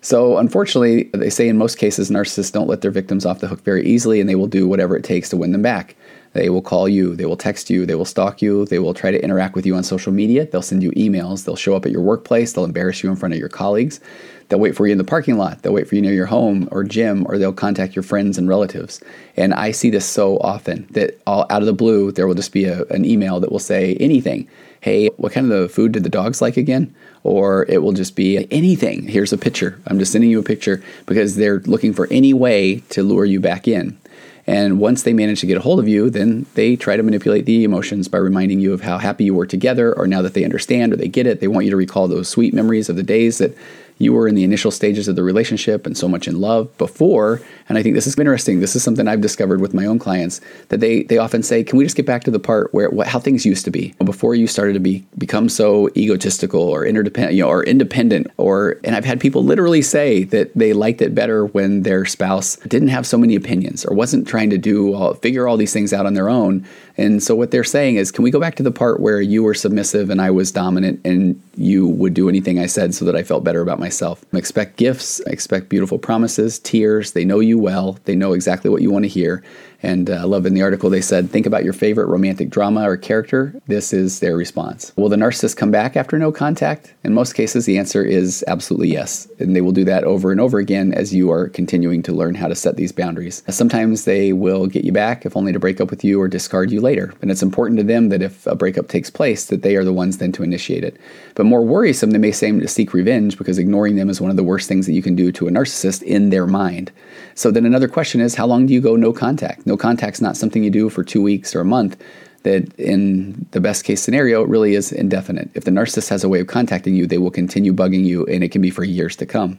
So, 0.00 0.38
unfortunately, 0.38 1.04
they 1.14 1.30
say 1.30 1.48
in 1.48 1.56
most 1.56 1.78
cases, 1.78 2.10
narcissists 2.10 2.52
don't 2.52 2.68
let 2.68 2.80
their 2.80 2.90
victims 2.90 3.24
off 3.24 3.40
the 3.40 3.48
hook 3.48 3.62
very 3.62 3.86
easily, 3.86 4.20
and 4.20 4.28
they 4.28 4.34
will 4.34 4.46
do 4.46 4.66
whatever 4.66 4.96
it 4.96 5.04
takes 5.04 5.28
to 5.30 5.36
win 5.36 5.52
them 5.52 5.62
back. 5.62 5.96
They 6.36 6.50
will 6.50 6.60
call 6.60 6.86
you, 6.86 7.16
they 7.16 7.24
will 7.24 7.38
text 7.38 7.70
you, 7.70 7.86
they 7.86 7.94
will 7.94 8.04
stalk 8.04 8.42
you, 8.42 8.66
they 8.66 8.78
will 8.78 8.92
try 8.92 9.10
to 9.10 9.24
interact 9.24 9.54
with 9.54 9.64
you 9.64 9.74
on 9.74 9.82
social 9.82 10.12
media, 10.12 10.44
they'll 10.44 10.60
send 10.60 10.82
you 10.82 10.90
emails, 10.92 11.46
they'll 11.46 11.56
show 11.56 11.74
up 11.74 11.86
at 11.86 11.92
your 11.92 12.02
workplace, 12.02 12.52
they'll 12.52 12.66
embarrass 12.66 13.02
you 13.02 13.08
in 13.08 13.16
front 13.16 13.32
of 13.32 13.40
your 13.40 13.48
colleagues. 13.48 14.00
They'll 14.48 14.60
wait 14.60 14.76
for 14.76 14.86
you 14.86 14.92
in 14.92 14.98
the 14.98 15.02
parking 15.04 15.38
lot. 15.38 15.62
They'll 15.62 15.72
wait 15.72 15.88
for 15.88 15.94
you 15.94 16.02
near 16.02 16.12
your 16.12 16.26
home 16.26 16.68
or 16.70 16.84
gym, 16.84 17.26
or 17.26 17.38
they'll 17.38 17.54
contact 17.54 17.96
your 17.96 18.02
friends 18.02 18.38
and 18.38 18.48
relatives. 18.48 19.02
And 19.36 19.54
I 19.54 19.70
see 19.70 19.90
this 19.90 20.06
so 20.06 20.36
often 20.38 20.86
that 20.90 21.18
all 21.26 21.46
out 21.50 21.62
of 21.62 21.66
the 21.66 21.72
blue, 21.72 22.12
there 22.12 22.26
will 22.26 22.34
just 22.34 22.52
be 22.52 22.66
a, 22.66 22.84
an 22.84 23.04
email 23.04 23.40
that 23.40 23.50
will 23.50 23.58
say 23.58 23.96
anything. 23.96 24.46
Hey, 24.82 25.08
what 25.16 25.32
kind 25.32 25.50
of 25.50 25.72
food 25.72 25.92
did 25.92 26.04
the 26.04 26.10
dogs 26.10 26.40
like 26.40 26.56
again? 26.56 26.94
Or 27.24 27.64
it 27.68 27.82
will 27.82 27.92
just 27.92 28.14
be 28.14 28.46
anything. 28.52 29.08
Here's 29.08 29.32
a 29.32 29.38
picture. 29.38 29.80
I'm 29.86 29.98
just 29.98 30.12
sending 30.12 30.30
you 30.30 30.38
a 30.38 30.44
picture 30.44 30.80
because 31.06 31.34
they're 31.34 31.60
looking 31.60 31.92
for 31.92 32.06
any 32.10 32.32
way 32.32 32.84
to 32.90 33.02
lure 33.02 33.24
you 33.24 33.40
back 33.40 33.66
in. 33.66 33.98
And 34.46 34.78
once 34.78 35.02
they 35.02 35.12
manage 35.12 35.40
to 35.40 35.46
get 35.46 35.56
a 35.56 35.60
hold 35.60 35.80
of 35.80 35.88
you, 35.88 36.08
then 36.08 36.46
they 36.54 36.76
try 36.76 36.96
to 36.96 37.02
manipulate 37.02 37.46
the 37.46 37.64
emotions 37.64 38.06
by 38.06 38.18
reminding 38.18 38.60
you 38.60 38.72
of 38.72 38.80
how 38.80 38.98
happy 38.98 39.24
you 39.24 39.34
were 39.34 39.46
together, 39.46 39.92
or 39.96 40.06
now 40.06 40.22
that 40.22 40.34
they 40.34 40.44
understand 40.44 40.92
or 40.92 40.96
they 40.96 41.08
get 41.08 41.26
it, 41.26 41.40
they 41.40 41.48
want 41.48 41.64
you 41.64 41.70
to 41.70 41.76
recall 41.76 42.06
those 42.06 42.28
sweet 42.28 42.54
memories 42.54 42.88
of 42.88 42.96
the 42.96 43.02
days 43.02 43.38
that 43.38 43.56
you 43.98 44.12
were 44.12 44.28
in 44.28 44.34
the 44.34 44.44
initial 44.44 44.70
stages 44.70 45.08
of 45.08 45.16
the 45.16 45.22
relationship 45.22 45.86
and 45.86 45.96
so 45.96 46.08
much 46.08 46.28
in 46.28 46.40
love 46.40 46.76
before. 46.78 47.40
And 47.68 47.78
I 47.78 47.82
think 47.82 47.94
this 47.94 48.06
is 48.06 48.18
interesting. 48.18 48.60
This 48.60 48.76
is 48.76 48.82
something 48.82 49.08
I've 49.08 49.20
discovered 49.20 49.60
with 49.60 49.74
my 49.74 49.86
own 49.86 49.98
clients 49.98 50.40
that 50.68 50.80
they 50.80 51.02
they 51.04 51.18
often 51.18 51.42
say, 51.42 51.64
"Can 51.64 51.78
we 51.78 51.84
just 51.84 51.96
get 51.96 52.06
back 52.06 52.24
to 52.24 52.30
the 52.30 52.38
part 52.38 52.72
where 52.72 52.90
what, 52.90 53.06
how 53.06 53.18
things 53.18 53.46
used 53.46 53.64
to 53.64 53.70
be 53.70 53.94
before 54.04 54.34
you 54.34 54.46
started 54.46 54.74
to 54.74 54.80
be 54.80 55.04
become 55.18 55.48
so 55.48 55.88
egotistical 55.96 56.60
or 56.60 56.84
interdependent, 56.84 57.34
you 57.34 57.42
know, 57.42 57.48
or 57.48 57.64
independent?" 57.64 58.26
Or 58.36 58.78
and 58.84 58.94
I've 58.94 59.04
had 59.04 59.20
people 59.20 59.42
literally 59.42 59.82
say 59.82 60.24
that 60.24 60.52
they 60.54 60.72
liked 60.72 61.00
it 61.02 61.14
better 61.14 61.46
when 61.46 61.82
their 61.82 62.04
spouse 62.04 62.56
didn't 62.68 62.88
have 62.88 63.06
so 63.06 63.18
many 63.18 63.34
opinions 63.34 63.84
or 63.84 63.94
wasn't 63.94 64.28
trying 64.28 64.50
to 64.50 64.58
do 64.58 64.94
all, 64.94 65.14
figure 65.14 65.48
all 65.48 65.56
these 65.56 65.72
things 65.72 65.92
out 65.92 66.06
on 66.06 66.14
their 66.14 66.28
own. 66.28 66.64
And 66.98 67.22
so 67.22 67.34
what 67.34 67.50
they're 67.50 67.64
saying 67.64 67.96
is, 67.96 68.10
can 68.10 68.24
we 68.24 68.30
go 68.30 68.40
back 68.40 68.54
to 68.56 68.62
the 68.62 68.70
part 68.70 69.00
where 69.00 69.20
you 69.20 69.42
were 69.42 69.54
submissive 69.54 70.10
and 70.10 70.20
I 70.20 70.30
was 70.30 70.50
dominant 70.50 71.00
and 71.04 71.40
you 71.56 71.86
would 71.86 72.14
do 72.14 72.28
anything 72.28 72.58
I 72.58 72.66
said 72.66 72.94
so 72.94 73.04
that 73.04 73.16
I 73.16 73.22
felt 73.22 73.44
better 73.44 73.60
about 73.60 73.78
myself? 73.78 74.24
expect 74.32 74.76
gifts, 74.76 75.20
expect 75.20 75.68
beautiful 75.68 75.98
promises, 75.98 76.58
tears. 76.58 77.12
They 77.12 77.24
know 77.24 77.40
you 77.40 77.58
well, 77.58 77.98
they 78.04 78.14
know 78.14 78.32
exactly 78.32 78.70
what 78.70 78.82
you 78.82 78.90
want 78.90 79.04
to 79.04 79.08
hear. 79.08 79.42
And 79.82 80.10
uh, 80.10 80.26
love 80.26 80.46
in 80.46 80.54
the 80.54 80.62
article 80.62 80.90
they 80.90 81.00
said, 81.00 81.30
think 81.30 81.46
about 81.46 81.64
your 81.64 81.72
favorite 81.72 82.06
romantic 82.06 82.50
drama 82.50 82.88
or 82.88 82.96
character. 82.96 83.54
This 83.66 83.92
is 83.92 84.20
their 84.20 84.36
response. 84.36 84.92
Will 84.96 85.08
the 85.08 85.16
narcissist 85.16 85.56
come 85.56 85.70
back 85.70 85.96
after 85.96 86.18
no 86.18 86.32
contact? 86.32 86.94
In 87.04 87.14
most 87.14 87.34
cases, 87.34 87.66
the 87.66 87.78
answer 87.78 88.02
is 88.02 88.44
absolutely 88.48 88.88
yes. 88.88 89.28
And 89.38 89.54
they 89.54 89.60
will 89.60 89.72
do 89.72 89.84
that 89.84 90.04
over 90.04 90.32
and 90.32 90.40
over 90.40 90.58
again 90.58 90.92
as 90.94 91.14
you 91.14 91.30
are 91.30 91.48
continuing 91.48 92.02
to 92.04 92.12
learn 92.12 92.34
how 92.34 92.48
to 92.48 92.54
set 92.54 92.76
these 92.76 92.92
boundaries. 92.92 93.42
Sometimes 93.48 94.04
they 94.04 94.32
will 94.32 94.66
get 94.66 94.84
you 94.84 94.92
back, 94.92 95.26
if 95.26 95.36
only 95.36 95.52
to 95.52 95.58
break 95.58 95.80
up 95.80 95.90
with 95.90 96.04
you 96.04 96.20
or 96.20 96.28
discard 96.28 96.70
you 96.70 96.80
later. 96.86 97.12
And 97.20 97.30
it's 97.30 97.42
important 97.42 97.78
to 97.78 97.84
them 97.84 98.08
that 98.10 98.22
if 98.22 98.46
a 98.46 98.54
breakup 98.54 98.86
takes 98.88 99.10
place, 99.10 99.46
that 99.46 99.62
they 99.62 99.74
are 99.76 99.84
the 99.84 99.92
ones 99.92 100.18
then 100.18 100.32
to 100.32 100.44
initiate 100.44 100.84
it. 100.84 100.96
But 101.34 101.46
more 101.46 101.64
worrisome, 101.64 102.12
they 102.12 102.18
may 102.18 102.32
seem 102.32 102.60
to 102.60 102.68
seek 102.68 102.94
revenge 102.94 103.36
because 103.36 103.58
ignoring 103.58 103.96
them 103.96 104.08
is 104.08 104.20
one 104.20 104.30
of 104.30 104.36
the 104.36 104.48
worst 104.50 104.68
things 104.68 104.86
that 104.86 104.92
you 104.92 105.02
can 105.02 105.16
do 105.16 105.32
to 105.32 105.48
a 105.48 105.50
narcissist 105.50 106.02
in 106.02 106.30
their 106.30 106.46
mind. 106.46 106.92
So 107.34 107.50
then 107.50 107.66
another 107.66 107.88
question 107.88 108.20
is, 108.20 108.36
how 108.36 108.46
long 108.46 108.66
do 108.66 108.72
you 108.72 108.80
go 108.80 108.94
no 108.96 109.12
contact? 109.12 109.66
No 109.66 109.76
contact's 109.76 110.20
not 110.20 110.36
something 110.36 110.62
you 110.62 110.70
do 110.70 110.88
for 110.88 111.02
two 111.04 111.22
weeks 111.22 111.54
or 111.54 111.60
a 111.60 111.64
month. 111.64 111.96
That 112.42 112.72
in 112.78 113.44
the 113.50 113.60
best 113.60 113.82
case 113.82 114.00
scenario, 114.00 114.40
it 114.44 114.48
really 114.48 114.76
is 114.76 114.92
indefinite. 114.92 115.50
If 115.54 115.64
the 115.64 115.72
narcissist 115.72 116.10
has 116.10 116.22
a 116.22 116.28
way 116.28 116.38
of 116.38 116.46
contacting 116.46 116.94
you, 116.94 117.04
they 117.04 117.18
will 117.18 117.32
continue 117.32 117.72
bugging 117.72 118.04
you, 118.04 118.24
and 118.26 118.44
it 118.44 118.52
can 118.52 118.62
be 118.62 118.70
for 118.70 118.84
years 118.84 119.16
to 119.16 119.26
come. 119.26 119.58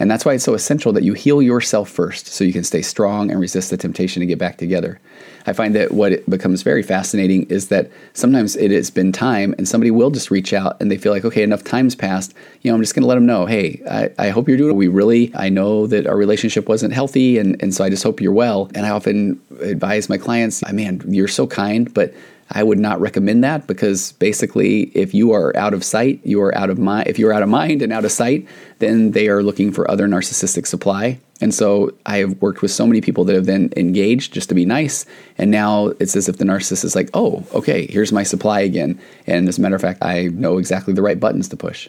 And 0.00 0.10
that's 0.10 0.24
why 0.24 0.32
it's 0.34 0.42
so 0.42 0.54
essential 0.54 0.92
that 0.94 1.04
you 1.04 1.14
heal 1.14 1.40
yourself 1.40 1.88
first 1.88 2.26
so 2.26 2.42
you 2.42 2.52
can 2.52 2.64
stay 2.64 2.82
strong 2.82 3.30
and 3.30 3.38
resist 3.38 3.70
the 3.70 3.76
temptation 3.76 4.18
to 4.18 4.26
get 4.26 4.40
back 4.40 4.58
together. 4.58 4.98
I 5.46 5.52
find 5.52 5.74
that 5.74 5.92
what 5.92 6.28
becomes 6.28 6.62
very 6.62 6.82
fascinating 6.82 7.44
is 7.44 7.68
that 7.68 7.90
sometimes 8.14 8.56
it 8.56 8.70
has 8.70 8.90
been 8.90 9.12
time 9.12 9.54
and 9.58 9.68
somebody 9.68 9.90
will 9.90 10.10
just 10.10 10.30
reach 10.30 10.52
out 10.52 10.80
and 10.80 10.90
they 10.90 10.96
feel 10.96 11.12
like, 11.12 11.24
okay, 11.24 11.42
enough 11.42 11.64
time's 11.64 11.94
passed. 11.94 12.34
You 12.62 12.70
know, 12.70 12.76
I'm 12.76 12.82
just 12.82 12.94
going 12.94 13.02
to 13.02 13.08
let 13.08 13.16
them 13.16 13.26
know, 13.26 13.46
hey, 13.46 13.82
I, 13.90 14.10
I 14.18 14.30
hope 14.30 14.48
you're 14.48 14.56
doing 14.56 14.70
well. 14.70 14.76
We 14.76 14.88
really, 14.88 15.32
I 15.34 15.48
know 15.48 15.86
that 15.86 16.06
our 16.06 16.16
relationship 16.16 16.68
wasn't 16.68 16.94
healthy. 16.94 17.38
And, 17.38 17.60
and 17.62 17.74
so 17.74 17.84
I 17.84 17.90
just 17.90 18.02
hope 18.02 18.20
you're 18.20 18.32
well. 18.32 18.70
And 18.74 18.86
I 18.86 18.90
often 18.90 19.40
advise 19.60 20.08
my 20.08 20.18
clients, 20.18 20.62
man, 20.72 21.02
you're 21.06 21.28
so 21.28 21.46
kind, 21.46 21.92
but 21.92 22.14
I 22.54 22.62
would 22.62 22.78
not 22.78 23.00
recommend 23.00 23.42
that 23.42 23.66
because 23.66 24.12
basically, 24.12 24.84
if 24.96 25.12
you 25.12 25.32
are 25.32 25.54
out 25.56 25.74
of 25.74 25.82
sight, 25.84 26.20
you 26.24 26.40
are 26.40 26.56
out 26.56 26.70
of 26.70 26.78
mind. 26.78 27.08
If 27.08 27.18
you're 27.18 27.32
out 27.32 27.42
of 27.42 27.48
mind 27.48 27.82
and 27.82 27.92
out 27.92 28.04
of 28.04 28.12
sight, 28.12 28.46
then 28.78 29.10
they 29.10 29.28
are 29.28 29.42
looking 29.42 29.72
for 29.72 29.90
other 29.90 30.06
narcissistic 30.06 30.66
supply. 30.66 31.18
And 31.40 31.52
so 31.52 31.92
I 32.06 32.18
have 32.18 32.40
worked 32.40 32.62
with 32.62 32.70
so 32.70 32.86
many 32.86 33.00
people 33.00 33.24
that 33.24 33.34
have 33.34 33.46
then 33.46 33.72
engaged 33.76 34.32
just 34.32 34.48
to 34.50 34.54
be 34.54 34.64
nice. 34.64 35.04
And 35.36 35.50
now 35.50 35.88
it's 35.98 36.14
as 36.14 36.28
if 36.28 36.38
the 36.38 36.44
narcissist 36.44 36.84
is 36.84 36.94
like, 36.94 37.10
oh, 37.12 37.44
okay, 37.52 37.88
here's 37.88 38.12
my 38.12 38.22
supply 38.22 38.60
again. 38.60 39.00
And 39.26 39.48
as 39.48 39.58
a 39.58 39.60
matter 39.60 39.74
of 39.74 39.82
fact, 39.82 40.02
I 40.02 40.28
know 40.28 40.58
exactly 40.58 40.94
the 40.94 41.02
right 41.02 41.18
buttons 41.18 41.48
to 41.48 41.56
push. 41.56 41.88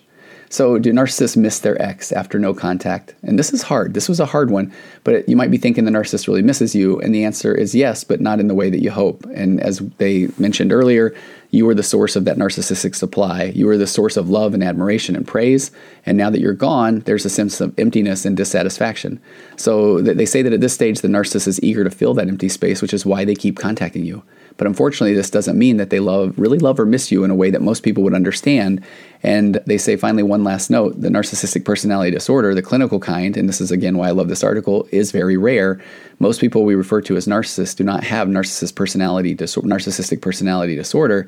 So, 0.55 0.79
do 0.79 0.93
narcissists 0.93 1.35
miss 1.35 1.59
their 1.59 1.81
ex 1.81 2.13
after 2.13 2.39
no 2.39 2.53
contact? 2.53 3.13
And 3.23 3.37
this 3.37 3.51
is 3.51 3.61
hard. 3.61 3.93
This 3.93 4.07
was 4.07 4.21
a 4.21 4.25
hard 4.25 4.51
one, 4.51 4.71
but 5.03 5.27
you 5.27 5.35
might 5.35 5.51
be 5.51 5.57
thinking 5.57 5.83
the 5.83 5.91
narcissist 5.91 6.29
really 6.29 6.41
misses 6.41 6.73
you. 6.73 6.97
And 7.01 7.13
the 7.13 7.25
answer 7.25 7.53
is 7.53 7.75
yes, 7.75 8.05
but 8.05 8.21
not 8.21 8.39
in 8.39 8.47
the 8.47 8.55
way 8.55 8.69
that 8.69 8.81
you 8.81 8.89
hope. 8.89 9.25
And 9.35 9.59
as 9.59 9.79
they 9.97 10.29
mentioned 10.37 10.71
earlier, 10.71 11.13
you 11.55 11.65
were 11.65 11.73
the 11.73 11.83
source 11.83 12.17
of 12.17 12.25
that 12.25 12.37
narcissistic 12.37 12.95
supply. 12.95 13.45
You 13.55 13.65
were 13.67 13.77
the 13.77 13.87
source 13.87 14.17
of 14.17 14.29
love 14.29 14.53
and 14.53 14.61
admiration 14.61 15.15
and 15.15 15.25
praise. 15.25 15.71
And 16.05 16.17
now 16.17 16.29
that 16.29 16.41
you're 16.41 16.53
gone, 16.53 16.99
there's 17.01 17.25
a 17.25 17.29
sense 17.29 17.61
of 17.61 17.73
emptiness 17.79 18.25
and 18.25 18.35
dissatisfaction. 18.35 19.21
So 19.55 20.01
they 20.01 20.25
say 20.25 20.41
that 20.41 20.51
at 20.51 20.59
this 20.59 20.73
stage, 20.73 20.99
the 20.99 21.07
narcissist 21.07 21.47
is 21.47 21.63
eager 21.63 21.85
to 21.85 21.89
fill 21.89 22.13
that 22.15 22.27
empty 22.27 22.49
space, 22.49 22.81
which 22.81 22.93
is 22.93 23.05
why 23.05 23.23
they 23.23 23.35
keep 23.35 23.57
contacting 23.57 24.03
you. 24.03 24.21
But 24.57 24.67
unfortunately, 24.67 25.13
this 25.13 25.29
doesn't 25.29 25.57
mean 25.57 25.77
that 25.77 25.89
they 25.89 25.99
love, 25.99 26.37
really 26.37 26.59
love 26.59 26.79
or 26.79 26.85
miss 26.85 27.11
you 27.11 27.23
in 27.23 27.31
a 27.31 27.35
way 27.35 27.49
that 27.49 27.61
most 27.61 27.83
people 27.83 28.03
would 28.03 28.13
understand. 28.13 28.83
And 29.21 29.55
they 29.65 29.77
say, 29.77 29.97
finally, 29.97 30.23
one 30.23 30.43
last 30.43 30.69
note 30.69 31.01
the 31.01 31.09
narcissistic 31.09 31.65
personality 31.65 32.11
disorder, 32.11 32.55
the 32.55 32.61
clinical 32.61 32.99
kind, 32.99 33.35
and 33.35 33.49
this 33.49 33.59
is 33.59 33.71
again 33.71 33.97
why 33.97 34.07
I 34.07 34.11
love 34.11 34.29
this 34.29 34.43
article, 34.43 34.87
is 34.91 35.11
very 35.11 35.35
rare. 35.35 35.81
Most 36.19 36.39
people 36.39 36.63
we 36.63 36.75
refer 36.75 37.01
to 37.01 37.17
as 37.17 37.27
narcissists 37.27 37.75
do 37.75 37.83
not 37.83 38.03
have 38.03 38.27
narcissist 38.27 38.75
personality 38.75 39.35
narcissistic 39.35 40.21
personality 40.21 40.75
disorder. 40.75 41.27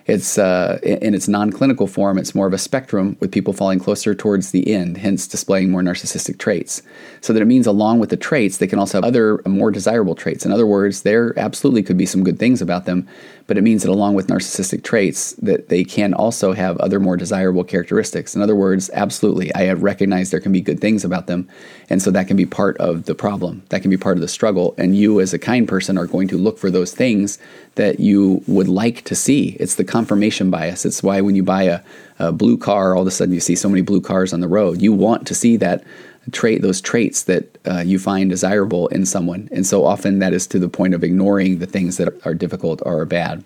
It's 0.07 0.37
uh, 0.37 0.79
in 0.83 1.13
its 1.13 1.27
non-clinical 1.27 1.87
form. 1.87 2.17
It's 2.17 2.33
more 2.33 2.47
of 2.47 2.53
a 2.53 2.57
spectrum 2.57 3.17
with 3.19 3.31
people 3.31 3.53
falling 3.53 3.79
closer 3.79 4.15
towards 4.15 4.51
the 4.51 4.73
end, 4.73 4.97
hence 4.97 5.27
displaying 5.27 5.69
more 5.69 5.81
narcissistic 5.81 6.39
traits. 6.39 6.81
So 7.21 7.33
that 7.33 7.41
it 7.41 7.45
means, 7.45 7.67
along 7.67 7.99
with 7.99 8.09
the 8.09 8.17
traits, 8.17 8.57
they 8.57 8.67
can 8.67 8.79
also 8.79 8.97
have 8.97 9.05
other 9.05 9.41
more 9.45 9.71
desirable 9.71 10.15
traits. 10.15 10.45
In 10.45 10.51
other 10.51 10.67
words, 10.67 11.03
there 11.03 11.37
absolutely 11.37 11.83
could 11.83 11.97
be 11.97 12.05
some 12.05 12.23
good 12.23 12.39
things 12.39 12.61
about 12.61 12.85
them, 12.85 13.07
but 13.47 13.57
it 13.57 13.61
means 13.61 13.83
that 13.83 13.91
along 13.91 14.15
with 14.15 14.27
narcissistic 14.27 14.83
traits, 14.83 15.33
that 15.33 15.69
they 15.69 15.83
can 15.83 16.13
also 16.13 16.53
have 16.53 16.77
other 16.77 16.99
more 16.99 17.17
desirable 17.17 17.63
characteristics. 17.63 18.35
In 18.35 18.41
other 18.41 18.55
words, 18.55 18.89
absolutely, 18.93 19.53
I 19.53 19.63
have 19.63 19.83
recognized 19.83 20.31
there 20.31 20.39
can 20.39 20.51
be 20.51 20.61
good 20.61 20.79
things 20.79 21.03
about 21.03 21.27
them, 21.27 21.47
and 21.89 22.01
so 22.01 22.11
that 22.11 22.27
can 22.27 22.37
be 22.37 22.45
part 22.45 22.77
of 22.77 23.05
the 23.05 23.15
problem. 23.15 23.63
That 23.69 23.81
can 23.81 23.91
be 23.91 23.97
part 23.97 24.17
of 24.17 24.21
the 24.21 24.27
struggle. 24.27 24.73
And 24.77 24.95
you, 24.95 25.19
as 25.19 25.33
a 25.33 25.39
kind 25.39 25.67
person, 25.67 25.97
are 25.97 26.07
going 26.07 26.27
to 26.29 26.37
look 26.37 26.57
for 26.57 26.71
those 26.71 26.93
things 26.93 27.37
that 27.75 27.99
you 27.99 28.43
would 28.47 28.67
like 28.67 29.03
to 29.03 29.15
see. 29.15 29.57
It's 29.59 29.75
the 29.75 29.83
confirmation 29.91 30.49
bias. 30.49 30.85
It's 30.85 31.03
why 31.03 31.21
when 31.21 31.35
you 31.35 31.43
buy 31.43 31.63
a, 31.63 31.81
a 32.17 32.31
blue 32.31 32.57
car, 32.57 32.95
all 32.95 33.01
of 33.01 33.07
a 33.07 33.11
sudden 33.11 33.33
you 33.33 33.39
see 33.39 33.55
so 33.55 33.69
many 33.69 33.81
blue 33.81 34.01
cars 34.01 34.33
on 34.33 34.39
the 34.39 34.47
road. 34.47 34.81
You 34.81 34.93
want 34.93 35.27
to 35.27 35.35
see 35.35 35.57
that 35.57 35.83
trait, 36.31 36.61
those 36.61 36.81
traits 36.81 37.23
that 37.23 37.57
uh, 37.67 37.79
you 37.79 37.99
find 37.99 38.29
desirable 38.29 38.87
in 38.89 39.05
someone. 39.05 39.49
And 39.51 39.65
so 39.65 39.85
often 39.85 40.19
that 40.19 40.33
is 40.33 40.47
to 40.47 40.59
the 40.59 40.69
point 40.69 40.93
of 40.93 41.03
ignoring 41.03 41.59
the 41.59 41.65
things 41.65 41.97
that 41.97 42.25
are 42.25 42.33
difficult 42.33 42.81
or 42.85 43.01
are 43.01 43.05
bad. 43.05 43.43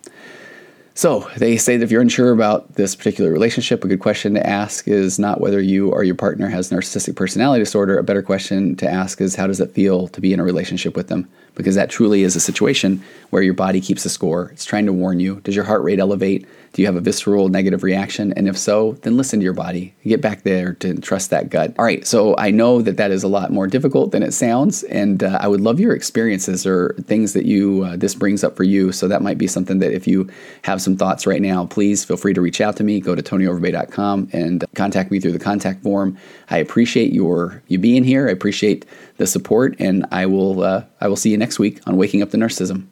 So 0.98 1.30
they 1.36 1.58
say 1.58 1.76
that 1.76 1.84
if 1.84 1.92
you're 1.92 2.02
unsure 2.02 2.32
about 2.32 2.76
this 2.76 2.96
particular 2.96 3.30
relationship, 3.30 3.84
a 3.84 3.88
good 3.90 4.00
question 4.00 4.34
to 4.36 4.48
ask 4.48 4.88
is 4.88 5.20
not 5.20 5.42
whether 5.42 5.60
you 5.60 5.92
or 5.92 6.06
your 6.06 6.16
partner 6.16 6.48
has 6.48 6.72
narcissistic 6.72 7.18
personality 7.18 7.62
disorder. 7.62 7.98
A 7.98 8.04
better 8.04 8.22
question 8.22 8.78
to 8.78 8.90
ask 8.90 9.20
is 9.20 9.36
how 9.36 9.46
does 9.46 9.60
it 9.60 9.72
feel 9.72 10.08
to 10.08 10.22
be 10.22 10.32
in 10.32 10.40
a 10.40 10.44
relationship 10.46 10.96
with 10.96 11.10
them? 11.10 11.28
Because 11.54 11.76
that 11.76 11.90
truly 11.90 12.24
is 12.24 12.38
a 12.38 12.40
situation 12.40 13.04
where 13.30 13.44
your 13.44 13.54
body 13.54 13.82
keeps 13.82 14.06
a 14.06 14.10
score. 14.10 14.52
It's 14.54 14.64
trying 14.64 14.86
to 14.86 14.94
warn 14.94 15.20
you. 15.20 15.42
Does 15.42 15.56
your 15.56 15.66
heart 15.66 15.84
rate 15.84 16.00
elevate? 16.00 16.48
Do 16.76 16.82
you 16.82 16.88
have 16.88 16.98
a 16.98 17.02
visceral 17.02 17.48
negative 17.48 17.84
reaction? 17.84 18.34
And 18.34 18.50
if 18.50 18.58
so, 18.58 18.94
then 19.04 19.16
listen 19.16 19.40
to 19.40 19.46
your 19.46 19.54
body. 19.54 19.94
Get 20.04 20.20
back 20.20 20.44
there 20.44 20.74
to 20.76 20.96
trust 21.00 21.30
that 21.30 21.50
gut. 21.50 21.74
All 21.80 21.86
right, 21.86 22.06
so 22.06 22.36
I 22.38 22.52
know 22.52 22.82
that 22.82 22.98
that 22.98 23.12
is 23.12 23.24
a 23.24 23.30
lot 23.30 23.54
more 23.54 23.66
difficult 23.66 24.12
than 24.12 24.24
it 24.24 24.34
sounds, 24.34 24.84
and 24.84 25.24
uh, 25.24 25.38
I 25.40 25.48
would 25.48 25.62
love 25.62 25.80
your 25.80 25.96
experiences 25.96 26.68
or 26.68 26.94
things 27.04 27.32
that 27.32 27.46
you 27.46 27.84
uh, 27.86 27.96
this 27.96 28.14
brings 28.14 28.44
up 28.44 28.58
for 28.58 28.66
you. 28.66 28.92
So 28.92 29.08
that 29.08 29.22
might 29.22 29.38
be 29.38 29.48
something 29.48 29.80
that 29.80 29.94
if 29.94 30.06
you 30.06 30.30
have 30.64 30.82
some 30.86 30.96
thoughts 30.96 31.28
right 31.28 31.42
now, 31.42 31.66
please 31.66 32.06
feel 32.06 32.16
free 32.16 32.34
to 32.34 32.40
reach 32.40 32.62
out 32.62 32.78
to 32.78 32.84
me. 32.84 33.02
Go 33.02 33.16
to 33.16 33.22
tonyoverbay.com 33.22 34.30
and 34.32 34.64
contact 34.76 35.12
me 35.12 35.20
through 35.20 35.34
the 35.34 35.40
contact 35.40 35.84
form. 35.84 36.18
I 36.50 36.60
appreciate 36.60 37.12
your 37.12 37.62
you 37.68 37.78
being 37.78 38.06
here. 38.06 38.30
I 38.30 38.32
appreciate 38.32 38.86
the 39.18 39.28
support, 39.28 39.76
and 39.80 40.06
I 40.12 40.26
will 40.28 40.64
uh, 40.64 40.86
I 41.02 41.10
will 41.10 41.18
see 41.18 41.32
you 41.32 41.38
next 41.38 41.60
week 41.60 41.82
on 41.86 41.98
Waking 41.98 42.22
Up 42.22 42.30
to 42.30 42.38
Narcissism. 42.38 42.88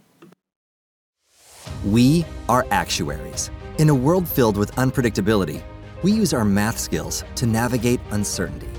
We 1.86 2.26
are 2.50 2.66
actuaries. 2.72 3.50
In 3.78 3.90
a 3.90 3.96
world 3.96 4.28
filled 4.28 4.58
with 4.58 4.72
unpredictability, 4.76 5.62
we 6.04 6.12
use 6.12 6.34
our 6.34 6.46
math 6.46 6.78
skills 6.78 7.24
to 7.36 7.46
navigate 7.46 8.00
uncertainty. 8.12 8.70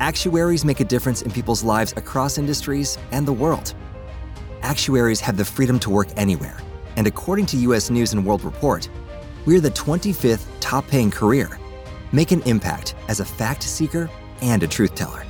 Actuaries 0.00 0.64
make 0.64 0.80
a 0.80 0.84
difference 0.84 1.22
in 1.22 1.30
people's 1.30 1.64
lives 1.64 1.92
across 1.96 2.38
industries 2.38 2.98
and 3.10 3.26
the 3.26 3.32
world. 3.32 3.74
Actuaries 4.62 5.20
have 5.20 5.36
the 5.36 5.44
freedom 5.44 5.78
to 5.80 5.90
work 5.90 6.08
anywhere, 6.16 6.56
and 6.98 7.06
according 7.06 7.46
to 7.46 7.56
US 7.58 7.90
News 7.90 8.12
and 8.12 8.26
World 8.26 8.42
Report, 8.42 8.88
we're 9.46 9.60
the 9.60 9.70
25th 9.70 10.44
top 10.58 10.84
paying 10.88 11.12
career. 11.12 11.48
Make 12.10 12.32
an 12.32 12.42
impact 12.42 12.96
as 13.06 13.20
a 13.20 13.24
fact 13.24 13.62
seeker 13.62 14.10
and 14.42 14.64
a 14.64 14.66
truth 14.66 14.96
teller. 14.96 15.24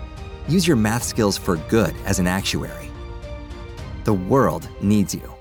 Use 0.49 0.67
your 0.67 0.79
math 0.79 1.03
skills 1.03 1.37
for 1.37 1.59
good 1.69 1.95
as 2.07 2.21
an 2.21 2.27
actuary. 2.27 2.91
The 4.05 4.15
world 4.15 4.67
needs 4.81 5.15
you. 5.15 5.38